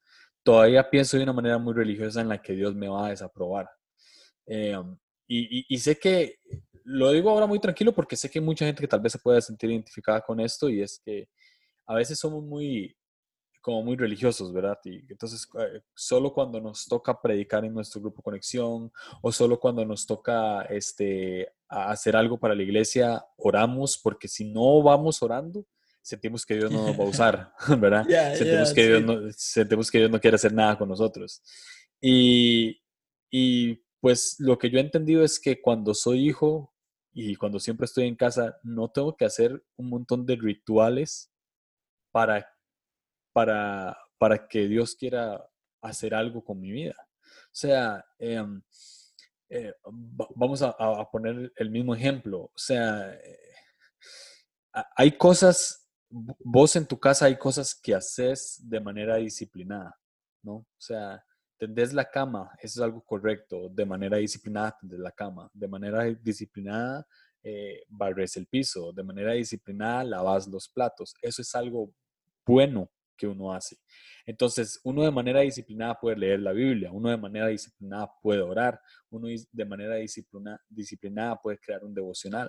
todavía 0.49 0.89
pienso 0.89 1.19
de 1.19 1.25
una 1.25 1.35
manera 1.35 1.59
muy 1.59 1.75
religiosa 1.75 2.23
en 2.23 2.29
la 2.31 2.41
que 2.41 2.55
Dios 2.55 2.75
me 2.75 2.89
va 2.89 3.05
a 3.05 3.11
desaprobar. 3.11 3.69
Eh, 4.47 4.83
y, 5.27 5.79
sé 5.79 5.99
que, 5.99 6.37
lo 6.85 7.13
digo 7.13 7.29
ahora 7.29 7.47
muy 7.47 7.61
tranquilo 7.61 7.95
porque 7.95 8.17
sé 8.17 8.31
que 8.31 8.39
hay 8.39 8.45
mucha 8.47 8.65
gente 8.65 8.81
que 8.81 8.89
tal 8.89 9.01
vez 9.01 9.13
se 9.13 9.19
pueda 9.19 9.43
sentir 9.43 9.71
identificada 9.71 10.23
con 10.23 10.41
esto 10.41 10.71
y 10.71 10.81
es 10.81 11.03
que 11.05 11.29
a 11.85 11.95
veces 11.95 12.19
somos 12.19 12.43
muy, 12.43 12.97
como 13.61 13.83
muy 13.83 13.95
religiosos, 13.95 14.51
¿verdad? 14.51 14.79
Y 14.85 15.01
entonces, 15.13 15.47
eh, 15.61 15.83
solo 15.95 16.33
cuando 16.33 16.59
nos 16.63 16.87
toca 16.87 17.21
predicar 17.21 17.67
en 17.67 17.75
nuestro 17.75 18.01
grupo 18.01 18.23
Conexión 18.23 18.91
o 19.21 19.31
solo 19.31 19.61
cuando 19.61 19.85
nos 19.85 20.07
toca 20.07 20.63
este, 20.63 21.53
hacer 21.69 22.17
algo 22.17 22.39
para 22.39 22.55
la 22.55 22.63
iglesia, 22.63 23.23
oramos, 23.37 24.01
porque 24.03 24.29
si 24.29 24.47
no 24.47 24.83
vamos 24.83 25.23
orando, 25.23 25.67
sentimos 26.09 26.47
que 26.47 26.55
Dios 26.55 26.71
no 26.71 26.87
nos 26.87 26.99
va 26.99 27.05
a 27.05 27.09
usar, 27.09 27.53
¿verdad? 27.79 28.05
sentimos, 28.35 28.73
que 28.73 28.87
Dios 28.87 29.03
no, 29.03 29.33
sentimos 29.33 29.91
que 29.91 29.99
Dios 29.99 30.11
no 30.11 30.21
quiere 30.21 30.37
hacer 30.37 30.53
nada 30.53 30.79
con 30.79 30.89
nosotros. 30.89 31.43
Y, 32.01 32.81
y 33.31 33.83
pues 34.01 34.37
lo 34.39 34.59
que 34.59 34.71
yo 34.71 34.79
he 34.79 34.83
entendido 34.83 35.23
es 35.23 35.39
que 35.39 35.61
cuando 35.61 35.93
soy 35.95 36.29
hijo, 36.29 36.73
y 37.13 37.35
cuando 37.35 37.59
siempre 37.59 37.87
estoy 37.87 38.07
en 38.07 38.15
casa, 38.15 38.59
no 38.63 38.91
tengo 38.91 39.17
que 39.17 39.25
hacer 39.25 39.65
un 39.77 39.89
montón 39.89 40.25
de 40.25 40.37
rituales 40.37 41.33
para, 42.13 42.49
para, 43.33 43.99
para 44.19 44.47
que 44.47 44.69
Dios 44.69 44.95
quiera 44.95 45.45
hacer 45.83 46.15
algo 46.15 46.45
con 46.45 46.61
mi 46.61 46.71
vida. 46.71 46.95
O 47.47 47.57
sea, 47.61 48.05
em, 48.19 48.63
eh, 49.51 49.73
vamos 50.37 50.63
a, 50.63 50.77
poner 51.11 51.53
el 51.57 51.71
mismo 51.71 51.95
ejemplo. 51.95 52.43
O 52.43 52.53
sea, 52.59 53.13
eh, 53.15 53.39
hay 54.97 55.13
cosas, 55.13 55.88
vos 56.11 56.77
en 56.77 56.87
tu 56.87 56.99
casa 56.99 57.27
hay 57.27 57.37
cosas 57.37 57.75
que 57.75 57.95
haces 57.95 58.61
de 58.63 58.81
manera 58.81 59.17
disciplinada, 59.17 59.97
¿no? 60.43 60.55
O 60.55 60.67
sea, 60.79 61.23
tendés 61.59 61.93
la 61.93 62.09
cama, 62.09 62.51
eso 62.63 62.81
es 62.81 62.85
algo 62.85 63.03
correcto, 63.03 63.69
de 63.71 63.85
manera 63.85 64.17
disciplinada 64.19 64.77
tendés 64.81 65.01
la 65.01 65.13
cama, 65.13 65.51
de 65.53 65.69
manera 65.69 66.05
disciplinada 66.05 67.07
eh, 67.43 67.83
barres 67.89 68.37
el 68.37 68.47
piso, 68.47 68.93
de 68.93 69.03
manera 69.03 69.33
disciplinada 69.33 70.05
lavas 70.05 70.49
los 70.49 70.69
platos, 70.69 71.15
eso 71.23 71.43
es 71.43 71.55
algo 71.55 71.93
bueno 72.47 72.91
que 73.17 73.27
uno 73.27 73.53
hace. 73.53 73.77
Entonces, 74.25 74.81
uno 74.85 75.03
de 75.03 75.11
manera 75.11 75.41
disciplinada 75.41 75.99
puede 75.99 76.17
leer 76.17 76.41
la 76.41 76.53
Biblia, 76.53 76.93
uno 76.93 77.11
de 77.11 77.17
manera 77.17 77.49
disciplinada 77.49 78.11
puede 78.23 78.41
orar, 78.41 78.81
uno 79.11 79.29
de 79.51 79.65
manera 79.65 79.97
disciplinada 80.69 81.37
puede 81.43 81.59
crear 81.59 81.85
un 81.85 81.93
devocional. 81.93 82.49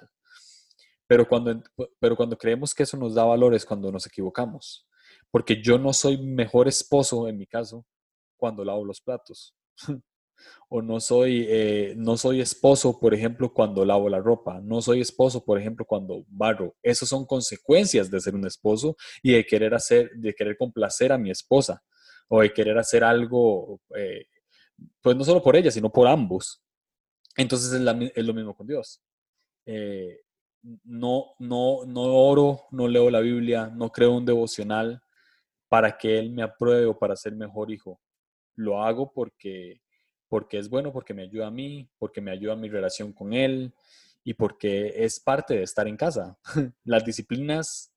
Pero 1.10 1.28
cuando, 1.28 1.60
pero 2.00 2.16
cuando 2.16 2.38
creemos 2.38 2.76
que 2.76 2.84
eso 2.84 2.96
nos 2.96 3.16
da 3.16 3.24
valores 3.24 3.66
cuando 3.66 3.92
nos 3.92 4.06
equivocamos. 4.06 4.88
Porque 5.32 5.60
yo 5.60 5.80
no 5.80 5.92
soy 5.92 6.20
mejor 6.20 6.68
esposo, 6.68 7.28
en 7.28 7.36
mi 7.36 7.48
caso, 7.48 7.84
cuando 8.38 8.64
lavo 8.64 8.86
los 8.86 9.02
platos. 9.02 9.56
o 10.70 10.84
no 10.84 11.00
soy, 11.00 11.48
eh, 11.50 11.96
no 11.98 12.16
soy 12.16 12.42
esposo, 12.42 13.00
por 13.00 13.16
ejemplo, 13.16 13.52
cuando 13.52 13.84
lavo 13.86 14.08
la 14.08 14.20
ropa. 14.20 14.62
No 14.62 14.84
soy 14.84 15.02
esposo, 15.02 15.44
por 15.44 15.60
ejemplo, 15.60 15.84
cuando 15.84 16.26
barro. 16.28 16.76
Esas 16.84 17.10
son 17.10 17.26
consecuencias 17.26 18.12
de 18.12 18.22
ser 18.22 18.36
un 18.36 18.46
esposo 18.46 18.96
y 19.24 19.32
de 19.32 19.48
querer 19.48 19.74
hacer, 19.74 20.12
de 20.12 20.36
querer 20.36 20.58
complacer 20.58 21.12
a 21.12 21.18
mi 21.18 21.32
esposa 21.32 21.82
o 22.28 22.42
de 22.42 22.54
querer 22.54 22.78
hacer 22.78 23.04
algo, 23.04 23.82
eh, 23.96 24.28
pues 25.02 25.18
no 25.18 25.24
solo 25.24 25.42
por 25.42 25.56
ella, 25.56 25.72
sino 25.72 25.92
por 25.92 26.08
ambos. 26.08 26.62
Entonces 27.36 27.74
es, 27.74 27.82
lo 28.24 28.34
mismo 28.36 28.56
con 28.56 28.68
Dios. 28.68 29.02
Eh, 29.66 30.20
no, 30.84 31.36
no, 31.40 31.86
no 31.86 32.02
oro, 32.02 32.62
no 32.72 32.88
leo 32.88 33.10
la 33.10 33.20
Biblia, 33.20 33.68
no 33.68 33.92
creo 33.92 34.14
un 34.14 34.26
devocional 34.26 35.02
para 35.70 35.98
que 35.98 36.20
Él 36.20 36.32
me 36.32 36.44
apruebe 36.44 36.86
o 36.88 36.98
para 36.98 37.16
ser 37.16 37.36
mejor 37.36 37.72
hijo. 37.72 38.02
Lo 38.56 38.82
hago 38.84 39.12
porque, 39.14 39.82
porque 40.28 40.58
es 40.58 40.70
bueno, 40.70 40.92
porque 40.92 41.14
me 41.14 41.24
ayuda 41.24 41.48
a 41.48 41.52
mí, 41.52 41.90
porque 41.98 42.22
me 42.22 42.32
ayuda 42.32 42.54
a 42.54 42.58
mi 42.58 42.70
relación 42.70 43.14
con 43.14 43.34
Él 43.34 43.74
y 44.24 44.34
porque 44.34 44.94
es 44.96 45.20
parte 45.20 45.56
de 45.56 45.64
estar 45.64 45.88
en 45.88 45.98
casa. 45.98 46.38
Las 46.84 47.06
disciplinas 47.06 47.94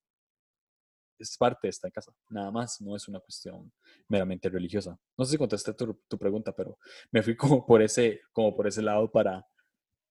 es 1.18 1.36
parte 1.36 1.66
de 1.66 1.70
estar 1.70 1.88
en 1.88 1.92
casa, 1.92 2.12
nada 2.28 2.50
más, 2.50 2.80
no 2.80 2.96
es 2.96 3.06
una 3.08 3.20
cuestión 3.20 3.72
meramente 4.08 4.48
religiosa. 4.48 4.98
No 5.16 5.24
sé 5.24 5.32
si 5.32 5.38
contesté 5.38 5.72
tu, 5.72 5.94
tu 6.08 6.18
pregunta, 6.18 6.52
pero 6.54 6.78
me 7.10 7.22
fui 7.22 7.36
como 7.36 7.64
por 7.64 7.80
ese, 7.82 8.20
como 8.32 8.54
por 8.54 8.66
ese 8.66 8.82
lado 8.82 9.10
para, 9.10 9.46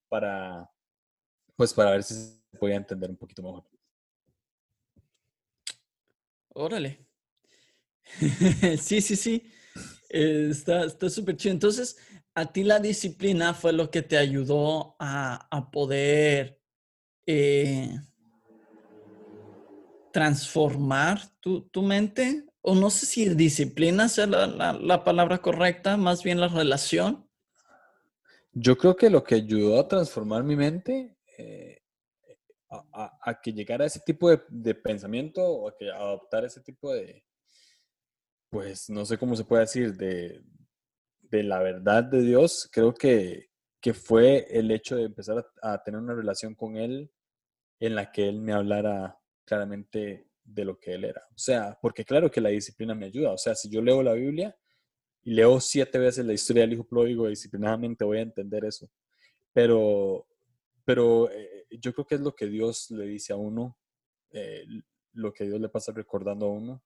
para, 0.08 0.68
pues 1.56 1.72
para 1.74 1.92
ver 1.92 2.02
si 2.02 2.41
voy 2.60 2.72
a 2.72 2.76
entender 2.76 3.10
un 3.10 3.16
poquito 3.16 3.42
mejor. 3.42 3.64
Órale. 6.54 7.06
sí, 8.80 9.00
sí, 9.00 9.16
sí. 9.16 9.50
Eh, 10.10 10.48
está 10.50 10.88
súper 11.08 11.36
chido. 11.36 11.52
Entonces, 11.52 11.96
a 12.34 12.52
ti 12.52 12.64
la 12.64 12.78
disciplina 12.78 13.54
fue 13.54 13.72
lo 13.72 13.90
que 13.90 14.02
te 14.02 14.18
ayudó 14.18 14.96
a, 14.98 15.70
poder 15.72 16.60
eh, 17.26 17.98
transformar 20.12 21.20
tu, 21.40 21.82
mente. 21.82 22.44
O 22.60 22.74
no 22.74 22.90
sé 22.90 23.06
si 23.06 23.28
disciplina 23.30 24.04
es 24.04 24.18
la 24.18 25.02
palabra 25.04 25.38
correcta, 25.38 25.96
más 25.96 26.22
bien 26.22 26.38
la 26.38 26.48
relación. 26.48 27.26
Yo 28.54 28.76
creo 28.76 28.96
que 28.96 29.08
lo 29.08 29.24
que 29.24 29.34
ayudó 29.36 29.80
a 29.80 29.88
transformar 29.88 30.44
mi 30.44 30.56
mente 30.56 31.16
eh, 31.38 31.81
a, 32.92 33.40
que 33.42 33.52
llegara 33.52 33.84
a 33.84 33.86
ese 33.86 34.00
tipo 34.00 34.30
de, 34.30 34.74
pensamiento 34.74 35.42
o 35.42 35.68
a 35.68 35.76
que 35.76 35.90
adoptar 35.90 36.44
ese 36.44 36.60
tipo 36.60 36.92
de, 36.92 37.24
pues 38.50 38.88
no 38.88 39.04
sé 39.04 39.18
cómo 39.18 39.36
se 39.36 39.44
puede 39.44 39.62
decir, 39.62 39.96
de, 39.96 40.42
de 41.20 41.42
la 41.42 41.60
verdad 41.60 42.04
de 42.04 42.22
Dios, 42.22 42.68
creo 42.72 42.94
que, 42.94 43.50
que 43.80 43.94
fue 43.94 44.46
el 44.50 44.70
hecho 44.70 44.96
de 44.96 45.04
empezar 45.04 45.44
a, 45.62 45.82
tener 45.82 46.00
una 46.00 46.14
relación 46.14 46.54
con 46.54 46.76
Él 46.76 47.10
en 47.80 47.94
la 47.94 48.10
que 48.12 48.28
Él 48.28 48.40
me 48.40 48.52
hablara 48.52 49.18
claramente 49.44 50.28
de 50.44 50.64
lo 50.64 50.78
que 50.78 50.94
Él 50.94 51.04
era. 51.04 51.22
O 51.30 51.38
sea, 51.38 51.78
porque 51.80 52.04
claro 52.04 52.30
que 52.30 52.40
la 52.40 52.50
disciplina 52.50 52.94
me 52.94 53.06
ayuda. 53.06 53.32
O 53.32 53.38
sea, 53.38 53.54
si 53.54 53.68
yo 53.68 53.82
leo 53.82 54.02
la 54.02 54.12
Biblia 54.12 54.56
y 55.22 55.34
leo 55.34 55.60
siete 55.60 55.98
veces 55.98 56.24
la 56.24 56.32
historia 56.32 56.62
del 56.62 56.74
hijo 56.74 56.84
pródigo, 56.84 57.28
disciplinadamente 57.28 58.04
voy 58.04 58.18
a 58.18 58.22
entender 58.22 58.64
eso. 58.64 58.88
Pero 59.52 60.26
pero 60.84 61.30
eh, 61.30 61.51
yo 61.80 61.92
creo 61.92 62.06
que 62.06 62.14
es 62.16 62.20
lo 62.20 62.34
que 62.34 62.46
Dios 62.46 62.90
le 62.90 63.06
dice 63.06 63.32
a 63.32 63.36
uno, 63.36 63.78
eh, 64.30 64.64
lo 65.12 65.32
que 65.32 65.44
Dios 65.44 65.60
le 65.60 65.68
pasa 65.68 65.92
recordando 65.92 66.46
a 66.46 66.50
uno, 66.50 66.84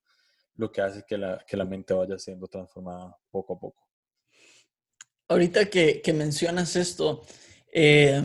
lo 0.56 0.72
que 0.72 0.80
hace 0.80 1.04
que 1.06 1.18
la, 1.18 1.44
que 1.46 1.56
la 1.56 1.64
mente 1.64 1.94
vaya 1.94 2.18
siendo 2.18 2.46
transformada 2.46 3.16
poco 3.30 3.54
a 3.54 3.60
poco. 3.60 3.86
Ahorita 5.28 5.68
que, 5.68 6.00
que 6.00 6.12
mencionas 6.12 6.76
esto, 6.76 7.22
eh, 7.72 8.22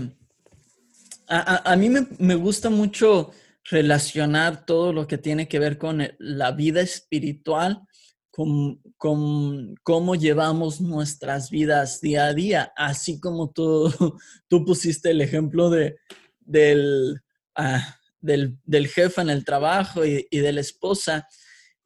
a, 1.27 1.71
a, 1.71 1.75
mí 1.75 1.89
me, 1.89 2.07
me, 2.19 2.35
gusta 2.35 2.69
mucho 2.69 3.31
relacionar 3.63 4.65
todo 4.65 4.93
lo 4.93 5.07
que 5.07 5.17
tiene 5.17 5.47
que 5.47 5.59
ver 5.59 5.77
con 5.77 6.01
la 6.19 6.51
vida 6.51 6.81
espiritual 6.81 7.87
con, 8.31 8.81
con, 8.97 9.75
cómo 9.83 10.15
llevamos 10.15 10.79
nuestras 10.79 11.49
vidas 11.49 11.99
día 11.99 12.27
a 12.27 12.33
día, 12.33 12.73
así 12.77 13.19
como 13.19 13.51
tú, 13.51 13.91
tú 14.47 14.65
pusiste 14.65 15.11
el 15.11 15.21
ejemplo 15.21 15.69
de, 15.69 15.97
del, 16.41 17.21
ah, 17.55 17.97
del, 18.19 18.57
del, 18.63 18.87
jefe 18.87 19.21
en 19.21 19.29
el 19.29 19.45
trabajo 19.45 20.05
y, 20.05 20.27
y 20.29 20.39
de 20.39 20.51
la 20.51 20.61
esposa, 20.61 21.27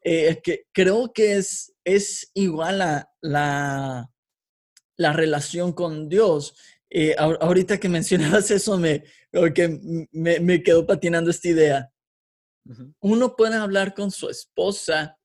eh, 0.01 0.39
que 0.43 0.67
creo 0.71 1.11
que 1.13 1.37
es, 1.37 1.73
es 1.83 2.29
igual 2.33 2.81
a 2.81 3.09
la, 3.21 4.11
la 4.97 5.13
relación 5.13 5.73
con 5.73 6.09
Dios. 6.09 6.55
Eh, 6.89 7.15
ahorita 7.17 7.79
que 7.79 7.89
mencionabas 7.89 8.51
eso, 8.51 8.77
me, 8.77 9.03
que 9.53 10.07
me, 10.11 10.39
me 10.39 10.63
quedó 10.63 10.85
patinando 10.85 11.31
esta 11.31 11.49
idea. 11.49 11.91
Uno 12.99 13.35
puede 13.35 13.55
hablar 13.55 13.93
con 13.93 14.11
su 14.11 14.29
esposa 14.29 15.17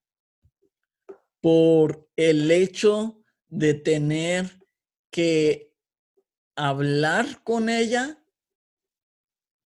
por 1.41 2.07
el 2.15 2.51
hecho 2.51 3.23
de 3.49 3.73
tener 3.73 4.59
que 5.11 5.73
hablar 6.55 7.43
con 7.43 7.69
ella 7.69 8.20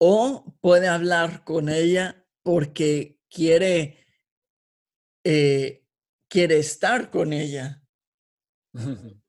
o 0.07 0.55
puede 0.61 0.87
hablar 0.87 1.43
con 1.43 1.67
ella 1.67 2.23
porque 2.43 3.19
quiere, 3.27 4.05
eh, 5.23 5.83
quiere 6.29 6.59
estar 6.59 7.09
con 7.09 7.33
ella. 7.33 7.81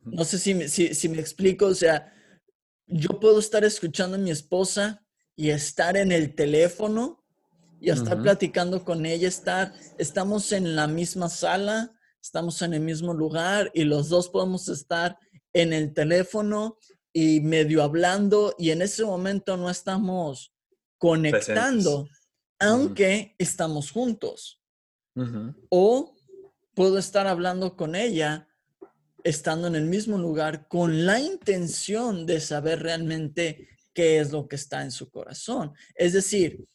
No 0.02 0.24
sé 0.26 0.38
si, 0.38 0.68
si, 0.68 1.08
me 1.08 1.18
explico, 1.18 1.66
o 1.66 1.74
sea, 1.74 2.12
yo 2.86 3.18
puedo 3.18 3.38
estar 3.38 3.64
escuchando 3.64 4.16
a 4.16 4.20
mi 4.20 4.30
esposa 4.30 5.02
y 5.34 5.48
estar 5.48 5.96
en 5.96 6.12
el 6.12 6.34
teléfono 6.34 7.24
y 7.80 7.88
estar 7.88 8.20
platicando 8.20 8.84
con 8.84 9.06
ella, 9.06 9.28
estar, 9.28 9.72
estamos 9.96 10.52
en 10.52 10.76
la 10.76 10.86
misma 10.86 11.30
sala, 11.30 11.98
estamos 12.20 12.60
en 12.60 12.74
el 12.74 12.80
mismo 12.82 13.14
lugar 13.14 13.70
y 13.72 13.84
los 13.84 14.10
dos 14.10 14.28
podemos 14.28 14.68
estar 14.68 15.18
en 15.54 15.72
el 15.72 15.94
teléfono 15.94 16.76
y 17.14 17.40
medio 17.40 17.82
hablando 17.82 18.54
y 18.58 18.72
en 18.72 18.82
ese 18.82 19.06
momento 19.06 19.56
no 19.56 19.70
estamos 19.70 20.52
conectando, 20.98 22.08
aunque 22.58 23.34
estamos 23.38 23.90
juntos. 23.90 24.60
O 25.70 26.14
puedo 26.74 26.98
estar 26.98 27.26
hablando 27.26 27.76
con 27.76 27.94
ella 27.94 28.48
estando 29.24 29.66
en 29.66 29.74
el 29.74 29.86
mismo 29.86 30.18
lugar 30.18 30.68
con 30.68 31.06
la 31.06 31.18
intención 31.18 32.26
de 32.26 32.38
saber 32.40 32.82
realmente 32.82 33.68
qué 33.92 34.20
es 34.20 34.30
lo 34.30 34.46
que 34.46 34.56
está 34.56 34.82
en 34.82 34.90
su 34.90 35.10
corazón. 35.10 35.72
Es 35.94 36.12
decir, 36.12 36.66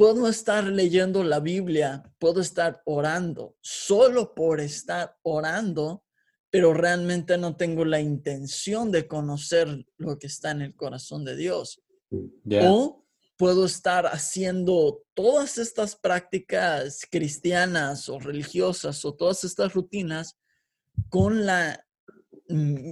Puedo 0.00 0.28
estar 0.28 0.64
leyendo 0.64 1.22
la 1.22 1.40
Biblia, 1.40 2.10
puedo 2.18 2.40
estar 2.40 2.80
orando, 2.86 3.58
solo 3.60 4.34
por 4.34 4.58
estar 4.58 5.18
orando, 5.20 6.04
pero 6.48 6.72
realmente 6.72 7.36
no 7.36 7.54
tengo 7.54 7.84
la 7.84 8.00
intención 8.00 8.90
de 8.90 9.06
conocer 9.06 9.84
lo 9.98 10.18
que 10.18 10.26
está 10.26 10.52
en 10.52 10.62
el 10.62 10.74
corazón 10.74 11.26
de 11.26 11.36
Dios. 11.36 11.82
O 12.62 13.04
puedo 13.40 13.64
estar 13.64 14.04
haciendo 14.04 15.02
todas 15.14 15.56
estas 15.56 15.96
prácticas 15.96 17.06
cristianas 17.10 18.10
o 18.10 18.18
religiosas 18.18 19.02
o 19.06 19.14
todas 19.14 19.44
estas 19.44 19.72
rutinas 19.72 20.38
con 21.08 21.46
la 21.46 21.82
mm, 22.50 22.90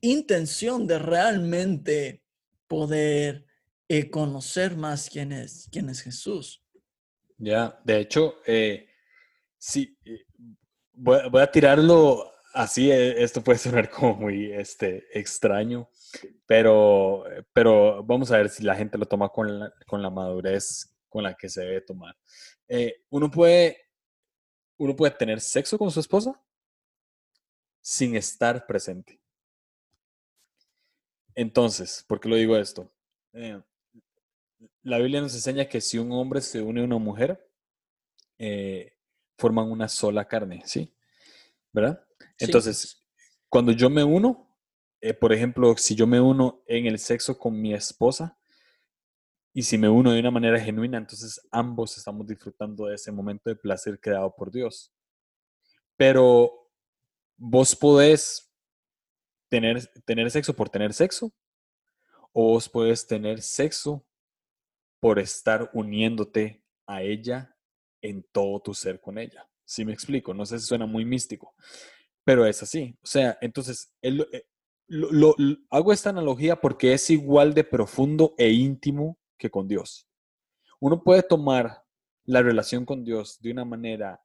intención 0.00 0.86
de 0.86 0.98
realmente 0.98 2.22
poder 2.66 3.44
eh, 3.88 4.08
conocer 4.08 4.74
más 4.74 5.10
quién 5.10 5.32
es, 5.32 5.68
quién 5.70 5.90
es 5.90 6.00
Jesús. 6.00 6.64
Ya, 7.36 7.78
de 7.84 8.00
hecho, 8.00 8.36
eh, 8.46 8.88
sí, 9.58 9.98
eh, 10.06 10.24
voy, 10.94 11.28
voy, 11.30 11.42
a 11.42 11.50
tirarlo 11.50 12.32
así, 12.54 12.90
esto 12.90 13.44
puede 13.44 13.58
sonar 13.58 13.90
como 13.90 14.14
muy 14.14 14.50
este, 14.50 15.06
extraño, 15.12 15.90
pero, 16.46 17.24
pero 17.52 18.02
vamos 18.04 18.30
a 18.30 18.38
ver 18.38 18.48
si 18.48 18.62
la 18.62 18.74
gente 18.74 18.98
lo 18.98 19.06
toma 19.06 19.28
con 19.28 19.58
la, 19.58 19.72
con 19.86 20.02
la 20.02 20.10
madurez 20.10 20.94
con 21.08 21.22
la 21.22 21.34
que 21.34 21.48
se 21.48 21.62
debe 21.62 21.80
tomar. 21.80 22.16
uno, 23.10 23.30
puede, 23.30 23.78
uno 24.76 24.94
puede 24.94 25.12
tener 25.12 25.40
sexo 25.40 25.78
con 25.78 25.90
su 25.90 26.00
esposa 26.00 26.40
sin 27.80 28.16
estar 28.16 28.66
presente. 28.66 29.18
Entonces, 31.34 32.04
¿por 32.06 32.20
qué 32.20 32.28
lo 32.28 32.36
digo 32.36 32.56
esto? 32.56 32.92
Eh, 33.32 33.62
la 34.82 34.98
Biblia 34.98 35.20
nos 35.20 35.34
enseña 35.34 35.68
que 35.68 35.80
si 35.80 35.96
un 35.96 36.12
hombre 36.12 36.40
se 36.40 36.60
une 36.60 36.80
a 36.80 36.84
una 36.84 36.98
mujer, 36.98 37.48
eh, 38.38 38.96
forman 39.38 39.70
una 39.70 39.88
sola 39.88 40.26
carne, 40.26 40.62
¿sí? 40.66 40.92
¿Verdad? 41.72 42.04
Entonces, 42.38 43.06
cuando 43.48 43.72
yo 43.72 43.88
me 43.88 44.02
uno, 44.02 44.47
eh, 45.00 45.14
por 45.14 45.32
ejemplo, 45.32 45.76
si 45.76 45.94
yo 45.94 46.06
me 46.06 46.20
uno 46.20 46.62
en 46.66 46.86
el 46.86 46.98
sexo 46.98 47.38
con 47.38 47.60
mi 47.60 47.74
esposa, 47.74 48.38
y 49.52 49.62
si 49.62 49.76
me 49.76 49.88
uno 49.88 50.12
de 50.12 50.20
una 50.20 50.30
manera 50.30 50.60
genuina, 50.60 50.98
entonces 50.98 51.40
ambos 51.50 51.96
estamos 51.98 52.26
disfrutando 52.26 52.86
de 52.86 52.94
ese 52.94 53.10
momento 53.10 53.50
de 53.50 53.56
placer 53.56 53.98
creado 53.98 54.32
por 54.34 54.52
Dios. 54.52 54.92
Pero 55.96 56.70
vos 57.36 57.74
podés 57.74 58.52
tener, 59.48 59.84
tener 60.04 60.30
sexo 60.30 60.54
por 60.54 60.68
tener 60.68 60.92
sexo, 60.92 61.32
o 62.32 62.52
vos 62.52 62.68
podés 62.68 63.06
tener 63.06 63.42
sexo 63.42 64.06
por 65.00 65.18
estar 65.18 65.70
uniéndote 65.72 66.62
a 66.86 67.02
ella 67.02 67.56
en 68.00 68.22
todo 68.30 68.60
tu 68.60 68.74
ser 68.74 69.00
con 69.00 69.18
ella. 69.18 69.48
¿Sí 69.64 69.84
me 69.84 69.92
explico? 69.92 70.32
No 70.34 70.46
sé 70.46 70.58
si 70.60 70.66
suena 70.66 70.86
muy 70.86 71.04
místico, 71.04 71.54
pero 72.24 72.46
es 72.46 72.62
así. 72.62 72.96
O 73.02 73.06
sea, 73.06 73.36
entonces, 73.40 73.92
eh, 74.02 74.46
lo, 74.88 75.36
hago 75.70 75.92
esta 75.92 76.10
analogía 76.10 76.60
porque 76.60 76.92
es 76.92 77.10
igual 77.10 77.54
de 77.54 77.64
profundo 77.64 78.34
e 78.38 78.50
íntimo 78.50 79.18
que 79.36 79.50
con 79.50 79.68
Dios. 79.68 80.08
Uno 80.80 81.02
puede 81.02 81.22
tomar 81.22 81.84
la 82.24 82.42
relación 82.42 82.84
con 82.84 83.04
Dios 83.04 83.40
de 83.40 83.52
una 83.52 83.64
manera 83.64 84.20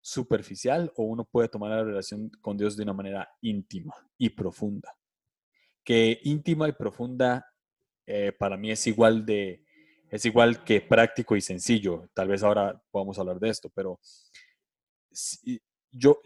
superficial 0.00 0.92
o 0.96 1.04
uno 1.04 1.24
puede 1.24 1.48
tomar 1.48 1.70
la 1.70 1.84
relación 1.84 2.30
con 2.40 2.56
Dios 2.56 2.76
de 2.76 2.82
una 2.82 2.92
manera 2.92 3.28
íntima 3.40 3.94
y 4.16 4.30
profunda. 4.30 4.96
Que 5.84 6.20
íntima 6.24 6.68
y 6.68 6.72
profunda 6.72 7.46
eh, 8.06 8.32
para 8.32 8.56
mí 8.56 8.70
es 8.70 8.86
igual 8.86 9.24
de, 9.24 9.64
es 10.10 10.24
igual 10.24 10.64
que 10.64 10.80
práctico 10.80 11.36
y 11.36 11.40
sencillo. 11.40 12.08
Tal 12.14 12.28
vez 12.28 12.42
ahora 12.42 12.80
podamos 12.90 13.18
hablar 13.18 13.38
de 13.38 13.50
esto, 13.50 13.70
pero 13.74 13.98
yo, 15.90 16.20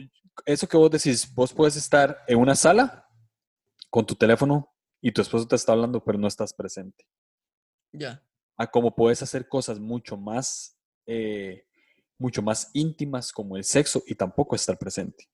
eso 0.45 0.69
que 0.69 0.77
vos 0.77 0.91
decís, 0.91 1.33
vos 1.35 1.53
puedes 1.53 1.77
estar 1.77 2.23
en 2.27 2.39
una 2.39 2.55
sala 2.55 3.02
con 3.93 4.07
tu 4.07 4.15
teléfono 4.15 4.73
y 5.03 5.13
tu 5.13 5.21
esposo 5.21 5.47
te 5.47 5.55
está 5.55 5.73
hablando, 5.73 6.03
pero 6.03 6.17
no 6.17 6.27
estás 6.27 6.55
presente. 6.55 7.05
Ya. 7.93 8.25
A 8.57 8.71
cómo 8.71 8.97
puedes 8.97 9.23
hacer 9.23 9.47
cosas 9.47 9.79
mucho 9.79 10.17
más, 10.17 10.79
eh, 11.05 11.67
mucho 12.17 12.41
más 12.41 12.71
íntimas 12.73 13.31
como 13.33 13.55
el 13.55 13.65
sexo 13.65 14.03
y 14.07 14.15
tampoco 14.15 14.57
estar 14.57 14.79
presente. 14.79 15.29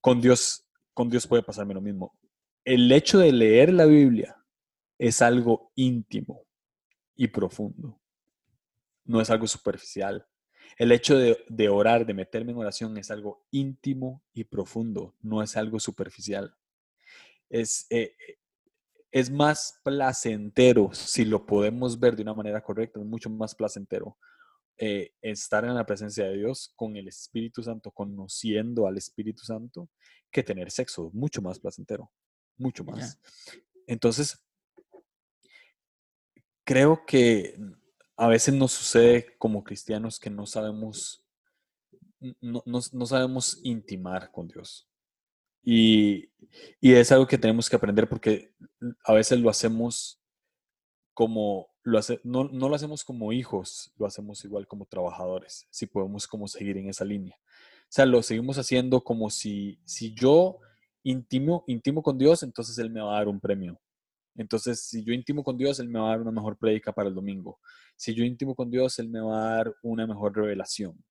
Con 0.00 0.22
Dios, 0.22 0.66
con 0.94 1.10
Dios 1.10 1.26
puede 1.26 1.42
pasarme 1.42 1.74
lo 1.74 1.82
mismo. 1.82 2.18
El 2.64 2.90
hecho 2.90 3.18
de 3.18 3.30
leer 3.30 3.74
la 3.74 3.84
Biblia 3.84 4.42
es 4.96 5.20
algo 5.20 5.70
íntimo 5.74 6.46
y 7.14 7.28
profundo. 7.28 8.00
No 9.04 9.20
es 9.20 9.28
algo 9.28 9.46
superficial. 9.46 10.26
El 10.78 10.92
hecho 10.92 11.18
de, 11.18 11.68
orar, 11.68 12.06
de 12.06 12.14
meterme 12.14 12.52
en 12.52 12.58
oración, 12.58 12.96
es 12.96 13.10
algo 13.10 13.44
íntimo 13.50 14.22
y 14.32 14.44
profundo, 14.44 15.14
no 15.20 15.42
es 15.42 15.58
algo 15.58 15.78
superficial. 15.78 16.56
Es, 17.48 17.86
eh, 17.90 18.14
es 19.10 19.30
más 19.30 19.80
placentero, 19.84 20.92
si 20.92 21.24
lo 21.24 21.46
podemos 21.46 21.98
ver 21.98 22.16
de 22.16 22.22
una 22.22 22.34
manera 22.34 22.62
correcta, 22.62 23.00
es 23.00 23.06
mucho 23.06 23.30
más 23.30 23.54
placentero 23.54 24.16
eh, 24.78 25.14
estar 25.22 25.64
en 25.64 25.74
la 25.74 25.86
presencia 25.86 26.26
de 26.26 26.36
Dios 26.36 26.72
con 26.76 26.96
el 26.96 27.08
Espíritu 27.08 27.62
Santo, 27.62 27.90
conociendo 27.90 28.86
al 28.86 28.98
Espíritu 28.98 29.42
Santo, 29.42 29.88
que 30.30 30.42
tener 30.42 30.70
sexo, 30.70 31.10
mucho 31.14 31.40
más 31.40 31.58
placentero, 31.58 32.12
mucho 32.58 32.84
más. 32.84 33.18
Entonces, 33.86 34.38
creo 36.64 37.06
que 37.06 37.58
a 38.18 38.28
veces 38.28 38.52
nos 38.52 38.72
sucede 38.72 39.36
como 39.38 39.64
cristianos 39.64 40.18
que 40.18 40.28
no 40.28 40.44
sabemos, 40.46 41.24
no, 42.42 42.62
no, 42.66 43.06
sabemos 43.06 43.60
intimar 43.62 44.30
con 44.30 44.48
Dios. 44.48 44.86
Y, 45.68 46.30
y, 46.80 46.92
es 46.92 47.10
algo 47.10 47.26
que 47.26 47.38
tenemos 47.38 47.68
que 47.68 47.74
aprender 47.74 48.08
porque 48.08 48.54
a 49.04 49.12
veces 49.12 49.40
lo 49.40 49.50
hacemos 49.50 50.22
como, 51.12 51.66
lo 51.82 51.98
hace, 51.98 52.20
no, 52.22 52.44
no, 52.44 52.68
lo 52.68 52.76
hacemos 52.76 53.02
como 53.02 53.32
hijos, 53.32 53.92
lo 53.98 54.06
hacemos 54.06 54.44
igual 54.44 54.68
como 54.68 54.86
trabajadores, 54.86 55.66
si 55.70 55.86
podemos 55.86 56.28
como 56.28 56.46
seguir 56.46 56.76
en 56.76 56.88
esa 56.88 57.04
línea. 57.04 57.36
O 57.36 57.88
sea, 57.88 58.06
lo 58.06 58.22
seguimos 58.22 58.58
haciendo 58.58 59.02
como 59.02 59.28
si, 59.28 59.80
si 59.84 60.14
yo 60.14 60.60
intimo, 61.02 61.64
intimo 61.66 62.00
con 62.00 62.16
Dios, 62.16 62.44
entonces 62.44 62.78
Él 62.78 62.90
me 62.90 63.00
va 63.00 63.14
a 63.14 63.18
dar 63.18 63.28
un 63.28 63.40
premio. 63.40 63.80
Entonces, 64.36 64.82
si 64.82 65.02
yo 65.02 65.12
intimo 65.12 65.42
con 65.42 65.58
Dios, 65.58 65.80
Él 65.80 65.88
me 65.88 65.98
va 65.98 66.06
a 66.06 66.10
dar 66.10 66.20
una 66.20 66.30
mejor 66.30 66.56
prédica 66.58 66.92
para 66.92 67.08
el 67.08 67.14
domingo. 67.14 67.58
Si 67.96 68.14
yo 68.14 68.22
intimo 68.22 68.54
con 68.54 68.70
Dios, 68.70 69.00
Él 69.00 69.08
me 69.08 69.20
va 69.20 69.36
a 69.36 69.56
dar 69.56 69.74
una 69.82 70.06
mejor 70.06 70.36
revelación. 70.36 71.02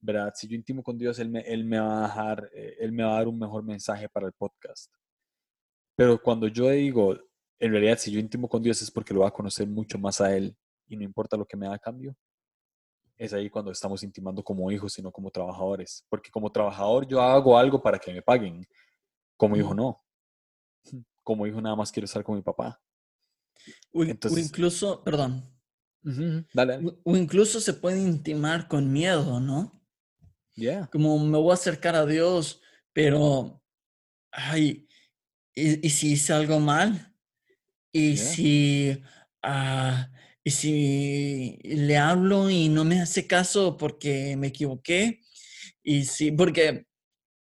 ¿Verdad? 0.00 0.32
Si 0.34 0.46
yo 0.46 0.54
intimo 0.54 0.82
con 0.82 0.96
Dios, 0.96 1.18
Él 1.18 1.28
me, 1.28 1.40
él 1.40 1.64
me 1.64 1.78
va 1.80 2.04
a 2.04 2.08
dejar, 2.08 2.50
eh, 2.54 2.76
Él 2.80 2.92
me 2.92 3.02
va 3.02 3.12
a 3.12 3.14
dar 3.16 3.28
un 3.28 3.38
mejor 3.38 3.62
mensaje 3.64 4.08
para 4.08 4.26
el 4.26 4.32
podcast. 4.32 4.92
Pero 5.96 6.20
cuando 6.22 6.46
yo 6.48 6.70
digo, 6.70 7.16
en 7.58 7.72
realidad, 7.72 7.98
si 7.98 8.12
yo 8.12 8.20
intimo 8.20 8.48
con 8.48 8.62
Dios 8.62 8.80
es 8.82 8.90
porque 8.90 9.12
lo 9.12 9.20
voy 9.20 9.28
a 9.28 9.32
conocer 9.32 9.66
mucho 9.66 9.98
más 9.98 10.20
a 10.20 10.36
Él 10.36 10.56
y 10.86 10.96
no 10.96 11.02
importa 11.02 11.36
lo 11.36 11.44
que 11.44 11.56
me 11.56 11.66
da 11.66 11.74
a 11.74 11.78
cambio. 11.78 12.16
Es 13.16 13.32
ahí 13.32 13.50
cuando 13.50 13.72
estamos 13.72 14.02
intimando 14.04 14.44
como 14.44 14.70
hijos, 14.70 14.92
sino 14.92 15.10
como 15.10 15.30
trabajadores. 15.30 16.04
Porque 16.08 16.30
como 16.30 16.52
trabajador 16.52 17.06
yo 17.08 17.20
hago 17.20 17.58
algo 17.58 17.82
para 17.82 17.98
que 17.98 18.12
me 18.12 18.22
paguen. 18.22 18.64
Como 19.36 19.56
hijo 19.56 19.74
no 19.74 20.00
como 21.28 21.46
hijo 21.46 21.60
nada 21.60 21.76
más 21.76 21.92
quiero 21.92 22.06
estar 22.06 22.24
con 22.24 22.36
mi 22.36 22.42
papá. 22.42 22.80
O, 23.92 24.02
incluso, 24.02 25.04
perdón. 25.04 25.44
dale, 26.54 26.80
O, 27.04 27.16
incluso 27.16 27.60
se 27.60 27.74
puede 27.74 28.00
intimar 28.00 28.66
con 28.66 28.90
miedo, 28.90 29.38
¿no? 29.38 29.77
Ya. 30.58 30.88
Como 30.90 31.18
me 31.18 31.38
voy 31.38 31.52
a 31.52 31.54
acercar 31.54 31.94
a 31.94 32.04
Dios, 32.04 32.60
pero, 32.92 33.62
ay, 34.32 34.88
¿y, 35.54 35.88
si 35.88 36.12
hice 36.12 36.32
algo 36.32 36.58
mal? 36.58 37.14
¿Y 37.92 38.16
si, 38.16 39.00
ah, 39.42 40.10
y 40.42 40.50
si 40.50 41.58
le 41.62 41.96
hablo 41.96 42.50
y 42.50 42.68
no 42.68 42.84
me 42.84 43.00
hace 43.00 43.26
caso 43.26 43.76
porque 43.76 44.36
me 44.36 44.48
equivoqué? 44.48 45.20
Y 45.84 46.04
si, 46.04 46.32
porque, 46.32 46.86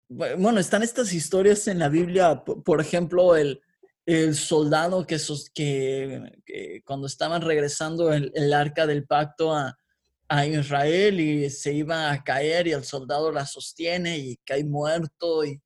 bueno, 0.09 0.61
están 0.61 0.83
estas 0.83 1.15
historias 1.15 1.67
en 1.69 1.79
la 1.79 1.89
Biblia, 1.89 2.45
por 2.45 2.83
ejemplo, 2.83 3.35
el, 3.35 3.63
el 4.05 4.35
soldado 4.35 5.07
que, 5.07 5.19
que, 6.45 6.83
cuando 6.85 7.07
estaban 7.07 7.41
regresando 7.41 8.13
el, 8.13 8.53
arca 8.53 8.87
del 8.87 9.07
pacto 9.07 9.55
a, 9.55 9.79
Israel 10.29 11.21
y 11.21 11.51
se 11.51 11.73
iba 11.73 12.11
a 12.11 12.23
caer 12.25 12.67
y 12.67 12.73
el 12.73 12.85
soldado 12.85 13.31
la 13.31 13.47
sostiene 13.47 14.19
y 14.19 14.37
cae 14.45 14.65
muerto. 14.65 15.45
Y, 15.45 15.61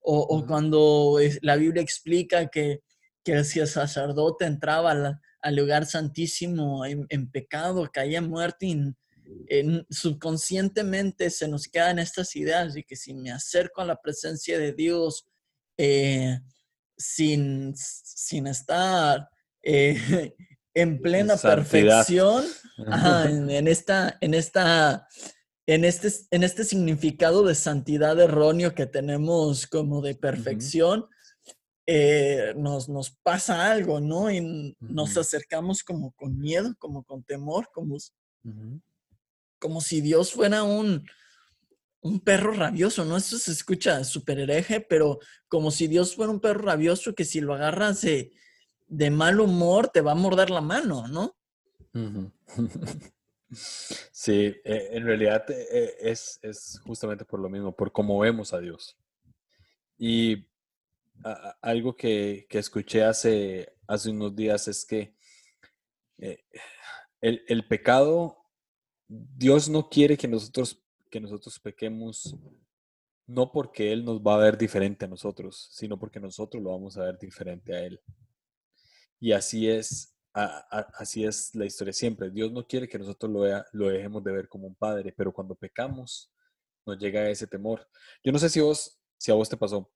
o, 0.00 0.44
cuando 0.46 1.18
la 1.42 1.56
Biblia 1.56 1.82
explica 1.82 2.48
que, 2.48 2.80
que 3.24 3.44
si 3.44 3.60
el 3.60 3.68
sacerdote 3.68 4.46
entraba 4.46 5.20
al, 5.42 5.56
lugar 5.56 5.86
santísimo 5.86 6.84
en, 6.84 7.30
pecado, 7.30 7.88
caía 7.92 8.20
muerto 8.20 8.66
y 8.66 8.94
subconscientemente 9.90 11.30
se 11.30 11.48
nos 11.48 11.68
quedan 11.68 11.98
estas 11.98 12.34
ideas 12.36 12.74
de 12.74 12.82
que 12.82 12.96
si 12.96 13.14
me 13.14 13.30
acerco 13.30 13.80
a 13.80 13.86
la 13.86 14.00
presencia 14.00 14.58
de 14.58 14.72
Dios, 14.72 15.26
eh, 15.76 16.40
sin, 16.96 17.74
sin 17.74 18.46
estar 18.46 19.28
eh, 19.62 20.34
en 20.74 21.00
plena 21.00 21.36
perfección 21.36 22.44
en, 22.86 23.68
esta, 23.68 24.16
en, 24.20 24.34
esta, 24.34 25.08
en, 25.66 25.84
este, 25.84 26.08
en 26.30 26.42
este 26.42 26.64
significado 26.64 27.44
de 27.44 27.54
santidad 27.54 28.18
erróneo 28.20 28.74
que 28.74 28.86
tenemos 28.86 29.66
como 29.66 30.00
de 30.00 30.14
perfección, 30.14 31.06
eh, 31.86 32.54
nos, 32.56 32.88
nos 32.88 33.10
pasa 33.10 33.70
algo, 33.70 34.00
¿no? 34.00 34.30
Y 34.30 34.76
nos 34.80 35.16
acercamos 35.16 35.82
como 35.82 36.12
con 36.12 36.38
miedo, 36.38 36.74
como 36.78 37.02
con 37.04 37.24
temor, 37.24 37.68
como, 37.72 37.96
como 39.58 39.80
si 39.80 40.00
Dios 40.00 40.32
fuera 40.32 40.62
un, 40.62 41.04
un 42.00 42.20
perro 42.20 42.52
rabioso, 42.52 43.04
¿no? 43.04 43.16
Eso 43.16 43.38
se 43.38 43.52
escucha 43.52 44.04
súper 44.04 44.38
hereje, 44.38 44.80
pero 44.80 45.18
como 45.48 45.70
si 45.70 45.88
Dios 45.88 46.14
fuera 46.14 46.32
un 46.32 46.40
perro 46.40 46.60
rabioso 46.60 47.14
que 47.14 47.24
si 47.24 47.40
lo 47.40 47.54
agarras 47.54 48.04
de, 48.90 49.10
mal 49.10 49.40
humor 49.40 49.88
te 49.88 50.00
va 50.00 50.12
a 50.12 50.16
morder 50.16 50.50
la 50.50 50.60
mano, 50.60 51.08
¿no? 51.08 51.36
Sí, 53.52 54.54
eh, 54.64 54.90
en 54.92 55.04
realidad 55.04 55.44
eh, 55.50 55.96
es, 56.00 56.38
es, 56.42 56.78
justamente 56.84 57.24
por 57.24 57.40
lo 57.40 57.48
mismo, 57.48 57.74
por 57.74 57.90
cómo 57.90 58.18
vemos 58.20 58.52
a 58.52 58.60
Dios. 58.60 58.96
Y 59.98 60.46
algo 61.60 61.96
que, 61.96 62.46
que, 62.48 62.58
escuché 62.58 63.02
hace, 63.02 63.74
hace 63.86 64.10
unos 64.10 64.34
días 64.36 64.68
es 64.68 64.86
que 64.86 65.14
eh, 66.18 66.44
el, 67.20 67.42
el, 67.48 67.66
pecado, 67.66 68.38
Dios 69.08 69.68
no 69.68 69.88
quiere 69.88 70.16
que 70.16 70.28
nosotros, 70.28 70.82
que 71.10 71.20
nosotros 71.20 71.58
pequemos, 71.58 72.36
no 73.26 73.50
porque 73.50 73.92
Él 73.92 74.04
nos 74.04 74.20
va 74.20 74.34
a 74.34 74.44
ver 74.44 74.56
diferente 74.56 75.06
a 75.06 75.08
nosotros, 75.08 75.68
sino 75.72 75.98
porque 75.98 76.20
nosotros 76.20 76.62
lo 76.62 76.70
vamos 76.70 76.96
a 76.96 77.04
ver 77.04 77.18
diferente 77.18 77.74
a 77.74 77.84
Él. 77.84 78.00
Y 79.20 79.32
así 79.32 79.68
es 79.68 80.10
así 80.32 81.24
es 81.24 81.54
la 81.54 81.66
historia 81.66 81.92
siempre. 81.92 82.30
Dios 82.30 82.52
no 82.52 82.66
quiere 82.66 82.88
que 82.88 82.98
nosotros 82.98 83.30
lo, 83.30 83.42
lo 83.72 83.88
dejemos 83.88 84.22
de 84.22 84.32
ver 84.32 84.48
como 84.48 84.66
un 84.66 84.74
padre, 84.74 85.12
pero 85.16 85.32
cuando 85.32 85.54
pecamos 85.54 86.32
nos 86.86 86.98
llega 86.98 87.28
ese 87.28 87.46
temor. 87.46 87.86
Yo 88.24 88.32
no 88.32 88.38
sé 88.38 88.48
si 88.48 88.60
vos, 88.60 88.98
si 89.18 89.30
a 89.30 89.34
vos 89.34 89.48
te 89.48 89.56
pasó, 89.56 89.90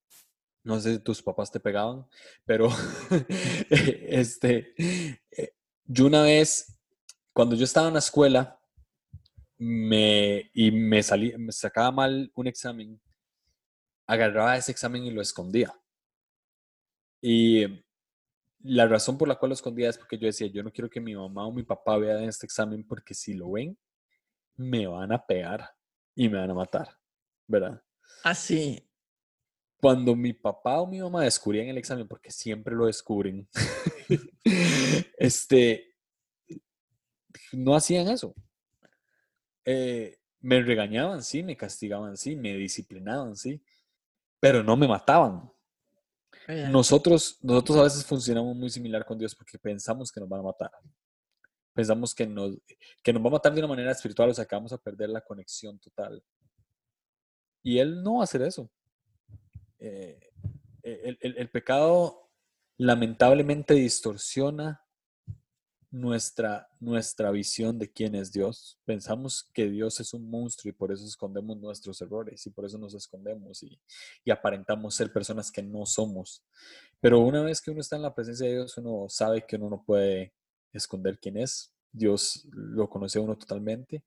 no 0.62 0.80
sé 0.80 0.94
si 0.94 0.98
tus 0.98 1.22
papás 1.22 1.50
te 1.50 1.60
pegaban, 1.60 2.06
pero 2.44 2.68
este, 3.70 4.74
eh, 5.30 5.54
yo 5.84 6.06
una 6.06 6.22
vez, 6.22 6.78
cuando 7.32 7.56
yo 7.56 7.64
estaba 7.64 7.88
en 7.88 7.94
la 7.94 8.00
escuela 8.00 8.58
me, 9.58 10.50
y 10.52 10.70
me, 10.70 11.02
salí, 11.02 11.36
me 11.38 11.52
sacaba 11.52 11.90
mal 11.90 12.30
un 12.34 12.46
examen, 12.46 13.00
agarraba 14.06 14.56
ese 14.56 14.72
examen 14.72 15.04
y 15.04 15.10
lo 15.10 15.22
escondía. 15.22 15.72
Y 17.20 17.83
la 18.64 18.88
razón 18.88 19.18
por 19.18 19.28
la 19.28 19.36
cual 19.36 19.50
lo 19.50 19.54
escondía 19.54 19.90
es 19.90 19.98
porque 19.98 20.18
yo 20.18 20.26
decía, 20.26 20.46
yo 20.46 20.62
no 20.62 20.72
quiero 20.72 20.88
que 20.88 21.00
mi 21.00 21.14
mamá 21.14 21.46
o 21.46 21.52
mi 21.52 21.62
papá 21.62 21.98
vean 21.98 22.24
este 22.24 22.46
examen 22.46 22.82
porque 22.82 23.12
si 23.12 23.34
lo 23.34 23.52
ven, 23.52 23.76
me 24.56 24.86
van 24.86 25.12
a 25.12 25.24
pegar 25.24 25.70
y 26.14 26.30
me 26.30 26.38
van 26.38 26.50
a 26.50 26.54
matar, 26.54 26.88
¿verdad? 27.46 27.82
Así. 28.22 28.78
Ah, 28.80 28.90
Cuando 29.76 30.16
mi 30.16 30.32
papá 30.32 30.80
o 30.80 30.86
mi 30.86 30.98
mamá 30.98 31.24
descubrían 31.24 31.68
el 31.68 31.76
examen, 31.76 32.08
porque 32.08 32.30
siempre 32.30 32.74
lo 32.74 32.86
descubren, 32.86 33.46
este, 35.18 35.94
no 37.52 37.74
hacían 37.74 38.08
eso. 38.08 38.34
Eh, 39.66 40.18
me 40.40 40.62
regañaban, 40.62 41.22
sí, 41.22 41.42
me 41.42 41.56
castigaban, 41.56 42.16
sí, 42.16 42.34
me 42.34 42.54
disciplinaban, 42.54 43.36
sí, 43.36 43.62
pero 44.40 44.62
no 44.62 44.74
me 44.74 44.88
mataban. 44.88 45.50
Nosotros, 46.70 47.38
nosotros 47.42 47.78
a 47.78 47.82
veces 47.84 48.04
funcionamos 48.04 48.54
muy 48.54 48.68
similar 48.70 49.04
con 49.04 49.18
Dios 49.18 49.34
porque 49.34 49.58
pensamos 49.58 50.12
que 50.12 50.20
nos 50.20 50.28
van 50.28 50.40
a 50.40 50.44
matar. 50.44 50.70
Pensamos 51.72 52.14
que 52.14 52.26
nos, 52.26 52.56
que 53.02 53.12
nos 53.12 53.22
va 53.22 53.28
a 53.28 53.32
matar 53.32 53.52
de 53.52 53.60
una 53.60 53.68
manera 53.68 53.92
espiritual, 53.92 54.30
o 54.30 54.34
sea, 54.34 54.44
que 54.44 54.54
vamos 54.54 54.72
a 54.72 54.78
perder 54.78 55.08
la 55.08 55.22
conexión 55.22 55.78
total. 55.78 56.22
Y 57.62 57.78
Él 57.78 58.02
no 58.02 58.16
va 58.16 58.20
a 58.20 58.24
hacer 58.24 58.42
eso. 58.42 58.70
Eh, 59.78 60.20
el, 60.82 61.18
el, 61.20 61.38
el 61.38 61.50
pecado 61.50 62.30
lamentablemente 62.76 63.74
distorsiona 63.74 64.83
nuestra, 65.94 66.68
nuestra 66.80 67.30
visión 67.30 67.78
de 67.78 67.88
quién 67.88 68.16
es 68.16 68.32
Dios. 68.32 68.80
Pensamos 68.84 69.48
que 69.54 69.70
Dios 69.70 70.00
es 70.00 70.12
un 70.12 70.28
monstruo 70.28 70.70
y 70.70 70.72
por 70.72 70.90
eso 70.90 71.04
escondemos 71.06 71.56
nuestros 71.56 72.02
errores 72.02 72.44
y 72.46 72.50
por 72.50 72.64
eso 72.64 72.78
nos 72.78 72.94
escondemos 72.94 73.62
y, 73.62 73.80
y, 74.24 74.32
aparentamos 74.32 74.96
ser 74.96 75.12
personas 75.12 75.52
que 75.52 75.62
no 75.62 75.86
somos. 75.86 76.44
Pero 77.00 77.20
una 77.20 77.42
vez 77.42 77.60
que 77.60 77.70
uno 77.70 77.80
está 77.80 77.94
en 77.94 78.02
la 78.02 78.12
presencia 78.12 78.44
de 78.44 78.54
Dios, 78.54 78.76
uno 78.76 79.06
sabe 79.08 79.46
que 79.46 79.54
uno 79.54 79.70
no 79.70 79.84
puede 79.84 80.34
esconder 80.72 81.16
quién 81.20 81.36
es. 81.36 81.72
Dios 81.92 82.44
lo 82.50 82.90
conoce 82.90 83.20
a 83.20 83.22
uno 83.22 83.38
totalmente. 83.38 84.02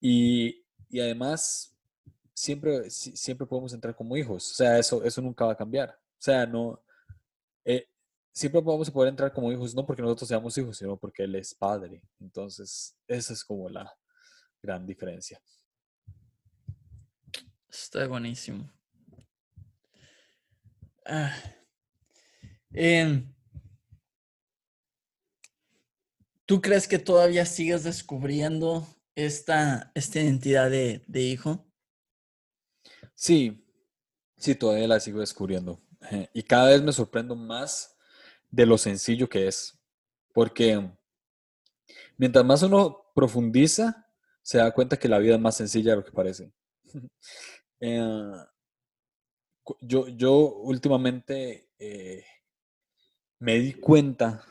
Y, 0.00 0.64
y 0.88 0.98
además, 0.98 1.72
siempre, 2.34 2.90
siempre 2.90 3.46
podemos 3.46 3.72
entrar 3.72 3.94
como 3.94 4.16
hijos. 4.16 4.50
O 4.50 4.54
sea, 4.54 4.76
eso, 4.76 5.04
eso 5.04 5.22
nunca 5.22 5.44
va 5.44 5.52
a 5.52 5.56
cambiar. 5.56 5.90
O 5.90 6.22
sea, 6.22 6.46
no, 6.46 6.82
eh, 7.64 7.86
siempre 8.32 8.60
vamos 8.60 8.90
poder 8.90 9.10
entrar 9.10 9.32
como 9.32 9.52
hijos, 9.52 9.74
no 9.74 9.84
porque 9.84 10.02
nosotros 10.02 10.28
seamos 10.28 10.56
hijos, 10.58 10.76
sino 10.76 10.96
porque 10.96 11.24
Él 11.24 11.34
es 11.34 11.54
Padre. 11.54 12.02
Entonces, 12.20 12.96
esa 13.06 13.32
es 13.32 13.44
como 13.44 13.68
la 13.68 13.92
gran 14.62 14.86
diferencia. 14.86 15.40
Está 17.68 18.06
buenísimo. 18.06 18.70
Ah. 21.06 21.34
Em, 22.72 23.32
¿Tú 26.46 26.60
crees 26.60 26.88
que 26.88 26.98
todavía 26.98 27.46
sigues 27.46 27.84
descubriendo 27.84 28.86
esta, 29.14 29.92
esta 29.94 30.20
identidad 30.20 30.68
de, 30.68 31.02
de 31.06 31.20
hijo? 31.20 31.64
Sí, 33.14 33.64
sí, 34.36 34.54
todavía 34.54 34.88
la 34.88 35.00
sigo 35.00 35.20
descubriendo. 35.20 35.80
Y 36.34 36.42
cada 36.42 36.70
vez 36.70 36.82
me 36.82 36.92
sorprendo 36.92 37.36
más 37.36 37.96
de 38.50 38.66
lo 38.66 38.78
sencillo 38.78 39.28
que 39.28 39.48
es. 39.48 39.78
Porque 40.32 40.90
mientras 42.16 42.44
más 42.44 42.62
uno 42.62 43.10
profundiza, 43.14 44.06
se 44.42 44.58
da 44.58 44.72
cuenta 44.72 44.98
que 44.98 45.08
la 45.08 45.18
vida 45.18 45.34
es 45.34 45.40
más 45.40 45.56
sencilla 45.56 45.92
de 45.92 45.96
lo 45.96 46.04
que 46.04 46.12
parece. 46.12 46.52
Eh, 47.82 47.98
yo, 49.80 50.06
yo 50.08 50.34
últimamente 50.34 51.70
eh, 51.78 52.22
me 53.38 53.58
di 53.58 53.72
cuenta, 53.72 54.44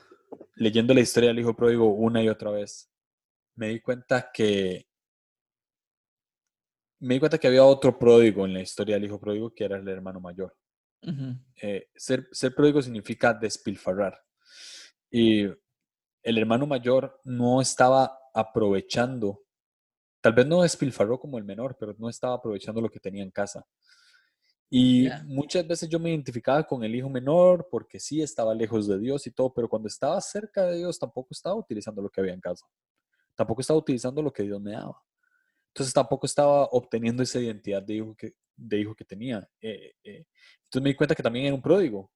leyendo 0.55 0.95
la 0.95 1.01
historia 1.01 1.29
del 1.29 1.37
hijo 1.37 1.55
pródigo 1.55 1.93
una 1.93 2.23
y 2.23 2.29
otra 2.29 2.49
vez, 2.49 2.89
me 3.55 3.67
di 3.67 3.81
cuenta 3.81 4.31
que 4.33 4.87
me 6.99 7.13
di 7.13 7.19
cuenta 7.19 7.37
que 7.37 7.47
había 7.47 7.63
otro 7.63 7.97
pródigo 7.97 8.45
en 8.45 8.53
la 8.53 8.61
historia 8.61 8.95
del 8.95 9.05
hijo 9.05 9.19
pródigo 9.19 9.53
que 9.53 9.63
era 9.65 9.77
el 9.77 9.87
hermano 9.87 10.19
mayor. 10.19 10.55
Eh, 11.61 11.89
ser, 11.95 12.27
ser 12.31 12.53
pródigo 12.53 12.81
significa 12.81 13.33
despilfarrar. 13.33 14.19
Y 15.09 15.43
el 15.43 16.37
hermano 16.37 16.67
mayor 16.67 17.19
no 17.23 17.61
estaba 17.61 18.19
aprovechando, 18.33 19.43
tal 20.21 20.33
vez 20.33 20.45
no 20.45 20.61
despilfarró 20.61 21.19
como 21.19 21.37
el 21.37 21.43
menor, 21.43 21.77
pero 21.79 21.95
no 21.97 22.09
estaba 22.09 22.35
aprovechando 22.35 22.81
lo 22.81 22.89
que 22.89 22.99
tenía 22.99 23.23
en 23.23 23.31
casa. 23.31 23.65
Y 24.71 25.07
muchas 25.25 25.67
veces 25.67 25.89
yo 25.89 25.99
me 25.99 26.11
identificaba 26.11 26.63
con 26.63 26.83
el 26.83 26.93
hijo 26.93 27.09
menor 27.09 27.67
porque 27.71 27.99
sí 27.99 28.21
estaba 28.21 28.53
lejos 28.53 28.87
de 28.87 28.99
Dios 28.99 29.25
y 29.25 29.31
todo, 29.31 29.51
pero 29.51 29.67
cuando 29.67 29.87
estaba 29.87 30.21
cerca 30.21 30.65
de 30.65 30.77
Dios 30.77 30.99
tampoco 30.99 31.29
estaba 31.31 31.55
utilizando 31.55 32.03
lo 32.03 32.09
que 32.09 32.21
había 32.21 32.33
en 32.33 32.39
casa. 32.39 32.67
Tampoco 33.35 33.61
estaba 33.61 33.79
utilizando 33.79 34.21
lo 34.21 34.31
que 34.31 34.43
Dios 34.43 34.61
me 34.61 34.73
daba. 34.73 35.01
Entonces 35.79 35.93
tampoco 35.93 36.25
estaba 36.25 36.65
obteniendo 36.65 37.23
esa 37.23 37.39
identidad 37.39 37.81
de 37.81 37.95
hijo 37.95 38.13
que, 38.95 39.05
tenía. 39.05 39.47
Eh, 39.61 39.93
eh, 40.03 40.25
entonces 40.65 40.83
me 40.83 40.89
di 40.89 40.95
cuenta 40.95 41.15
que 41.15 41.23
también 41.23 41.45
era 41.45 41.55
un 41.55 41.61
pródigo. 41.61 42.11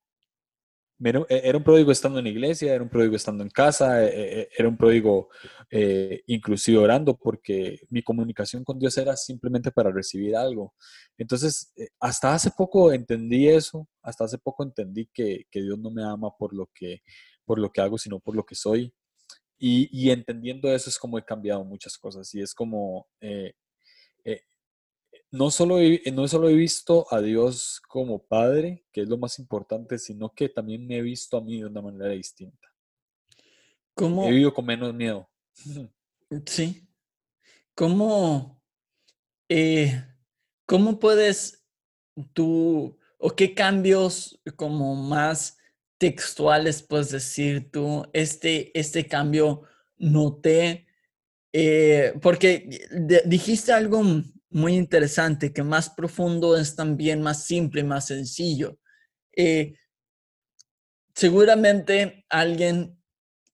E, 1.02 1.24
era 1.30 1.58
un 1.58 1.64
pródigo 1.64 1.90
estando 1.90 2.20
en 2.20 2.28
iglesia, 2.28 2.74
era 2.74 2.84
un 2.84 2.90
pródigo 2.90 3.16
estando 3.16 3.42
en 3.42 3.50
casa, 3.50 4.04
e, 4.04 4.42
e, 4.42 4.50
era 4.58 4.68
un 4.68 4.76
pródigo 4.76 5.30
eh, 5.72 6.24
inclusive 6.28 6.78
orando 6.78 7.18
porque 7.18 7.80
mi 7.90 8.04
comunicación 8.04 8.66
con 8.66 8.78
Dios 8.80 8.98
era 8.98 9.16
simplemente 9.16 9.72
para 9.72 9.90
recibir 9.90 10.36
algo. 10.36 10.74
Entonces, 11.18 11.74
hasta 12.02 12.34
hace 12.34 12.52
poco 12.52 12.92
entendí 12.92 13.48
eso, 13.48 13.88
hasta 14.02 14.26
hace 14.26 14.40
poco 14.40 14.64
entendí 14.64 15.10
que, 15.14 15.46
que, 15.50 15.62
Dios 15.62 15.80
no 15.80 15.90
me 15.90 16.04
ama 16.04 16.36
por 16.38 16.54
lo 16.54 16.70
que, 16.76 17.02
por 17.46 17.60
lo 17.60 17.72
que 17.72 17.80
hago, 17.80 17.98
sino 17.98 18.20
por 18.20 18.36
lo 18.36 18.44
que 18.46 18.56
soy. 18.56 18.94
Y, 19.66 19.88
y 19.92 20.12
entendiendo 20.12 20.74
eso 20.74 20.90
es 20.90 21.00
como 21.00 21.18
he 21.18 21.24
cambiado 21.24 21.64
muchas 21.64 21.98
cosas 21.98 22.34
y 22.36 22.42
es 22.42 22.54
como 22.54 23.08
no 25.34 25.50
solo, 25.50 25.80
he, 25.80 26.00
no 26.14 26.28
solo 26.28 26.48
he 26.48 26.54
visto 26.54 27.08
a 27.10 27.20
Dios 27.20 27.82
como 27.88 28.24
Padre, 28.24 28.86
que 28.92 29.02
es 29.02 29.10
lo 29.10 29.18
más 29.18 29.40
importante, 29.40 29.98
sino 29.98 30.32
que 30.32 30.48
también 30.48 30.86
me 30.86 30.98
he 30.98 31.02
visto 31.02 31.38
a 31.38 31.42
mí 31.42 31.60
de 31.60 31.66
una 31.66 31.82
manera 31.82 32.12
distinta. 32.12 32.68
¿Cómo? 33.96 34.28
He 34.28 34.30
vivido 34.30 34.54
con 34.54 34.66
menos 34.66 34.94
miedo. 34.94 35.28
Sí. 36.48 36.88
¿Cómo, 37.76 38.60
eh, 39.48 40.04
cómo 40.66 41.00
puedes 41.00 41.64
tú, 42.34 42.98
o 43.20 43.30
qué 43.36 43.54
cambios 43.54 44.42
como 44.56 44.96
más 44.96 45.60
textuales 46.04 46.84
puedes 46.84 47.12
decir 47.12 47.72
tú, 47.72 48.06
este, 48.12 48.78
este 48.78 49.08
cambio 49.08 49.62
noté, 49.98 50.86
eh, 51.54 52.14
porque 52.22 52.68
dijiste 53.24 53.72
algo 53.72 54.04
muy 54.50 54.76
interesante, 54.76 55.54
que 55.54 55.64
más 55.64 55.90
profundo 55.90 56.58
es 56.58 56.76
también 56.76 57.22
más 57.22 57.46
simple, 57.46 57.86
más 57.86 58.08
sencillo. 58.08 58.78
Eh, 59.34 59.76
seguramente 61.16 62.26
alguien, 62.28 63.02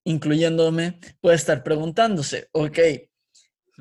incluyéndome, 0.04 1.00
puede 1.22 1.36
estar 1.36 1.64
preguntándose, 1.64 2.50
ok, 2.52 2.80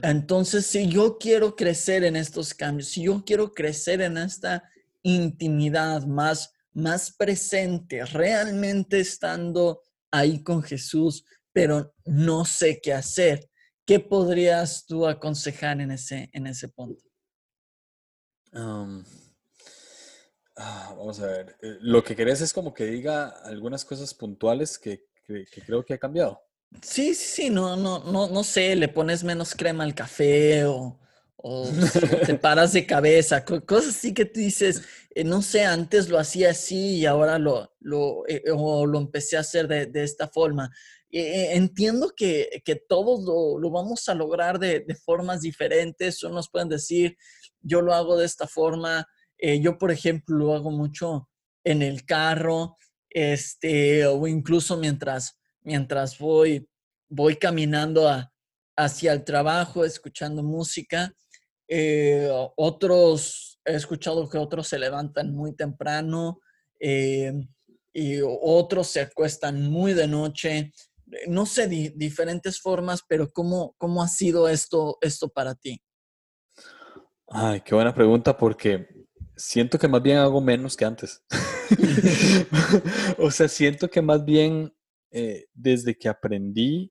entonces 0.02 0.66
si 0.66 0.88
yo 0.88 1.16
quiero 1.16 1.56
crecer 1.56 2.04
en 2.04 2.16
estos 2.16 2.52
cambios, 2.52 2.88
si 2.88 3.04
yo 3.04 3.24
quiero 3.24 3.54
crecer 3.54 4.02
en 4.02 4.18
esta 4.18 4.62
intimidad 5.02 6.04
más, 6.04 6.52
más 6.78 7.14
presente, 7.14 8.04
realmente 8.04 9.00
estando 9.00 9.82
ahí 10.10 10.42
con 10.42 10.62
Jesús, 10.62 11.24
pero 11.52 11.94
no 12.04 12.44
sé 12.44 12.80
qué 12.80 12.92
hacer. 12.92 13.50
¿Qué 13.84 14.00
podrías 14.00 14.86
tú 14.86 15.06
aconsejar 15.06 15.80
en 15.80 15.90
ese, 15.90 16.30
en 16.32 16.46
ese 16.46 16.68
punto? 16.68 17.04
Ah, 18.52 19.02
vamos 20.96 21.20
a 21.20 21.26
ver. 21.26 21.56
Eh, 21.62 21.78
lo 21.80 22.02
que 22.02 22.16
querés 22.16 22.40
es 22.40 22.52
como 22.52 22.74
que 22.74 22.86
diga 22.86 23.28
algunas 23.44 23.84
cosas 23.84 24.12
puntuales 24.14 24.78
que, 24.78 25.06
que, 25.24 25.46
creo 25.64 25.84
que 25.84 25.94
ha 25.94 25.98
cambiado. 25.98 26.40
Sí, 26.82 27.14
sí, 27.14 27.44
sí, 27.44 27.50
no, 27.50 27.76
no, 27.76 28.04
no, 28.04 28.28
no 28.28 28.44
sé, 28.44 28.76
le 28.76 28.88
pones 28.88 29.24
menos 29.24 29.54
crema 29.54 29.84
al 29.84 29.94
café 29.94 30.66
o, 30.66 31.00
o, 31.40 31.68
te 32.26 32.34
paras 32.34 32.72
de 32.72 32.84
cabeza, 32.84 33.44
cosas 33.44 33.96
así 33.96 34.12
que 34.12 34.24
tú 34.24 34.40
dices, 34.40 34.82
eh, 35.14 35.22
no 35.22 35.40
sé, 35.40 35.64
antes 35.64 36.08
lo 36.08 36.18
hacía 36.18 36.50
así 36.50 36.96
y 36.96 37.06
ahora 37.06 37.38
lo, 37.38 37.72
lo, 37.80 38.26
eh, 38.26 38.42
o 38.52 38.86
lo 38.86 38.98
empecé 38.98 39.36
a 39.36 39.40
hacer 39.40 39.68
de, 39.68 39.86
de 39.86 40.02
esta 40.02 40.28
forma. 40.28 40.70
Eh, 41.10 41.54
entiendo 41.54 42.12
que, 42.14 42.60
que 42.64 42.74
todos 42.76 43.24
lo, 43.24 43.58
lo, 43.58 43.70
vamos 43.70 44.08
a 44.08 44.14
lograr 44.14 44.58
de, 44.58 44.80
de, 44.80 44.94
formas 44.96 45.40
diferentes, 45.40 46.22
unos 46.24 46.50
pueden 46.50 46.68
decir, 46.68 47.16
yo 47.60 47.82
lo 47.82 47.94
hago 47.94 48.16
de 48.16 48.26
esta 48.26 48.46
forma, 48.46 49.06
yo 49.60 49.78
por 49.78 49.92
ejemplo 49.92 50.36
lo 50.36 50.54
hago 50.54 50.72
mucho 50.72 51.28
en 51.62 51.82
el 51.82 52.04
carro, 52.04 52.76
este, 53.10 54.04
o 54.06 54.26
incluso 54.26 54.76
mientras, 54.76 55.38
mientras 55.62 56.18
voy, 56.18 56.68
voy 57.08 57.36
caminando 57.36 58.10
hacia 58.76 59.12
el 59.12 59.24
trabajo, 59.24 59.84
escuchando 59.84 60.42
música. 60.42 61.14
Eh, 61.68 62.30
otros, 62.56 63.60
he 63.64 63.74
escuchado 63.74 64.28
que 64.28 64.38
otros 64.38 64.68
se 64.68 64.78
levantan 64.78 65.34
muy 65.34 65.54
temprano 65.54 66.40
eh, 66.80 67.32
y 67.92 68.20
otros 68.22 68.88
se 68.88 69.00
acuestan 69.00 69.70
muy 69.70 69.92
de 69.92 70.08
noche. 70.08 70.72
No 71.26 71.44
sé, 71.44 71.68
diferentes 71.68 72.60
formas, 72.60 73.02
pero 73.06 73.30
¿cómo, 73.30 73.74
¿cómo 73.78 74.02
ha 74.02 74.08
sido 74.08 74.48
esto, 74.48 74.96
esto 75.02 75.28
para 75.28 75.54
ti? 75.54 75.82
Ay, 77.28 77.60
qué 77.60 77.74
buena 77.74 77.94
pregunta, 77.94 78.36
porque 78.36 78.88
siento 79.36 79.78
que 79.78 79.88
más 79.88 80.02
bien 80.02 80.18
hago 80.18 80.40
menos 80.40 80.76
que 80.76 80.86
antes. 80.86 81.22
o 83.18 83.30
sea, 83.30 83.48
siento 83.48 83.90
que 83.90 84.00
más 84.00 84.24
bien 84.24 84.74
eh, 85.10 85.46
desde 85.52 85.96
que 85.96 86.08
aprendí, 86.08 86.90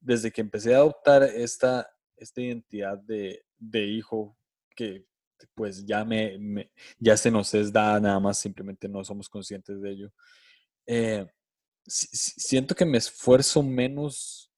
desde 0.00 0.30
que 0.30 0.40
empecé 0.40 0.74
a 0.74 0.78
adoptar 0.78 1.22
esta, 1.22 1.90
esta 2.20 2.40
identidad 2.40 2.98
de, 2.98 3.42
hijo 3.86 4.36
que 4.76 5.06
pues 5.54 5.84
ya, 5.86 6.04
me, 6.04 6.70
ya 6.98 7.16
se 7.16 7.30
nos 7.30 7.52
es 7.54 7.72
dada, 7.72 7.98
nada 7.98 8.20
más 8.20 8.38
simplemente 8.38 8.88
no 8.88 9.02
somos 9.04 9.28
conscientes 9.28 9.80
de 9.80 9.90
ello. 9.90 10.12
Eh, 10.86 11.26
siento 11.86 12.74
que 12.74 12.84
me 12.84 12.98
esfuerzo 12.98 13.62
menos 13.62 14.52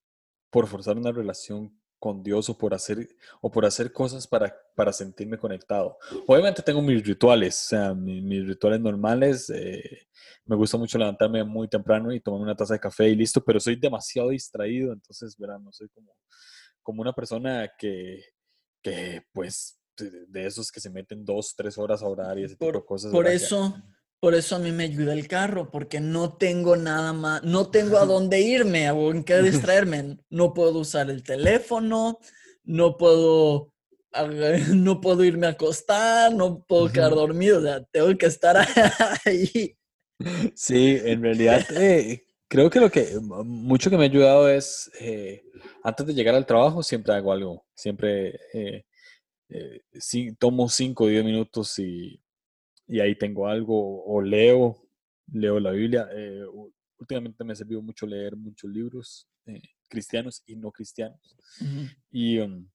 por 0.50 0.66
forzar 0.66 0.96
una 0.96 1.12
relación 1.12 1.72
con 2.02 2.20
Dios 2.20 2.48
o 2.48 2.58
por 2.58 2.74
hacer, 2.74 3.08
o 3.40 3.48
por 3.48 3.64
hacer 3.64 3.92
cosas 3.92 4.26
para, 4.26 4.52
para 4.74 4.92
sentirme 4.92 5.38
conectado. 5.38 5.96
Obviamente 6.26 6.60
tengo 6.60 6.82
mis 6.82 7.06
rituales, 7.06 7.66
o 7.66 7.68
sea, 7.68 7.94
mis, 7.94 8.44
rituales 8.44 8.80
normales. 8.80 9.48
Eh, 9.50 10.08
me 10.46 10.56
gusta 10.56 10.76
mucho 10.76 10.98
levantarme 10.98 11.44
muy 11.44 11.68
temprano 11.68 12.12
y 12.12 12.18
tomar 12.18 12.40
una 12.40 12.56
taza 12.56 12.74
de 12.74 12.80
café 12.80 13.08
y 13.08 13.14
listo, 13.14 13.44
pero 13.44 13.60
soy 13.60 13.76
demasiado 13.76 14.30
distraído, 14.30 14.92
entonces, 14.92 15.36
verán, 15.38 15.62
no 15.62 15.72
soy 15.72 15.88
como 15.90 16.12
como 16.82 17.02
una 17.02 17.12
persona 17.12 17.70
que, 17.78 18.22
que 18.82 19.22
pues, 19.32 19.78
de 19.96 20.46
esos 20.46 20.70
que 20.70 20.80
se 20.80 20.90
meten 20.90 21.24
dos, 21.24 21.54
tres 21.56 21.78
horas 21.78 22.02
a 22.02 22.08
orar 22.08 22.38
y 22.38 22.44
ese 22.44 22.56
tipo 22.56 22.72
de 22.72 22.84
cosas. 22.84 23.12
Por 23.12 23.26
eso, 23.26 23.76
por 24.20 24.34
eso 24.34 24.56
a 24.56 24.58
mí 24.58 24.72
me 24.72 24.84
ayuda 24.84 25.12
el 25.12 25.28
carro, 25.28 25.70
porque 25.70 26.00
no 26.00 26.36
tengo 26.36 26.76
nada 26.76 27.12
más, 27.12 27.42
no 27.42 27.70
tengo 27.70 27.98
a 27.98 28.06
dónde 28.06 28.40
irme 28.40 28.90
o 28.90 29.10
en 29.10 29.24
qué 29.24 29.42
distraerme. 29.42 30.18
No 30.30 30.54
puedo 30.54 30.78
usar 30.78 31.10
el 31.10 31.22
teléfono, 31.22 32.18
no 32.64 32.96
puedo, 32.96 33.72
no 34.74 35.00
puedo 35.00 35.24
irme 35.24 35.46
a 35.46 35.50
acostar, 35.50 36.34
no 36.34 36.64
puedo 36.64 36.90
quedar 36.90 37.14
dormido, 37.14 37.58
o 37.58 37.62
sea, 37.62 37.84
tengo 37.84 38.16
que 38.16 38.26
estar 38.26 38.56
ahí. 39.24 39.76
Sí, 40.54 40.98
en 41.02 41.22
realidad 41.22 41.66
eh, 41.72 42.24
creo 42.52 42.68
que 42.68 42.80
lo 42.80 42.90
que 42.90 43.18
mucho 43.46 43.88
que 43.88 43.96
me 43.96 44.02
ha 44.02 44.08
ayudado 44.08 44.46
es 44.46 44.90
eh, 45.00 45.42
antes 45.82 46.06
de 46.06 46.12
llegar 46.12 46.34
al 46.34 46.44
trabajo 46.44 46.82
siempre 46.82 47.14
hago 47.14 47.32
algo, 47.32 47.64
siempre 47.74 48.38
eh, 48.52 48.84
eh, 49.48 50.34
tomo 50.38 50.68
5 50.68 51.04
o 51.04 51.06
10 51.06 51.24
minutos 51.24 51.78
y, 51.78 52.20
ahí 53.00 53.16
tengo 53.16 53.48
algo 53.48 54.04
o 54.04 54.20
leo, 54.20 54.86
leo 55.32 55.58
la 55.60 55.70
Biblia. 55.70 56.06
Últimamente 56.98 57.42
me 57.42 57.54
ha 57.54 57.56
servido 57.56 57.80
mucho 57.80 58.06
leer 58.06 58.36
muchos 58.36 58.68
libros 58.70 59.26
cristianos 59.88 60.42
y 60.44 60.54
no 60.54 60.70
cristianos. 60.70 61.34
y, 62.10 62.38
um, 62.38 62.68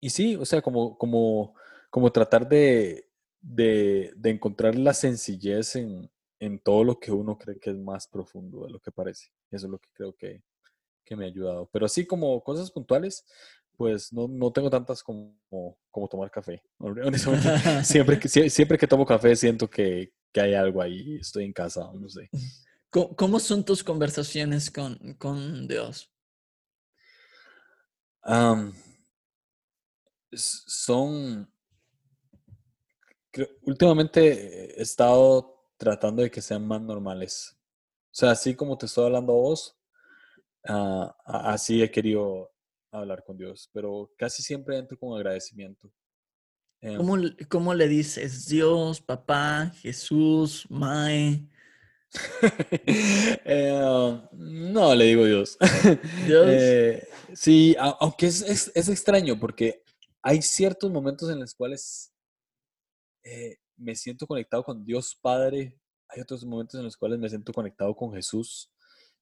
y 0.00 0.08
sí, 0.08 0.34
o 0.34 0.46
sea, 0.46 0.62
como, 0.62 0.96
como, 0.96 1.54
como 1.90 2.10
tratar 2.10 2.48
de, 2.48 3.06
de, 3.42 4.14
de 4.16 4.30
encontrar 4.30 4.76
la 4.76 4.94
sencillez 4.94 5.76
en, 5.76 6.10
en 6.40 6.58
todo 6.58 6.84
lo 6.84 6.98
que 6.98 7.10
uno 7.10 7.36
cree 7.36 7.58
que 7.58 7.70
es 7.70 7.76
más 7.76 8.06
profundo 8.06 8.64
de 8.64 8.70
lo 8.70 8.80
que 8.80 8.92
parece. 8.92 9.28
Eso 9.50 9.66
es 9.66 9.70
lo 9.70 9.78
que 9.78 9.88
creo 9.92 10.14
que, 10.14 10.42
que 11.04 11.16
me 11.16 11.24
ha 11.24 11.28
ayudado. 11.28 11.68
Pero 11.72 11.86
así 11.86 12.06
como 12.06 12.42
cosas 12.42 12.70
puntuales, 12.70 13.24
pues 13.76 14.12
no, 14.12 14.28
no 14.28 14.52
tengo 14.52 14.68
tantas 14.68 15.02
como, 15.02 15.36
como 15.90 16.08
tomar 16.08 16.30
café. 16.30 16.62
siempre, 17.84 18.18
que, 18.20 18.28
siempre 18.28 18.78
que 18.78 18.86
tomo 18.86 19.06
café 19.06 19.34
siento 19.36 19.68
que, 19.70 20.12
que 20.32 20.40
hay 20.40 20.54
algo 20.54 20.82
ahí, 20.82 21.16
estoy 21.16 21.44
en 21.44 21.52
casa, 21.52 21.90
no 21.94 22.08
sé. 22.08 22.28
¿Cómo, 22.90 23.38
son 23.38 23.64
tus 23.64 23.84
conversaciones 23.84 24.70
con, 24.70 25.14
con 25.14 25.68
Dios? 25.68 26.10
son... 30.30 31.50
últimamente 33.62 34.78
he 34.78 34.82
estado 34.82 35.57
tratando 35.78 36.22
de 36.22 36.30
que 36.30 36.42
sean 36.42 36.66
más 36.66 36.82
normales. 36.82 37.56
O 38.06 38.14
sea, 38.18 38.32
así 38.32 38.54
como 38.54 38.76
te 38.76 38.86
estoy 38.86 39.06
hablando 39.06 39.32
a 39.32 39.36
vos, 39.36 39.78
Ah, 40.70 41.16
así 41.24 41.82
he 41.82 41.90
querido 41.90 42.52
hablar 42.90 43.24
con 43.24 43.36
Dios, 43.38 43.70
pero 43.72 44.12
casi 44.18 44.42
siempre 44.42 44.76
entro 44.76 44.98
con 44.98 45.16
agradecimiento. 45.16 45.90
Em 46.80 46.96
¿Cómo, 46.96 47.16
¿Cómo, 47.48 47.74
le 47.74 47.88
dices 47.88 48.46
Dios, 48.48 49.00
papá, 49.00 49.72
Jesús, 49.80 50.66
Mae? 50.68 51.48
Eh, 53.44 53.72
no, 54.32 54.94
le 54.94 55.04
digo 55.04 55.24
Dios. 55.24 55.58
¿Dios? 56.26 56.46
Eh, 56.48 57.06
sí, 57.34 57.76
aunque 57.78 58.26
es, 58.26 58.42
es, 58.42 58.72
es, 58.74 58.88
extraño 58.88 59.38
porque 59.38 59.82
hay 60.22 60.40
ciertos 60.40 60.90
momentos 60.90 61.30
en 61.30 61.40
los 61.40 61.54
cuales 61.54 62.12
eh, 63.24 63.58
me 63.78 63.94
siento 63.94 64.26
conectado 64.26 64.62
con 64.62 64.84
Dios 64.84 65.16
Padre, 65.20 65.78
hay 66.08 66.20
otros 66.20 66.44
momentos 66.44 66.78
en 66.78 66.84
los 66.84 66.96
cuales 66.96 67.18
me 67.18 67.28
siento 67.28 67.52
conectado 67.52 67.94
con 67.94 68.12
Jesús 68.12 68.70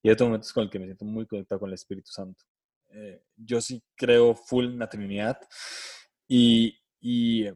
y 0.02 0.08
hay 0.08 0.14
otros 0.14 0.28
momentos 0.28 0.52
con 0.52 0.64
el 0.64 0.70
que 0.70 0.78
me 0.78 0.86
siento 0.86 1.04
muy 1.04 1.26
conectado 1.26 1.60
con 1.60 1.68
el 1.68 1.74
Espíritu 1.74 2.10
Santo. 2.10 2.44
Eh, 2.90 3.22
yo 3.36 3.60
sí 3.60 3.82
creo 3.96 4.34
full 4.34 4.66
en 4.66 4.78
la 4.78 4.88
Trinidad, 4.88 5.38
y, 6.28 6.78
y, 7.00 7.46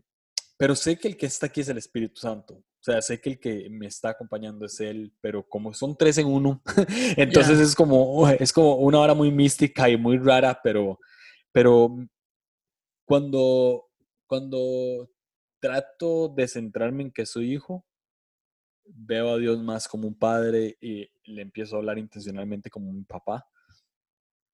pero 0.57 0.75
sé 0.75 0.99
que 0.99 1.09
el 1.09 1.17
que 1.17 1.27
está 1.27 1.47
aquí 1.47 1.61
es 1.61 1.69
el 1.69 1.79
Espíritu 1.79 2.21
Santo. 2.21 2.55
O 2.55 2.83
sea, 2.83 3.03
sé 3.03 3.21
que 3.21 3.31
el 3.31 3.41
que 3.41 3.69
me 3.71 3.87
está 3.87 4.11
acompañando 4.11 4.65
es 4.65 4.81
Él, 4.81 5.13
pero 5.21 5.47
como 5.47 5.75
son 5.75 5.97
tres 5.97 6.17
en 6.19 6.27
uno, 6.27 6.63
entonces 7.17 7.59
es, 7.59 7.75
como, 7.75 8.29
es 8.29 8.53
como 8.53 8.77
una 8.77 9.01
hora 9.01 9.15
muy 9.15 9.31
mística 9.31 9.89
y 9.89 9.97
muy 9.97 10.19
rara, 10.19 10.59
pero, 10.63 10.99
pero 11.53 11.95
cuando, 13.05 13.87
cuando 14.27 15.11
trato 15.61 16.29
de 16.29 16.49
centrarme 16.49 17.05
en 17.05 17.13
que 17.13 17.27
soy 17.27 17.53
hijo, 17.53 17.87
veo 18.85 19.31
a 19.31 19.39
Dios 19.39 19.59
más 19.63 19.87
como 19.87 20.09
un 20.09 20.19
padre 20.19 20.77
y 20.81 21.09
le 21.25 21.43
empiezo 21.43 21.77
a 21.77 21.79
hablar 21.79 21.99
intencionalmente 21.99 22.71
como 22.71 22.91
un 22.91 23.05
papá. 23.05 23.47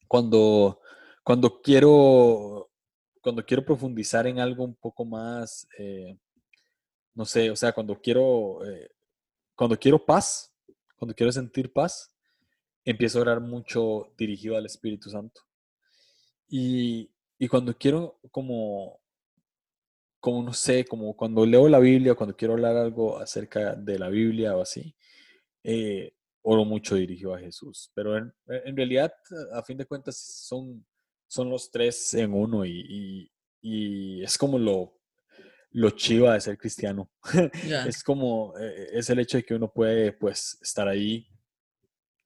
Cuando, 0.09 0.80
cuando 1.24 1.62
quiero 1.62 2.70
cuando 3.26 3.44
quiero 3.44 3.64
profundizar 3.64 4.24
en 4.28 4.38
algo 4.38 4.62
un 4.62 4.76
poco 4.76 5.04
más, 5.04 5.66
eh, 5.80 6.16
no 7.12 7.24
sé, 7.24 7.50
o 7.50 7.57
sea, 7.57 7.72
cuando 7.72 8.00
quiero, 8.00 8.64
eh, 8.64 8.88
cuando 9.57 9.76
quiero 9.76 9.98
paz, 10.07 10.54
cuando 10.94 11.12
quiero 11.12 11.32
sentir 11.32 11.72
paz, 11.72 12.14
empiezo 12.84 13.18
a 13.18 13.22
orar 13.22 13.40
mucho 13.40 14.12
dirigido 14.16 14.57
al 14.57 14.64
Espíritu 14.64 15.11
Santo. 15.11 15.40
Y, 16.46 17.11
y 17.36 17.48
cuando 17.48 17.76
quiero 17.76 18.20
como 18.30 19.00
como 20.27 20.43
no 20.43 20.53
sé, 20.53 20.85
como 20.85 21.14
cuando 21.14 21.47
leo 21.47 21.68
la 21.68 21.79
Biblia, 21.79 22.16
cuando 22.16 22.35
quiero 22.35 22.55
hablar 22.55 22.77
algo 22.77 23.16
acerca 23.16 23.77
de 23.77 23.97
la 23.97 24.09
Biblia 24.09 24.57
o 24.57 24.61
así, 24.61 24.93
eh, 25.62 26.16
oro 26.43 26.64
mucho 26.64 26.97
dirigido 26.97 27.33
a 27.33 27.39
Jesús. 27.39 27.93
Pero 27.95 28.16
en, 28.16 28.77
realidad, 28.77 29.12
a 29.53 29.62
fin 29.62 29.79
de 29.79 29.87
cuentas, 29.87 30.16
son, 30.16 30.85
son 31.29 31.49
los 31.49 31.70
tres 31.70 32.12
en 32.14 32.35
uno 32.35 32.66
y, 32.66 33.31
y, 33.62 34.20
es 34.20 34.37
como 34.37 34.59
lo, 34.59 34.99
lo 35.70 35.91
chiva 35.91 36.35
de 36.35 36.41
ser 36.41 36.59
cristiano. 36.59 37.09
es 37.87 38.03
como, 38.03 38.53
eh, 38.59 38.89
es 38.95 39.09
el 39.09 39.20
hecho 39.20 39.37
de 39.37 39.45
que 39.45 39.55
uno 39.55 39.72
puede, 39.72 40.12
pues, 40.12 40.59
estar 40.61 40.89
ahí. 40.89 41.29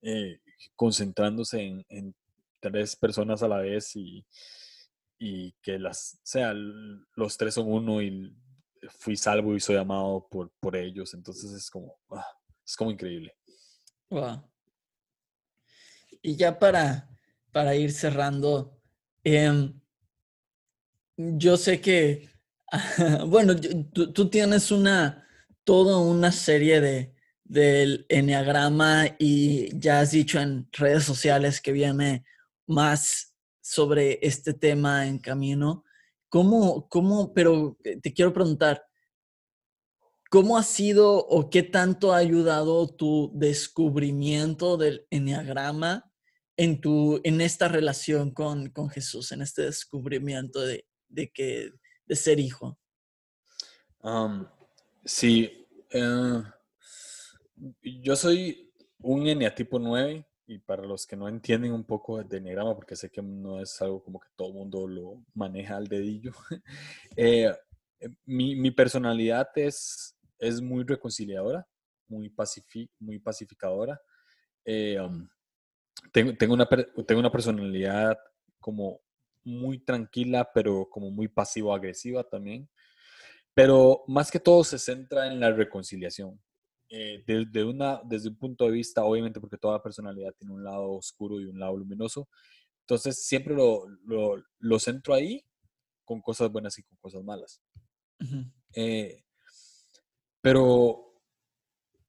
Eh, 0.01 0.41
concentrándose 0.75 1.85
en, 1.87 2.15
tres 2.61 2.97
personas 2.97 3.43
a 3.43 3.49
la 3.49 3.59
vez 3.59 3.95
y, 3.95 4.25
que 5.63 5.79
las, 5.79 6.19
sea, 6.23 6.55
los 6.55 7.37
tres 7.37 7.55
son 7.55 7.71
uno 7.71 8.01
y 8.01 8.35
fui 8.89 9.17
salvo 9.17 9.55
y 9.55 9.61
soy 9.61 9.77
amado 9.77 10.27
por, 10.31 10.51
por 10.61 10.77
ellos. 10.77 11.13
Entonces 11.13 11.53
es 11.53 11.71
como, 11.71 11.99
ah, 12.11 12.27
es 12.67 12.75
como 12.75 12.91
increíble. 12.91 13.37
Wow. 14.09 14.51
Y 16.23 16.37
ya 16.37 16.59
para, 16.59 17.09
para 17.53 17.75
ir 17.75 17.93
cerrando, 17.93 18.81
em, 19.23 19.79
yo 21.17 21.57
sé 21.57 21.81
que, 21.81 22.31
bueno, 23.27 23.55
tú, 23.57 24.31
tienes 24.31 24.71
una, 24.71 25.27
toda 25.65 25.99
una 25.99 26.33
serie 26.33 26.81
de, 26.81 27.15
del 27.45 28.07
enneagrama 28.09 29.17
y 29.19 29.77
ya 29.79 30.01
has 30.01 30.13
dicho 30.13 30.41
en 30.41 30.69
redes 30.73 31.05
sociales 31.05 31.61
que 31.61 31.73
viene 31.73 32.25
más 32.67 33.30
sobre 33.61 34.19
este 34.23 34.55
tema 34.55 35.07
en 35.07 35.19
camino. 35.19 35.85
¿Cómo, 36.29 36.89
cómo, 36.89 37.33
pero 37.35 37.77
te 37.83 38.13
quiero 38.13 38.33
preguntar, 38.33 38.85
¿cómo 40.31 40.57
ha 40.57 40.63
sido 40.63 41.19
o 41.19 41.51
qué 41.51 41.63
tanto 41.63 42.13
ha 42.13 42.19
ayudado 42.19 42.89
tu 42.89 43.33
descubrimiento 43.35 44.77
del 44.77 45.07
enneagrama 45.11 46.11
en, 46.57 46.81
tu, 46.81 47.21
en 47.25 47.41
esta 47.41 47.69
relación 47.69 48.31
con, 48.31 48.71
con 48.71 48.89
Jesús, 48.91 49.33
en 49.33 49.43
este 49.43 49.63
descubrimiento 49.63 50.61
de, 50.61 50.87
de, 51.09 51.31
que, 51.31 51.73
de 52.07 52.17
ser 52.17 52.39
hijo? 52.39 52.79
sí, 55.05 55.67
eh, 55.91 56.43
yo 57.83 58.17
soy 58.17 58.73
un 58.99 59.27
eneatipo 59.27 59.79
9 59.79 60.30
y 60.51 60.59
para 60.59 60.85
los 60.85 61.07
que 61.07 61.17
no 61.17 61.29
entienden 61.29 61.73
un 61.73 61.85
poco 61.85 62.23
de 62.25 62.39
enneagrama, 62.39 62.75
porque 62.75 62.97
sé 62.97 63.09
que 63.09 63.23
no 63.23 63.61
es 63.61 63.81
algo 63.81 64.03
como 64.03 64.19
que 64.19 64.29
todo 64.35 64.49
el 64.49 64.55
mundo 64.55 64.89
lo 64.89 65.23
maneja 65.33 65.77
al 65.77 65.87
dedillo, 65.87 66.33
eh, 67.17 67.55
mi, 68.25 68.57
mi, 68.57 68.73
personalidad 68.73 69.49
es, 69.55 70.17
es 70.39 70.61
muy 70.61 70.83
reconciliadora, 70.83 71.65
muy, 72.09 72.35
muy 72.99 73.19
pacificadora. 73.21 74.01
Eh, 74.65 74.99
tengo, 76.13 76.35
tengo, 76.35 76.55
una, 76.55 76.67
tengo 76.67 77.21
una 77.21 77.31
personalidad 77.31 78.19
como 78.59 79.01
muy 79.45 79.79
tranquila, 79.79 80.51
pero 80.53 80.89
como 80.91 81.13
muy 81.13 81.29
pasivo-agresiva 81.29 82.25
también. 82.25 82.69
Pero 83.55 84.03
más 84.09 84.31
que 84.33 84.41
todo 84.41 84.65
se 84.65 84.79
centra 84.79 85.29
en 85.29 85.39
la 85.39 85.53
reconciliación. 85.53 86.41
Eh, 86.93 87.23
desde, 87.25 87.63
una, 87.63 88.01
desde 88.05 88.31
un 88.31 88.37
punto 88.37 88.65
de 88.65 88.73
vista, 88.73 89.05
obviamente 89.05 89.41
porque 89.41 89.57
toda 89.57 89.81
personalidad 89.81 90.35
tiene 90.37 90.55
un 90.55 90.65
lado 90.65 90.91
oscuro 90.91 91.41
y 91.41 91.45
un 91.45 91.61
lado 91.61 91.77
luminoso. 91.77 92.29
Entonces 92.81 93.25
siempre 93.25 93.55
lo, 93.55 93.87
lo, 94.05 94.43
lo 94.59 94.79
centro 94.81 95.15
ahí 95.15 95.45
con 96.05 96.21
cosas 96.21 96.51
buenas 96.51 96.77
y 96.79 96.83
con 96.83 96.99
cosas 96.99 97.23
malas. 97.23 97.63
Eh, 98.75 99.25
pero 100.41 101.15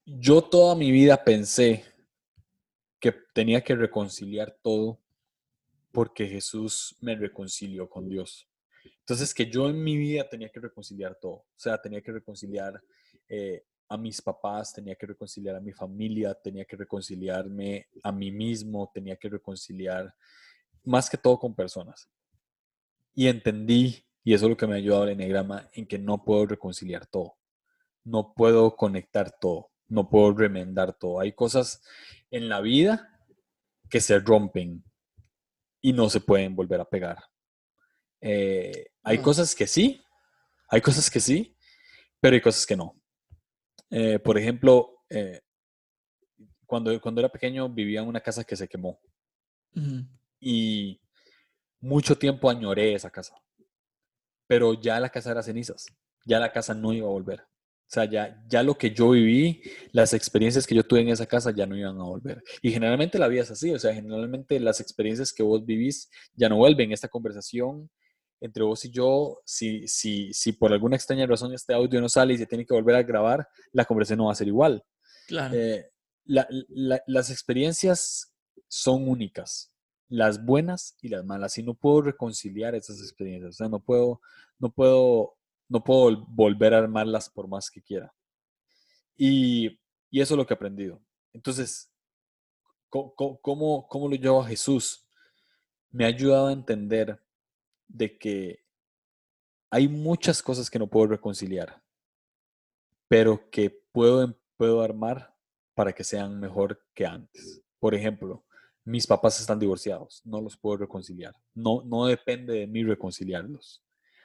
yo 0.06 0.42
toda 0.42 0.76
mi 0.76 0.92
vida 0.92 1.24
pensé 1.24 1.86
que 3.00 3.12
tenía 3.34 3.62
que 3.62 3.76
reconciliar 3.76 4.58
todo 4.64 5.00
porque 5.92 6.28
Jesús 6.28 6.98
me 7.02 7.16
reconcilió 7.16 7.88
con 7.88 8.10
Dios. 8.10 8.48
Entonces, 9.00 9.34
que 9.34 9.50
yo 9.50 9.70
en 9.70 9.84
mi 9.84 9.98
vida 9.98 10.28
tenía 10.30 10.50
que 10.50 10.60
reconciliar 10.60 11.16
todo. 11.20 11.34
O 11.34 11.58
sea, 11.58 11.82
tenía 11.82 12.02
que 12.02 12.12
reconciliar 12.12 12.82
eh, 13.28 13.66
a 13.92 13.98
mis 13.98 14.22
papás, 14.22 14.74
tenía 14.74 14.96
que 14.96 15.06
reconciliar 15.06 15.56
a 15.56 15.60
mi 15.60 15.74
familia, 15.74 16.34
tenía 16.34 16.66
que 16.66 16.76
reconciliarme 16.76 17.88
a 18.04 18.12
mí 18.12 18.32
mismo, 18.32 18.90
tenía 18.94 19.16
que 19.18 19.30
reconciliar 19.30 20.14
más 20.84 21.10
que 21.10 21.18
todo 21.18 21.38
con 21.38 21.54
personas. 21.54 22.10
Y 23.14 23.28
entendí, 23.28 24.06
y 24.24 24.34
eso 24.34 24.46
es 24.46 24.50
lo 24.52 24.58
que 24.58 24.68
me 24.68 24.74
ha 24.74 24.78
ayudado 24.78 25.04
el 25.04 25.10
enegrama, 25.12 25.70
en 25.74 25.86
que 25.86 26.00
no 26.00 26.24
puedo 26.24 26.46
reconciliar 26.46 27.06
todo. 27.06 27.36
No 28.04 28.34
puedo 28.34 28.76
conectar 28.76 29.32
todo. 29.40 29.72
No 29.88 30.10
puedo 30.10 30.34
remendar 30.34 30.94
todo. 30.94 31.20
Hay 31.20 31.34
cosas 31.34 31.84
en 32.30 32.48
la 32.48 32.62
vida 32.62 33.20
que 33.90 34.00
se 34.00 34.20
rompen, 34.20 34.86
y 35.82 35.94
no 35.94 36.10
se 36.10 36.22
pueden 36.22 36.56
volver 36.56 36.80
a 36.80 36.86
pegar. 36.86 37.18
Eh, 38.22 38.92
hay 39.04 39.18
cosas 39.18 39.56
que 39.56 39.66
sí, 39.66 40.02
hay 40.70 40.80
cosas 40.80 41.10
que 41.10 41.20
sí, 41.20 41.58
pero 42.20 42.36
hay 42.36 42.42
cosas 42.42 42.66
que 42.66 42.76
no. 42.76 43.01
Eh, 43.92 44.20
por 44.20 44.38
ejemplo, 44.38 45.04
eh, 45.10 45.42
cuando, 46.66 47.00
cuando 47.02 47.20
era 47.20 47.30
pequeño 47.30 47.68
vivía 47.70 48.02
en 48.02 48.08
una 48.08 48.22
casa 48.22 48.46
que 48.46 48.56
se 48.56 48.68
quemó 48.68 49.00
y 50.40 51.00
mucho 51.82 52.18
tiempo 52.18 52.50
añoré 52.50 52.94
esa 52.94 53.10
casa, 53.10 53.36
pero 54.48 54.74
ya 54.74 55.00
la 55.00 55.10
casa 55.10 55.32
era 55.32 55.44
cenizas, 55.44 55.88
ya 56.26 56.40
la 56.40 56.52
casa 56.52 56.74
no 56.74 56.94
iba 56.94 57.08
a 57.08 57.12
volver. 57.12 57.42
O 57.42 57.94
sea, 57.94 58.06
ya, 58.06 58.42
ya 58.48 58.64
lo 58.64 58.78
que 58.78 58.92
yo 58.92 59.10
viví, 59.10 59.62
las 59.92 60.14
experiencias 60.14 60.66
que 60.66 60.76
yo 60.76 60.84
tuve 60.84 61.02
en 61.02 61.10
esa 61.10 61.26
casa 61.26 61.52
ya 61.52 61.66
no 61.66 61.76
iban 61.76 62.00
a 62.00 62.04
volver. 62.04 62.42
Y 62.62 62.72
generalmente 62.72 63.20
la 63.20 63.28
vida 63.28 63.42
es 63.42 63.52
así, 63.52 63.74
o 63.74 63.80
sea, 63.80 63.94
generalmente 63.94 64.58
las 64.62 64.80
experiencias 64.80 65.34
que 65.34 65.44
vos 65.44 65.66
vivís 65.66 66.10
ya 66.34 66.48
no 66.48 66.56
vuelven. 66.56 66.94
Esta 66.94 67.10
conversación 67.10 67.90
entre 68.42 68.64
vos 68.64 68.84
y 68.84 68.92
yo, 68.92 69.40
si, 69.46 69.88
si, 69.88 70.34
si 70.34 70.52
por 70.52 70.74
alguna 70.74 70.98
extraña 70.98 71.26
razón 71.26 71.54
este 71.54 71.74
audio 71.74 72.02
no 72.02 72.10
sale 72.10 72.34
y 72.34 72.38
se 72.38 72.46
tiene 72.46 72.66
que 72.66 72.74
volver 72.74 72.96
a 72.96 73.04
grabar, 73.04 73.48
la 73.72 73.86
conversación 73.86 74.18
no 74.18 74.26
va 74.26 74.34
a 74.34 74.36
ser 74.36 74.48
igual. 74.48 74.84
Claro. 75.28 75.56
Eh, 75.56 75.90
las 76.26 77.30
experiencias 77.30 78.34
son 78.68 79.08
únicas, 79.08 79.72
las 80.10 80.44
buenas 80.44 80.98
y 81.02 81.08
las 81.08 81.24
malas, 81.24 81.58
y 81.58 81.64
no 81.64 81.76
puedo 81.76 82.02
reconciliar 82.02 82.76
esas 82.76 83.00
experiencias, 83.00 83.52
o 83.52 83.54
sea, 83.54 83.70
no 83.70 83.80
puedo, 83.80 84.22
no 84.60 84.72
puedo 84.74 85.38
no 85.72 85.82
puedo 85.82 86.26
volver 86.28 86.74
a 86.74 86.80
armarlas 86.80 87.30
por 87.30 87.48
más 87.48 87.72
que 87.72 87.82
quiera. 87.82 88.14
Y, 89.16 89.80
eso 90.12 90.34
es 90.34 90.38
lo 90.38 90.46
que 90.46 90.54
he 90.54 90.56
aprendido. 90.56 91.02
Entonces, 91.32 91.90
¿cómo, 92.90 93.88
¿cómo, 93.88 94.10
lo 94.10 94.16
llevo 94.16 94.42
a 94.42 94.48
Jesús? 94.48 95.08
Me 95.90 96.04
ha 96.04 96.10
ayudado 96.10 96.48
a 96.48 96.52
entender 96.52 97.24
de 97.94 98.18
que 98.18 98.64
hay 99.70 99.88
muchas 99.88 100.42
cosas 100.42 100.70
que 100.70 100.80
no 100.80 100.88
puedo 100.88 101.08
reconciliar, 101.08 101.82
pero 103.08 103.50
que 103.50 103.70
puedo, 103.92 104.24
em, 104.24 104.34
puedo 104.58 104.82
armar 104.82 105.34
para 105.74 105.94
que 105.94 106.04
sean 106.04 106.40
mejor 106.40 106.84
que 106.94 107.06
antes. 107.06 107.64
Por 107.80 107.96
ejemplo, 107.96 108.46
mis 108.84 109.08
papás 109.08 109.40
están 109.40 109.60
divorciados, 109.60 110.22
no 110.26 110.42
los 110.42 110.58
puedo 110.58 110.78
reconciliar. 110.78 111.36
No, 111.54 111.84
no 111.84 112.06
depende 112.06 112.54
de 112.54 112.68
mí 112.68 112.84
reconciliarlos 112.84 113.84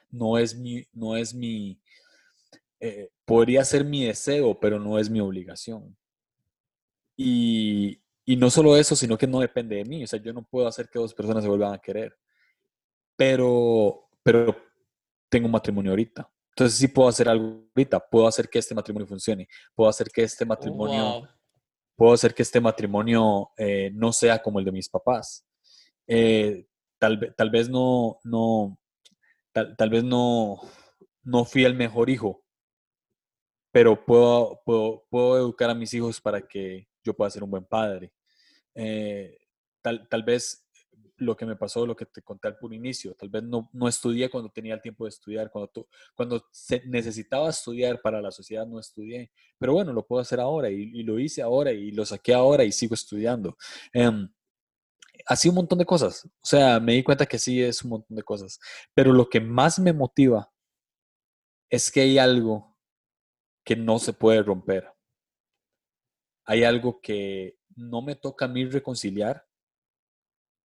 no 0.09 0.37
es 0.37 0.55
mi, 0.55 0.85
no 0.93 1.15
es 1.15 1.33
mi, 1.33 1.79
eh, 2.79 3.09
podría 3.25 3.63
ser 3.65 3.83
mi 3.83 4.05
deseo, 4.05 4.59
pero 4.59 4.79
no 4.79 4.97
es 4.99 5.09
mi 5.09 5.19
obligación. 5.19 5.95
Y, 7.15 7.99
no 8.25 8.49
solo 8.49 8.75
eso, 8.75 8.95
sino 8.95 9.17
que 9.17 9.25
no 9.25 9.39
depende 9.39 9.77
de 9.77 9.85
mí. 9.85 10.03
O 10.03 10.07
sea, 10.07 10.21
yo 10.21 10.33
no 10.33 10.43
puedo 10.43 10.67
hacer 10.67 10.89
que 10.89 10.99
dos 10.99 11.13
personas 11.13 11.43
se 11.43 11.49
vuelvan 11.49 11.73
a 11.73 11.79
querer. 11.79 12.13
Pero, 13.17 14.09
pero 14.23 14.55
tengo 15.29 15.47
un 15.47 15.51
matrimonio 15.51 15.91
ahorita. 15.91 16.29
Entonces 16.51 16.79
sí 16.79 16.87
puedo 16.87 17.09
hacer 17.09 17.27
algo 17.27 17.67
ahorita. 17.75 17.99
Puedo 17.99 18.27
hacer 18.27 18.49
que 18.49 18.59
este 18.59 18.73
matrimonio 18.73 19.07
funcione. 19.07 19.47
Puedo 19.75 19.89
hacer 19.89 20.09
que 20.09 20.23
este 20.23 20.45
matrimonio, 20.45 21.27
puedo 21.95 22.13
hacer 22.13 22.33
que 22.33 22.43
este 22.43 22.61
matrimonio 22.61 23.51
eh, 23.57 23.91
no 23.93 24.13
sea 24.13 24.41
como 24.41 24.59
el 24.59 24.65
de 24.65 24.71
mis 24.71 24.87
papás. 24.87 25.45
Eh, 26.07 26.65
tal, 26.97 27.33
tal 27.35 27.49
vez 27.49 27.69
no, 27.69 28.19
no, 28.23 28.79
tal, 29.51 29.89
vez 29.89 30.03
no, 30.03 30.61
no 31.23 31.45
fui 31.45 31.65
el 31.65 31.75
mejor 31.75 32.09
hijo, 32.09 32.43
pero 33.71 34.05
puedo, 34.05 34.61
puedo, 34.65 35.37
educar 35.37 35.69
a 35.69 35.75
mis 35.75 35.93
hijos 35.93 36.21
para 36.21 36.41
que 36.41 36.87
yo 37.03 37.13
pueda 37.13 37.31
ser 37.31 37.43
un 37.43 37.51
buen 37.51 37.65
padre. 37.65 38.13
Eh, 38.73 39.37
tal, 39.81 40.07
tal, 40.07 40.23
vez 40.23 40.66
lo 41.17 41.35
que 41.35 41.45
me 41.45 41.55
pasó, 41.55 41.85
lo 41.85 41.95
que 41.95 42.05
te 42.05 42.21
conté 42.21 42.47
al 42.47 42.57
puro 42.57 42.73
inicio, 42.73 43.15
tal 43.15 43.29
vez 43.29 43.43
no, 43.43 43.69
no 43.73 43.87
estudié 43.87 44.29
cuando 44.29 44.49
tenía 44.49 44.73
el 44.73 44.81
tiempo 44.81 45.05
de 45.05 45.09
estudiar, 45.09 45.49
cuando, 45.51 45.87
cuando 46.15 46.45
se 46.51 46.83
necesitaba 46.85 47.49
estudiar 47.49 48.01
para 48.01 48.21
la 48.21 48.31
sociedad 48.31 48.65
no 48.65 48.79
estudié, 48.79 49.31
pero 49.57 49.73
bueno, 49.73 49.93
lo 49.93 50.05
puedo 50.05 50.21
hacer 50.21 50.39
ahora 50.39 50.69
y, 50.69 51.03
lo 51.03 51.19
hice 51.19 51.41
ahora 51.41 51.71
y 51.71 51.91
lo 51.91 52.05
saqué 52.05 52.33
ahora 52.33 52.63
y 52.63 52.71
sigo 52.71 52.93
estudiando. 52.93 53.57
Em, 53.93 54.29
así 55.25 55.49
un 55.49 55.55
montón 55.55 55.79
de 55.79 55.85
cosas. 55.85 56.25
O 56.25 56.45
sea, 56.45 56.79
me 56.79 56.93
di 56.93 57.03
cuenta 57.03 57.25
que 57.25 57.39
sí 57.39 57.61
es 57.61 57.83
un 57.83 57.91
montón 57.91 58.15
de 58.15 58.23
cosas. 58.23 58.59
Pero 58.93 59.13
lo 59.13 59.29
que 59.29 59.39
más 59.41 59.79
me 59.79 59.93
motiva 59.93 60.51
es 61.69 61.91
que 61.91 62.01
hay 62.01 62.17
algo 62.17 62.77
que 63.63 63.75
no 63.75 63.99
se 63.99 64.13
puede 64.13 64.43
romper. 64.43 64.91
Hay 66.45 66.63
algo 66.63 67.01
que 67.01 67.57
no 67.75 68.01
me 68.01 68.15
toca 68.15 68.45
a 68.45 68.47
mí 68.47 68.65
reconciliar, 68.65 69.46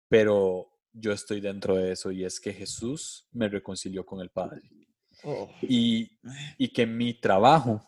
pero 0.08 0.70
yo 0.92 1.12
estoy 1.12 1.40
dentro 1.40 1.76
de 1.76 1.92
eso 1.92 2.10
y 2.12 2.24
es 2.24 2.40
que 2.40 2.52
Jesús 2.52 3.26
me 3.32 3.48
reconcilió 3.48 4.06
con 4.06 4.20
el 4.20 4.30
Padre. 4.30 4.62
Oh. 5.24 5.50
Y, 5.62 6.18
y 6.58 6.68
que 6.68 6.86
mi 6.86 7.14
trabajo 7.14 7.82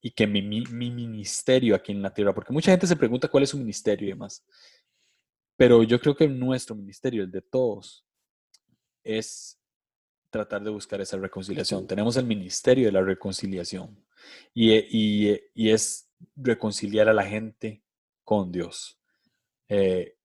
y 0.00 0.10
que 0.10 0.26
mi, 0.26 0.42
mi, 0.42 0.62
mi, 0.62 0.90
ministerio 0.90 1.76
aquí 1.76 1.92
en 1.92 2.02
la 2.02 2.12
tierra, 2.12 2.34
porque 2.34 2.52
mucha 2.52 2.72
gente 2.72 2.88
se 2.88 2.96
pregunta 2.96 3.28
cuál 3.28 3.44
es 3.44 3.50
su 3.50 3.58
ministerio 3.58 4.08
y 4.08 4.10
demás, 4.10 4.44
pero 5.56 5.84
yo 5.84 6.00
creo 6.00 6.16
que 6.16 6.26
nuestro 6.26 6.74
ministerio, 6.74 7.22
el 7.22 7.30
de 7.30 7.42
todos, 7.42 8.04
es 9.04 9.60
tratar 10.30 10.62
de 10.64 10.70
buscar 10.70 11.00
esa 11.00 11.18
reconciliación. 11.18 11.86
Tenemos 11.86 12.16
el 12.16 12.26
ministerio 12.26 12.86
de 12.86 12.92
la 12.92 13.02
reconciliación 13.02 14.04
y, 14.52 14.72
y, 14.72 15.40
y 15.54 15.70
es 15.70 16.10
reconciliar 16.34 17.08
a 17.08 17.12
la 17.12 17.24
gente 17.24 17.84
con 18.24 18.50
Dios. 18.50 18.98
Eh, 19.68 20.16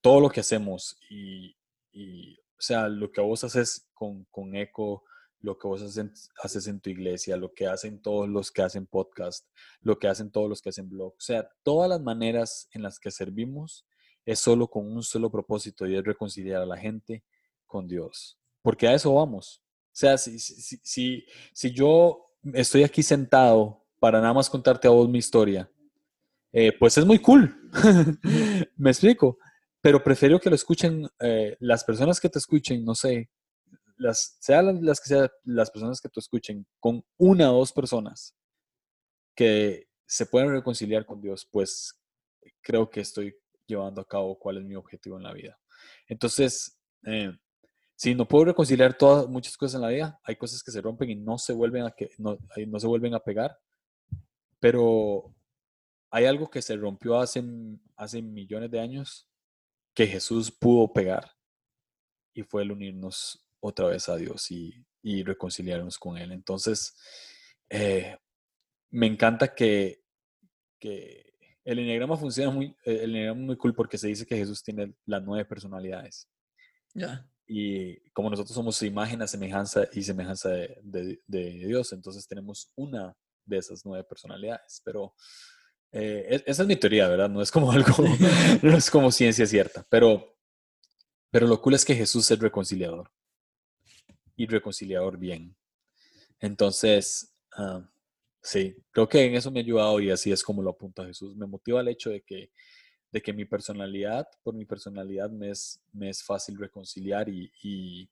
todo 0.00 0.20
lo 0.20 0.30
que 0.30 0.40
hacemos 0.40 0.96
y, 1.08 1.56
y, 1.92 2.38
o 2.38 2.60
sea, 2.60 2.88
lo 2.88 3.10
que 3.10 3.20
vos 3.20 3.44
haces 3.44 3.88
con, 3.94 4.24
con 4.30 4.54
Eco, 4.54 5.04
lo 5.40 5.58
que 5.58 5.66
vos 5.66 5.82
haces, 5.82 6.30
haces 6.42 6.66
en 6.66 6.80
tu 6.80 6.90
iglesia, 6.90 7.36
lo 7.36 7.52
que 7.52 7.66
hacen 7.66 8.00
todos 8.00 8.28
los 8.28 8.50
que 8.50 8.62
hacen 8.62 8.86
podcast, 8.86 9.48
lo 9.80 9.98
que 9.98 10.08
hacen 10.08 10.30
todos 10.30 10.48
los 10.48 10.62
que 10.62 10.70
hacen 10.70 10.88
blog, 10.88 11.14
o 11.14 11.20
sea, 11.20 11.48
todas 11.62 11.88
las 11.88 12.00
maneras 12.00 12.68
en 12.72 12.82
las 12.82 12.98
que 12.98 13.10
servimos 13.10 13.86
es 14.24 14.38
solo 14.38 14.68
con 14.68 14.90
un 14.90 15.02
solo 15.02 15.30
propósito 15.30 15.86
y 15.86 15.96
es 15.96 16.04
reconciliar 16.04 16.62
a 16.62 16.66
la 16.66 16.76
gente 16.76 17.24
con 17.66 17.88
Dios. 17.88 18.38
Porque 18.62 18.86
a 18.86 18.94
eso 18.94 19.14
vamos. 19.14 19.62
O 19.64 19.94
sea, 19.94 20.16
si, 20.16 20.38
si, 20.38 20.78
si, 20.82 21.26
si 21.52 21.72
yo 21.72 22.26
estoy 22.54 22.84
aquí 22.84 23.02
sentado 23.02 23.84
para 23.98 24.20
nada 24.20 24.32
más 24.32 24.48
contarte 24.48 24.86
a 24.86 24.92
vos 24.92 25.08
mi 25.08 25.18
historia, 25.18 25.68
eh, 26.52 26.72
pues 26.78 26.96
es 26.98 27.04
muy 27.04 27.18
cool. 27.18 27.70
Me 28.76 28.90
explico. 28.90 29.38
Pero 29.82 30.02
prefiero 30.02 30.38
que 30.38 30.48
lo 30.48 30.54
escuchen 30.54 31.08
eh, 31.20 31.56
las 31.58 31.82
personas 31.82 32.20
que 32.20 32.28
te 32.28 32.38
escuchen, 32.38 32.84
no 32.84 32.94
sé, 32.94 33.30
las, 33.96 34.36
sean 34.40 34.84
las 34.84 35.00
que 35.00 35.08
sean 35.08 35.28
las 35.44 35.70
personas 35.70 36.00
que 36.00 36.08
te 36.08 36.20
escuchen, 36.20 36.66
con 36.78 37.04
una 37.18 37.52
o 37.52 37.58
dos 37.58 37.72
personas 37.72 38.34
que 39.34 39.88
se 40.06 40.26
pueden 40.26 40.52
reconciliar 40.52 41.04
con 41.04 41.20
Dios, 41.20 41.48
pues 41.50 42.00
creo 42.60 42.88
que 42.90 43.00
estoy 43.00 43.34
llevando 43.66 44.00
a 44.00 44.06
cabo 44.06 44.38
cuál 44.38 44.58
es 44.58 44.64
mi 44.64 44.76
objetivo 44.76 45.16
en 45.16 45.24
la 45.24 45.32
vida. 45.32 45.58
Entonces, 46.06 46.78
eh, 47.04 47.32
si 47.96 48.14
no 48.14 48.28
puedo 48.28 48.44
reconciliar 48.44 48.96
todas 48.96 49.26
muchas 49.26 49.56
cosas 49.56 49.76
en 49.76 49.82
la 49.82 49.88
vida, 49.88 50.20
hay 50.22 50.36
cosas 50.36 50.62
que 50.62 50.70
se 50.70 50.80
rompen 50.80 51.10
y 51.10 51.16
no 51.16 51.38
se 51.38 51.52
vuelven 51.52 51.84
a 51.84 51.90
que 51.90 52.10
no, 52.18 52.38
no 52.68 52.78
se 52.78 52.86
vuelven 52.86 53.14
a 53.14 53.20
pegar, 53.20 53.58
pero 54.60 55.34
hay 56.10 56.26
algo 56.26 56.48
que 56.50 56.62
se 56.62 56.76
rompió 56.76 57.18
hace, 57.18 57.42
hace 57.96 58.22
millones 58.22 58.70
de 58.70 58.78
años 58.78 59.28
que 59.94 60.06
Jesús 60.06 60.50
pudo 60.50 60.92
pegar 60.92 61.32
y 62.34 62.42
fue 62.42 62.62
el 62.62 62.72
unirnos 62.72 63.46
otra 63.60 63.86
vez 63.86 64.08
a 64.08 64.16
Dios 64.16 64.50
y, 64.50 64.84
y 65.02 65.22
reconciliarnos 65.22 65.98
con 65.98 66.16
Él. 66.16 66.32
Entonces, 66.32 66.96
eh, 67.68 68.16
me 68.90 69.06
encanta 69.06 69.54
que, 69.54 70.02
que 70.78 71.32
el 71.64 71.78
enneagrama 71.78 72.16
funciona 72.16 72.50
muy, 72.50 72.76
el 72.84 73.10
enneagrama 73.10 73.40
muy 73.40 73.56
cool 73.56 73.74
porque 73.74 73.98
se 73.98 74.08
dice 74.08 74.26
que 74.26 74.36
Jesús 74.36 74.62
tiene 74.62 74.94
las 75.06 75.22
nueve 75.22 75.44
personalidades. 75.44 76.28
Ya. 76.94 77.28
Y 77.46 78.00
como 78.10 78.30
nosotros 78.30 78.54
somos 78.54 78.80
imagen, 78.82 79.22
a 79.22 79.26
semejanza 79.26 79.86
y 79.92 80.02
semejanza 80.02 80.50
de, 80.50 80.78
de, 80.82 81.22
de, 81.26 81.50
Dios, 81.66 81.92
entonces 81.92 82.26
tenemos 82.26 82.70
una 82.76 83.16
de 83.44 83.58
esas 83.58 83.84
nueve 83.84 84.04
personalidades. 84.04 84.80
Pero 84.84 85.14
eh, 85.92 86.42
esa 86.46 86.62
es 86.62 86.68
mi 86.68 86.76
teoría, 86.76 87.08
¿verdad? 87.08 87.28
No 87.28 87.42
es 87.42 87.50
como 87.50 87.70
algo, 87.72 87.94
no 88.62 88.76
es 88.76 88.90
como 88.90 89.10
ciencia 89.10 89.46
cierta. 89.46 89.86
Pero, 89.88 90.36
pero 91.30 91.46
lo 91.46 91.60
cool 91.60 91.74
es 91.74 91.84
que 91.84 91.94
Jesús 91.94 92.30
es 92.30 92.38
reconciliador. 92.38 93.10
Y 94.36 94.46
reconciliador 94.46 95.18
bien. 95.18 95.56
Entonces, 96.40 97.34
uh, 97.56 97.82
sí, 98.42 98.76
creo 98.90 99.08
que 99.08 99.24
en 99.24 99.34
eso 99.34 99.50
me 99.50 99.60
ha 99.60 99.62
ayudado 99.62 100.00
y 100.00 100.10
así 100.10 100.32
es 100.32 100.42
como 100.42 100.62
lo 100.62 100.70
apunta 100.70 101.04
Jesús. 101.06 101.36
Me 101.36 101.46
motiva 101.46 101.80
el 101.80 101.88
hecho 101.88 102.10
de 102.10 102.22
que 102.22 102.50
de 103.12 103.20
que 103.20 103.32
mi 103.32 103.44
personalidad, 103.44 104.26
por 104.42 104.54
mi 104.54 104.64
personalidad 104.64 105.30
me 105.30 105.50
es, 105.50 105.80
me 105.92 106.08
es 106.08 106.24
fácil 106.24 106.58
reconciliar 106.58 107.28
y, 107.28 107.52
y, 107.62 108.10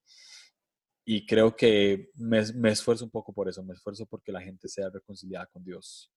y 1.07 1.27
creo 1.27 1.57
que 1.57 2.11
me, 2.15 2.43
me, 2.53 2.71
esfuerzo 2.71 3.07
un 3.07 3.11
poco 3.11 3.33
por 3.33 3.49
eso, 3.49 3.65
me 3.65 3.73
esfuerzo 3.73 4.05
porque 4.05 4.31
la 4.31 4.43
gente 4.43 4.69
sea 4.69 4.91
reconciliada 4.91 5.47
con 5.47 5.65
Dios 5.65 6.13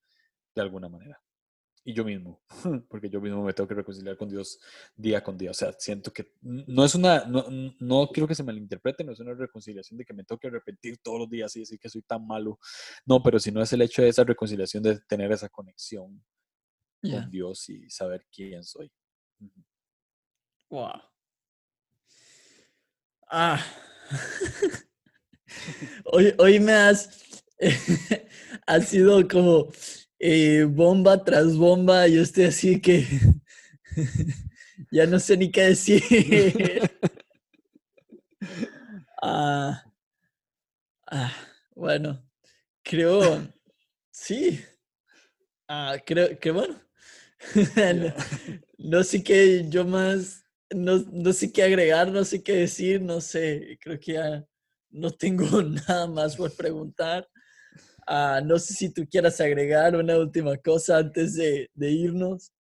de 0.54 0.62
alguna 0.62 0.90
manera. 0.90 1.20
Y 1.86 1.94
yo 1.94 2.06
mismo, 2.06 2.42
porque 2.90 3.10
yo 3.10 3.20
mismo 3.20 3.44
me 3.44 3.52
tengo 3.52 3.68
que 3.68 3.76
reconciliar 3.76 4.16
con 4.16 4.30
Dios 4.30 4.60
día 4.96 5.22
con 5.22 5.38
día. 5.38 5.52
O 5.52 5.54
sea, 5.54 5.74
siento 5.74 6.14
que 6.14 6.32
no 6.42 6.86
es 6.86 6.96
una, 6.96 7.26
no, 7.26 7.46
no 7.80 8.08
quiero 8.08 8.26
que 8.26 8.36
se 8.36 8.44
malinterprete, 8.44 9.04
no 9.04 9.12
es 9.12 9.20
una 9.20 9.34
reconciliación 9.34 9.98
de 9.98 10.06
que 10.06 10.14
me 10.14 10.24
tengo 10.24 10.40
que 10.40 10.50
repetir 10.50 11.00
todos 11.00 11.20
los 11.20 11.30
días 11.30 11.54
y 11.56 11.60
decir 11.60 11.80
que 11.80 11.90
soy 11.90 12.02
tan 12.04 12.26
malo. 12.26 12.58
No, 13.06 13.22
pero 13.22 13.38
si 13.38 13.52
no 13.52 13.62
es 13.62 13.74
el 13.74 13.82
hecho 13.82 14.02
de 14.02 14.10
esa 14.10 14.24
reconciliación, 14.24 14.82
de 14.82 15.00
tener 15.02 15.30
esa 15.34 15.50
conexión 15.50 16.24
yeah. 17.02 17.22
con 17.22 17.32
Dios 17.32 17.68
y 17.70 17.90
saber 17.90 18.26
quién 18.32 18.64
soy. 18.64 18.90
Wow. 20.70 21.02
Ah. 23.30 23.62
hoy, 26.06 26.34
hoy 26.38 26.60
me 26.62 26.72
has, 26.72 27.44
ha 28.68 28.80
sido 28.80 29.28
como 29.28 29.70
eh, 30.26 30.64
bomba 30.64 31.22
tras 31.22 31.58
bomba. 31.58 32.08
Yo 32.08 32.22
estoy 32.22 32.46
así 32.46 32.80
que 32.80 33.06
ya 34.92 35.06
no 35.06 35.20
sé 35.20 35.36
ni 35.36 35.52
qué 35.52 35.64
decir. 35.64 36.02
ah, 39.22 39.84
ah, 41.12 41.34
bueno, 41.76 42.26
creo, 42.84 43.46
sí. 44.12 44.64
Ah, 45.68 45.98
creo 46.06 46.40
que 46.40 46.52
bueno, 46.52 46.80
no, 47.76 48.14
no, 48.78 49.04
sé 49.04 49.24
qué 49.24 49.66
yo 49.68 49.84
más, 49.84 50.46
no, 50.74 51.00
no, 51.12 51.34
sé 51.34 51.52
qué 51.52 51.64
agregar, 51.64 52.10
no 52.10 52.24
sé 52.24 52.42
qué 52.42 52.54
decir, 52.54 53.02
no 53.02 53.20
sé, 53.20 53.78
creo 53.82 54.00
que 54.00 54.14
ya 54.14 54.46
no 54.90 55.12
tengo 55.12 55.62
nada 55.64 56.08
más 56.08 56.38
por 56.38 56.56
preguntar. 56.56 57.28
Uh, 58.08 58.44
no 58.46 58.60
sé 58.60 58.74
si 58.74 58.90
tú 58.90 59.08
quieras 59.10 59.40
agregar 59.40 59.96
una 59.96 60.18
última 60.18 60.58
cosa 60.58 60.98
antes 60.98 61.36
de, 61.36 61.70
irnos. 61.76 62.52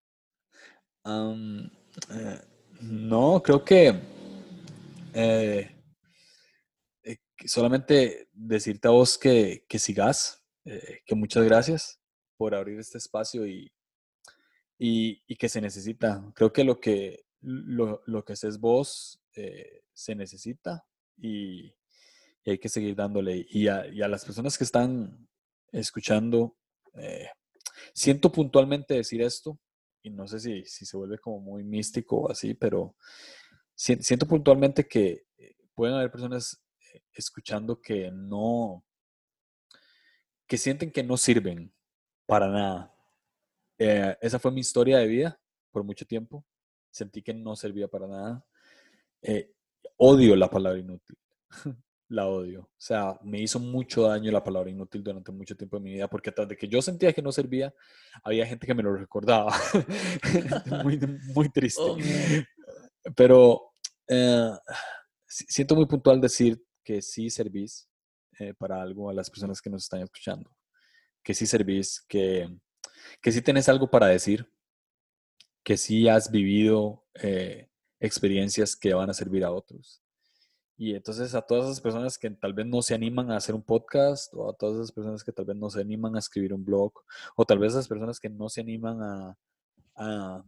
Eh, 1.05 2.41
no, 2.81 3.41
creo 3.43 3.63
que 3.63 3.99
eh, 5.13 5.75
eh, 7.03 7.17
solamente 7.45 8.29
decirte 8.31 8.87
a 8.87 8.91
vos 8.91 9.17
que, 9.17 9.65
que 9.67 9.79
sigas, 9.79 10.41
que 10.63 11.15
muchas 11.15 11.43
gracias 11.43 11.99
por 12.37 12.55
abrir 12.55 12.79
este 12.79 12.97
espacio 12.97 13.45
y, 13.45 13.69
y, 14.77 15.35
que 15.35 15.49
se 15.49 15.59
necesita. 15.59 16.23
Creo 16.33 16.53
que 16.53 16.63
lo 16.63 16.79
que, 16.79 17.25
lo, 17.41 18.23
que 18.25 18.33
haces 18.33 18.57
vos 18.59 19.21
se 19.93 20.15
necesita 20.15 20.85
y, 21.17 21.75
hay 22.45 22.57
que 22.57 22.69
seguir 22.69 22.95
dándole. 22.95 23.45
Y 23.49 23.67
a, 23.67 23.85
las 24.07 24.25
personas 24.25 24.57
que 24.57 24.63
están 24.63 25.27
escuchando, 25.73 26.55
eh, 26.95 27.27
siento 27.93 28.31
puntualmente 28.31 28.93
decir 28.93 29.21
esto, 29.21 29.59
y 30.01 30.09
no 30.09 30.27
sé 30.27 30.39
si, 30.39 30.65
si, 30.65 30.85
se 30.85 30.97
vuelve 30.97 31.17
como 31.17 31.39
muy 31.39 31.63
místico 31.63 32.21
o 32.21 32.31
así, 32.31 32.53
pero 32.53 32.95
siento 33.75 34.27
puntualmente 34.27 34.87
que 34.87 35.25
eh, 35.37 35.55
pueden 35.73 35.95
haber 35.95 36.11
personas 36.11 36.61
eh, 36.93 37.01
escuchando 37.13 37.81
que 37.81 38.11
no, 38.11 38.85
que 40.47 40.57
sienten 40.57 40.91
que 40.91 41.03
no 41.03 41.17
sirven 41.17 41.73
para 42.25 42.47
nada 42.49 42.89
esa 43.75 44.39
fue 44.39 44.51
mi 44.51 44.61
historia 44.61 44.99
de 44.99 45.07
vida 45.07 45.41
por 45.71 45.83
mucho 45.83 46.05
tiempo. 46.05 46.45
Sentí 46.89 47.21
que 47.21 47.33
no 47.33 47.53
servía 47.57 47.89
para 47.89 48.07
nada. 48.07 48.45
Odio 49.97 50.35
la 50.37 50.49
palabra 50.49 50.79
inútil. 50.79 51.17
la 52.13 52.27
odio. 52.27 52.61
O 52.61 52.69
sea, 52.77 53.17
me 53.23 53.41
hizo 53.41 53.59
mucho 53.59 54.03
daño 54.03 54.31
la 54.31 54.43
palabra 54.43 54.69
inútil 54.69 55.03
durante 55.03 55.31
mucho 55.31 55.55
tiempo 55.55 55.77
de 55.77 55.83
mi 55.83 55.93
vida 55.93 56.07
porque 56.07 56.31
tras 56.31 56.47
de 56.47 56.55
que 56.55 56.67
yo 56.67 56.81
sentía 56.81 57.13
que 57.13 57.21
no 57.21 57.31
servía, 57.31 57.73
había 58.23 58.45
gente 58.45 58.67
que 58.67 58.73
me 58.73 58.83
lo 58.83 58.95
recordaba. 58.95 59.53
muy, 60.83 60.99
muy 61.33 61.49
triste. 61.49 61.81
Oh, 61.81 61.97
Pero 63.15 63.73
eh, 64.07 64.51
siento 65.27 65.75
muy 65.75 65.85
puntual 65.85 66.21
decir 66.21 66.61
que 66.83 67.01
sí 67.01 67.29
servís 67.29 67.89
eh, 68.39 68.53
para 68.53 68.81
algo 68.81 69.09
a 69.09 69.13
las 69.13 69.29
personas 69.29 69.61
que 69.61 69.69
nos 69.69 69.83
están 69.83 70.01
escuchando. 70.01 70.55
Que 71.23 71.33
sí 71.33 71.45
servís, 71.45 72.03
que 72.07 72.49
que 73.21 73.31
sí 73.31 73.41
tenés 73.41 73.69
algo 73.69 73.89
para 73.89 74.07
decir, 74.07 74.49
que 75.63 75.77
sí 75.77 76.07
has 76.07 76.31
vivido 76.31 77.05
eh, 77.15 77.69
experiencias 77.99 78.75
que 78.75 78.93
van 78.93 79.09
a 79.09 79.13
servir 79.13 79.43
a 79.43 79.51
otros. 79.51 80.02
Y 80.77 80.95
entonces 80.95 81.35
a 81.35 81.41
todas 81.41 81.65
esas 81.65 81.81
personas 81.81 82.17
que 82.17 82.29
tal 82.31 82.53
vez 82.53 82.65
no 82.65 82.81
se 82.81 82.95
animan 82.95 83.31
a 83.31 83.37
hacer 83.37 83.55
un 83.55 83.63
podcast, 83.63 84.33
o 84.33 84.49
a 84.49 84.53
todas 84.53 84.77
esas 84.77 84.91
personas 84.91 85.23
que 85.23 85.31
tal 85.31 85.45
vez 85.45 85.55
no 85.55 85.69
se 85.69 85.81
animan 85.81 86.15
a 86.15 86.19
escribir 86.19 86.53
un 86.53 86.65
blog, 86.65 86.93
o 87.35 87.45
tal 87.45 87.59
vez 87.59 87.73
esas 87.73 87.87
personas 87.87 88.19
que 88.19 88.29
no 88.29 88.49
se 88.49 88.61
animan 88.61 89.01
a, 89.01 89.37
a, 89.95 90.43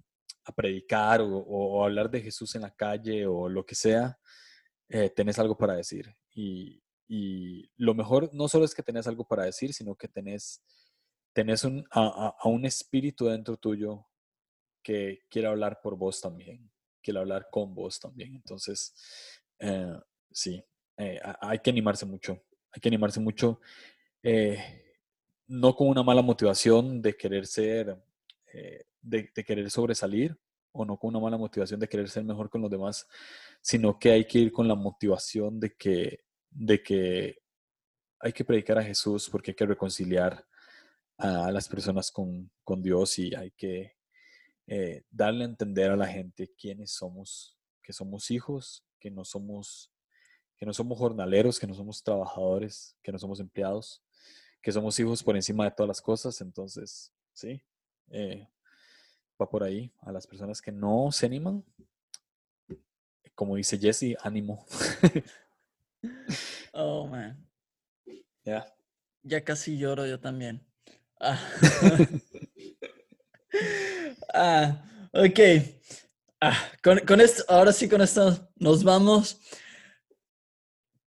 a 0.46 0.52
predicar 0.54 1.22
o, 1.22 1.38
o, 1.38 1.84
hablar 1.84 2.10
de 2.10 2.22
Jesús 2.22 2.56
en 2.56 2.64
la 2.64 2.72
calle 2.72 3.26
o 3.28 3.50
lo 3.50 3.66
que 3.66 3.76
sea, 3.76 4.20
eh, 4.90 5.10
tenés 5.10 5.40
algo 5.40 5.58
para 5.58 5.76
decir. 5.76 6.16
Y, 6.34 6.82
y, 7.08 7.70
lo 7.78 7.94
mejor 7.94 8.34
no 8.34 8.48
solo 8.48 8.66
es 8.66 8.76
que 8.76 8.84
tenés 8.84 9.08
algo 9.08 9.28
para 9.28 9.44
decir, 9.44 9.74
sino 9.74 9.96
que 9.96 10.08
tenés 10.08 10.62
tenés 11.36 11.66
un, 11.66 11.86
a, 11.92 12.34
un 12.46 12.66
espíritu 12.66 13.26
dentro 13.26 13.58
tuyo 13.58 14.08
que 14.82 15.24
quiere 15.30 15.50
hablar 15.50 15.82
por 15.84 15.98
vos 15.98 16.22
también, 16.22 16.72
quiere 17.04 17.20
hablar 17.20 17.50
con 17.52 17.76
vos 17.76 18.00
también. 18.00 18.36
Entonces, 18.36 18.94
eh, 19.60 20.00
sí, 20.36 20.64
eh, 20.98 21.20
hay 21.42 21.60
que 21.60 21.70
animarse 21.70 22.06
mucho, 22.06 22.44
hay 22.72 22.82
que 22.82 22.90
animarse 22.90 23.20
mucho, 23.20 23.62
eh, 24.22 24.94
no 25.48 25.76
con 25.76 25.88
una 25.88 26.04
mala 26.04 26.22
motivación 26.22 27.02
de 27.02 27.16
querer 27.16 27.46
ser, 27.46 27.98
de, 29.02 29.30
de, 29.34 29.44
querer 29.44 29.70
sobresalir, 29.70 30.38
o 30.72 30.84
no 30.84 30.98
con 30.98 31.10
una 31.10 31.20
mala 31.20 31.38
motivación 31.38 31.80
de 31.80 31.88
querer 31.88 32.10
ser 32.10 32.24
mejor 32.24 32.50
con 32.50 32.62
los 32.62 32.70
demás, 32.70 33.08
sino 33.62 33.98
que 33.98 34.12
hay 34.12 34.26
que 34.26 34.40
ir 34.40 34.52
con 34.52 34.68
la 34.68 34.76
motivación 34.76 35.60
de 35.60 35.76
que, 35.76 36.24
de 36.50 36.82
que 36.82 37.38
hay 38.20 38.34
que 38.34 38.44
predicar 38.44 38.80
a 38.80 38.84
Jesús 38.84 39.30
porque 39.30 39.52
hay 39.52 39.56
que 39.56 39.66
reconciliar 39.66 40.46
a 41.18 41.52
las 41.52 41.70
personas 41.70 42.12
con, 42.12 42.52
con 42.64 42.82
Dios 42.82 43.20
y 43.20 43.34
hay 43.36 43.52
que 43.52 43.96
eh, 44.68 45.04
darle 45.10 45.44
a 45.44 45.48
entender 45.48 45.92
a 45.92 45.96
la 45.96 46.08
gente 46.08 46.54
quiénes 46.58 46.92
somos, 46.92 47.58
que 47.84 47.94
somos 47.94 48.32
hijos, 48.32 48.84
que 49.00 49.12
no 49.12 49.24
somos, 49.24 49.94
que 50.58 50.66
no 50.66 50.74
somos 50.74 50.98
jornaleros, 50.98 51.60
que 51.60 51.68
no 51.68 51.74
somos 51.74 52.04
trabajadores, 52.04 52.96
que 53.04 53.12
no 53.12 53.20
somos 53.20 53.40
empleados, 53.40 54.02
que 54.62 54.72
somos 54.72 55.00
hijos 55.00 55.24
por 55.24 55.36
encima 55.36 55.66
de 55.66 55.72
todas 55.72 55.88
las 55.88 56.02
cosas. 56.02 56.40
Entonces, 56.42 57.12
sí, 57.34 57.62
eh, 58.10 58.48
va 59.42 59.50
por 59.50 59.64
ahí. 59.64 59.92
A 60.02 60.12
las 60.12 60.26
personas 60.26 60.62
que 60.62 60.72
no 60.72 61.12
se 61.12 61.26
animan, 61.26 61.64
como 63.36 63.56
dice 63.56 63.78
Jesse, 63.78 64.16
ánimo. 64.22 64.66
oh, 66.74 67.08
man. 67.08 67.42
Ya. 68.46 68.64
Ya 69.24 69.44
casi 69.44 69.76
lloro 69.76 70.06
yo 70.06 70.20
también. 70.20 70.66
Ah. 71.18 71.40
ah, 74.34 74.86
ok. 75.14 75.40
Ah, 76.42 76.72
con, 76.84 77.22
esto, 77.22 77.44
ahora 77.48 77.72
sí 77.72 77.88
con 77.88 78.02
esto 78.02 78.52
nos 78.58 78.84
vamos. 78.84 79.40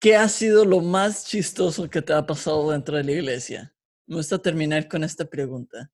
¿Qué 0.01 0.17
ha 0.17 0.29
sido 0.29 0.65
lo 0.65 0.81
más 0.81 1.27
chistoso 1.27 1.89
que 1.91 2.01
te 2.01 2.13
ha 2.13 2.27
pasado 2.27 2.71
dentro 2.71 2.97
de 2.97 3.05
la 3.05 3.13
iglesia? 3.13 3.75
Me 4.07 4.17
gusta 4.17 4.39
terminar 4.39 4.89
con 4.89 5.05
esta 5.05 5.25
pregunta. 5.25 5.91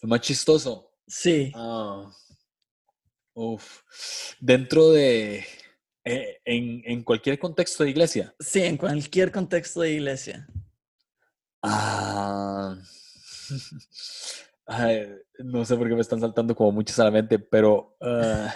Lo 0.00 0.08
más 0.08 0.22
chistoso. 0.22 0.90
Sí. 1.06 1.52
Ah, 1.54 2.10
uf. 3.34 3.82
Dentro 4.40 4.90
de. 4.90 5.44
Eh, 6.04 6.40
en, 6.44 6.82
en, 6.86 7.04
cualquier 7.04 7.38
contexto 7.38 7.84
de 7.84 7.90
iglesia. 7.90 8.34
Sí, 8.40 8.62
en 8.62 8.78
cualquier 8.78 9.30
contexto 9.30 9.82
de 9.82 9.92
iglesia. 9.92 10.48
Ah 11.62 12.78
no 15.38 15.64
sé 15.64 15.76
por 15.76 15.88
qué 15.88 15.94
me 15.94 16.00
están 16.00 16.20
saltando 16.20 16.54
como 16.54 16.72
muchos 16.72 16.98
a 16.98 17.04
la 17.04 17.10
mente, 17.10 17.38
pero 17.38 17.96
ah, 18.00 18.54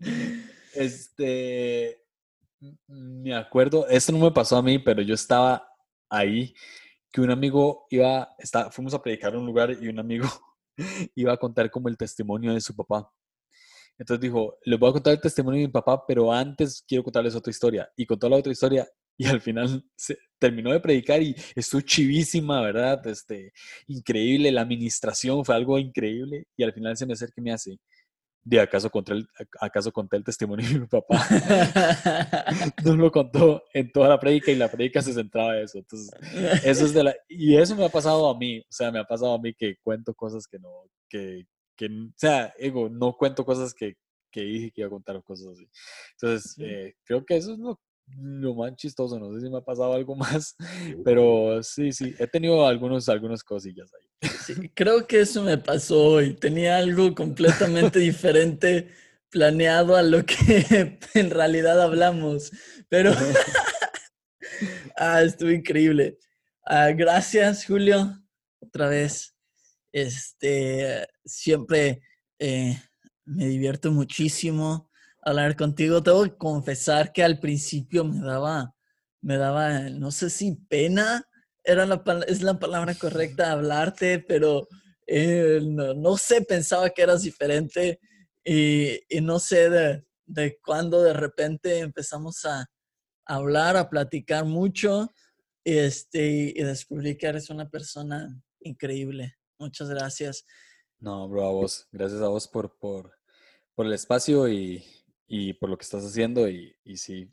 este 0.74 2.03
me 2.88 3.34
acuerdo, 3.34 3.86
esto 3.88 4.12
no 4.12 4.18
me 4.18 4.30
pasó 4.30 4.56
a 4.56 4.62
mí, 4.62 4.78
pero 4.78 5.02
yo 5.02 5.14
estaba 5.14 5.66
ahí 6.08 6.54
que 7.12 7.20
un 7.20 7.30
amigo 7.30 7.86
iba, 7.90 8.34
está, 8.38 8.70
fuimos 8.70 8.94
a 8.94 9.02
predicar 9.02 9.34
a 9.34 9.38
un 9.38 9.46
lugar 9.46 9.70
y 9.80 9.88
un 9.88 9.98
amigo 9.98 10.28
iba 11.14 11.32
a 11.32 11.36
contar 11.36 11.70
como 11.70 11.88
el 11.88 11.96
testimonio 11.96 12.52
de 12.52 12.60
su 12.60 12.74
papá. 12.74 13.10
Entonces 13.98 14.20
dijo, 14.20 14.58
les 14.64 14.78
voy 14.78 14.90
a 14.90 14.94
contar 14.94 15.12
el 15.12 15.20
testimonio 15.20 15.60
de 15.60 15.66
mi 15.68 15.72
papá, 15.72 16.04
pero 16.06 16.32
antes 16.32 16.84
quiero 16.86 17.04
contarles 17.04 17.36
otra 17.36 17.50
historia. 17.50 17.88
Y 17.96 18.06
contó 18.06 18.28
la 18.28 18.36
otra 18.36 18.50
historia 18.52 18.88
y 19.16 19.26
al 19.26 19.40
final 19.40 19.84
se 19.96 20.18
terminó 20.38 20.72
de 20.72 20.80
predicar 20.80 21.22
y 21.22 21.36
estuvo 21.54 21.80
chivísima, 21.80 22.60
¿verdad? 22.60 23.06
Este, 23.06 23.52
increíble, 23.86 24.50
la 24.50 24.62
administración 24.62 25.44
fue 25.44 25.54
algo 25.54 25.78
increíble 25.78 26.46
y 26.56 26.64
al 26.64 26.72
final 26.72 26.96
se 26.96 27.06
me 27.06 27.12
acerca 27.12 27.34
y 27.36 27.42
me 27.42 27.52
hace, 27.52 27.78
¿de 28.44 28.60
acaso 28.60 28.90
conté 28.90 29.12
el, 29.12 29.28
acaso 29.60 29.90
conté 29.90 30.16
el 30.16 30.24
testimonio 30.24 30.68
de 30.68 30.80
mi 30.80 30.86
papá? 30.86 31.26
no 32.84 32.96
lo 32.96 33.10
contó 33.10 33.64
en 33.72 33.90
toda 33.90 34.08
la 34.08 34.20
predica 34.20 34.50
y 34.50 34.56
la 34.56 34.70
predica 34.70 35.00
se 35.02 35.14
centraba 35.14 35.56
en 35.56 35.64
eso. 35.64 35.78
Entonces, 35.78 36.10
eso 36.64 36.84
es 36.84 36.92
de 36.92 37.04
la, 37.04 37.16
y 37.28 37.56
eso 37.56 37.74
me 37.74 37.86
ha 37.86 37.88
pasado 37.88 38.28
a 38.28 38.38
mí, 38.38 38.60
o 38.60 38.66
sea, 38.72 38.92
me 38.92 38.98
ha 38.98 39.04
pasado 39.04 39.34
a 39.34 39.38
mí 39.38 39.54
que 39.54 39.76
cuento 39.82 40.14
cosas 40.14 40.46
que 40.46 40.58
no, 40.58 40.84
que, 41.08 41.46
que 41.76 41.86
o 41.86 42.12
sea, 42.16 42.52
ego, 42.58 42.88
no 42.90 43.14
cuento 43.14 43.44
cosas 43.44 43.72
que, 43.72 43.96
que 44.30 44.42
dije 44.42 44.70
que 44.70 44.82
iba 44.82 44.88
a 44.88 44.90
contar 44.90 45.22
cosas 45.22 45.48
así. 45.48 45.68
Entonces, 46.12 46.56
eh, 46.58 46.94
creo 47.04 47.24
que 47.24 47.36
eso 47.36 47.52
es 47.54 47.58
lo 47.58 47.80
lo 48.06 48.54
más 48.54 48.74
chistoso, 48.76 49.18
no 49.18 49.32
sé 49.32 49.40
si 49.40 49.50
me 49.50 49.58
ha 49.58 49.64
pasado 49.64 49.94
algo 49.94 50.14
más, 50.16 50.56
pero 51.04 51.62
sí, 51.62 51.92
sí, 51.92 52.14
he 52.18 52.26
tenido 52.26 52.66
algunos, 52.66 53.08
algunas 53.08 53.42
cosillas 53.42 53.90
ahí. 53.94 54.30
Sí, 54.44 54.70
creo 54.74 55.06
que 55.06 55.20
eso 55.20 55.42
me 55.42 55.58
pasó 55.58 56.02
hoy. 56.02 56.34
Tenía 56.34 56.78
algo 56.78 57.14
completamente 57.14 57.98
diferente 58.00 58.88
planeado 59.30 59.96
a 59.96 60.02
lo 60.02 60.24
que 60.24 60.98
en 61.14 61.30
realidad 61.30 61.80
hablamos, 61.80 62.52
pero 62.88 63.12
ah, 64.96 65.22
estuvo 65.22 65.50
increíble. 65.50 66.18
Ah, 66.64 66.90
gracias, 66.92 67.66
Julio, 67.66 68.22
otra 68.60 68.88
vez. 68.88 69.34
Este, 69.92 71.06
siempre 71.24 72.02
eh, 72.38 72.76
me 73.24 73.46
divierto 73.46 73.92
muchísimo 73.92 74.90
hablar 75.24 75.56
contigo. 75.56 76.02
Tengo 76.02 76.24
que 76.24 76.36
confesar 76.36 77.12
que 77.12 77.22
al 77.24 77.40
principio 77.40 78.04
me 78.04 78.20
daba, 78.20 78.74
me 79.20 79.36
daba, 79.36 79.80
no 79.90 80.10
sé 80.10 80.30
si 80.30 80.54
pena 80.68 81.26
era 81.64 81.86
la, 81.86 82.02
es 82.28 82.42
la 82.42 82.58
palabra 82.58 82.94
correcta, 82.94 83.52
hablarte, 83.52 84.18
pero 84.18 84.68
eh, 85.06 85.60
no, 85.62 86.16
sé, 86.18 86.42
pensaba 86.42 86.90
que 86.90 87.02
eras 87.02 87.22
diferente 87.22 88.00
y, 88.44 89.00
no 89.22 89.38
sé 89.38 89.70
de, 89.70 90.04
de 90.26 90.58
cuándo 90.62 91.02
de 91.02 91.14
repente 91.14 91.78
empezamos 91.78 92.44
a, 92.44 92.66
hablar, 93.26 93.78
a 93.78 93.88
platicar 93.88 94.44
mucho 94.44 95.10
este, 95.64 96.52
y 96.54 96.62
descubrí 96.62 97.16
que 97.16 97.26
eres 97.26 97.48
una 97.48 97.70
persona 97.70 98.38
increíble. 98.60 99.36
Muchas 99.58 99.88
gracias. 99.88 100.44
No, 100.98 101.26
bro, 101.26 101.46
a 101.46 101.50
vos. 101.50 101.88
Gracias 101.90 102.20
a 102.20 102.28
vos 102.28 102.46
por, 102.46 102.76
por, 102.78 103.14
por 103.74 103.86
el 103.86 103.94
espacio 103.94 104.46
y, 104.48 104.84
y 105.26 105.54
por 105.54 105.70
lo 105.70 105.76
que 105.76 105.84
estás 105.84 106.04
haciendo 106.04 106.48
y, 106.48 106.74
y 106.84 106.96
sí, 106.96 107.30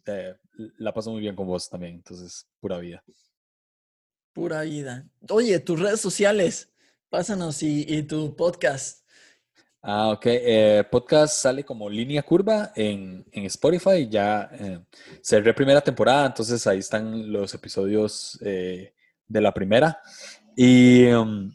la 0.77 0.93
paso 0.93 1.11
muy 1.11 1.21
bien 1.21 1.35
con 1.35 1.47
vos 1.47 1.69
también, 1.69 1.95
entonces, 1.95 2.47
pura 2.59 2.77
vida. 2.77 3.03
Pura 4.33 4.61
vida. 4.61 5.05
Oye, 5.29 5.59
tus 5.59 5.79
redes 5.79 5.99
sociales, 5.99 6.71
pásanos 7.09 7.61
y, 7.63 8.03
tu 8.03 8.33
podcast. 8.35 9.05
Ah, 9.81 10.09
ok. 10.11 10.25
Eh, 10.25 10.83
podcast 10.89 11.35
sale 11.35 11.65
como 11.65 11.89
línea 11.89 12.23
curva 12.23 12.71
en, 12.75 13.25
en 13.31 13.45
Spotify. 13.45 14.07
Ya 14.07 14.49
eh, 14.53 14.79
cerré 15.21 15.53
primera 15.53 15.81
temporada, 15.81 16.27
entonces 16.27 16.65
ahí 16.65 16.79
están 16.79 17.31
los 17.31 17.53
episodios 17.53 18.39
eh, 18.41 18.93
de 19.27 19.41
la 19.41 19.53
primera. 19.53 19.99
Y 20.55 21.07
um, 21.07 21.51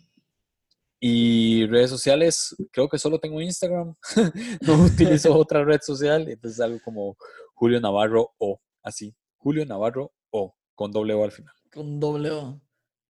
y 1.00 1.66
redes 1.66 1.90
sociales, 1.90 2.56
creo 2.72 2.88
que 2.88 2.98
solo 2.98 3.18
tengo 3.18 3.40
Instagram, 3.40 3.94
no 4.62 4.84
utilizo 4.84 5.34
otra 5.36 5.64
red 5.64 5.80
social, 5.82 6.28
entonces 6.28 6.60
algo 6.60 6.78
como 6.82 7.16
Julio 7.54 7.80
Navarro 7.80 8.34
o, 8.38 8.60
así, 8.82 9.14
Julio 9.36 9.64
Navarro 9.66 10.12
o, 10.30 10.54
con 10.74 10.92
doble 10.92 11.14
O 11.14 11.24
al 11.24 11.32
final. 11.32 11.54
Con 11.72 12.00
doble 12.00 12.30
O. 12.30 12.60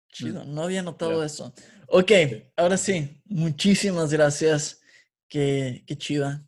Chido, 0.10 0.44
no 0.44 0.64
había 0.64 0.84
notado 0.84 1.24
eso. 1.24 1.54
Ok, 1.88 2.12
ahora 2.58 2.76
sí, 2.78 3.22
muchísimas 3.26 4.12
gracias. 4.12 4.82
Qué, 5.30 5.84
qué 5.88 5.98
chiva. 5.98 6.44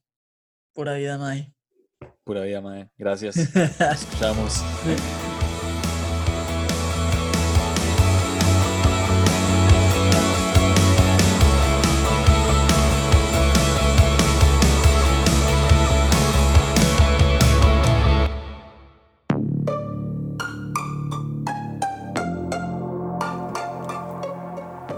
Pura 0.73 0.95
vida, 0.95 1.17
Mae. 1.17 1.53
Pura 2.25 2.41
vida, 2.41 2.59
Mae. 2.59 2.89
Gracias. 2.97 3.38
Escuchamos. 3.79 4.61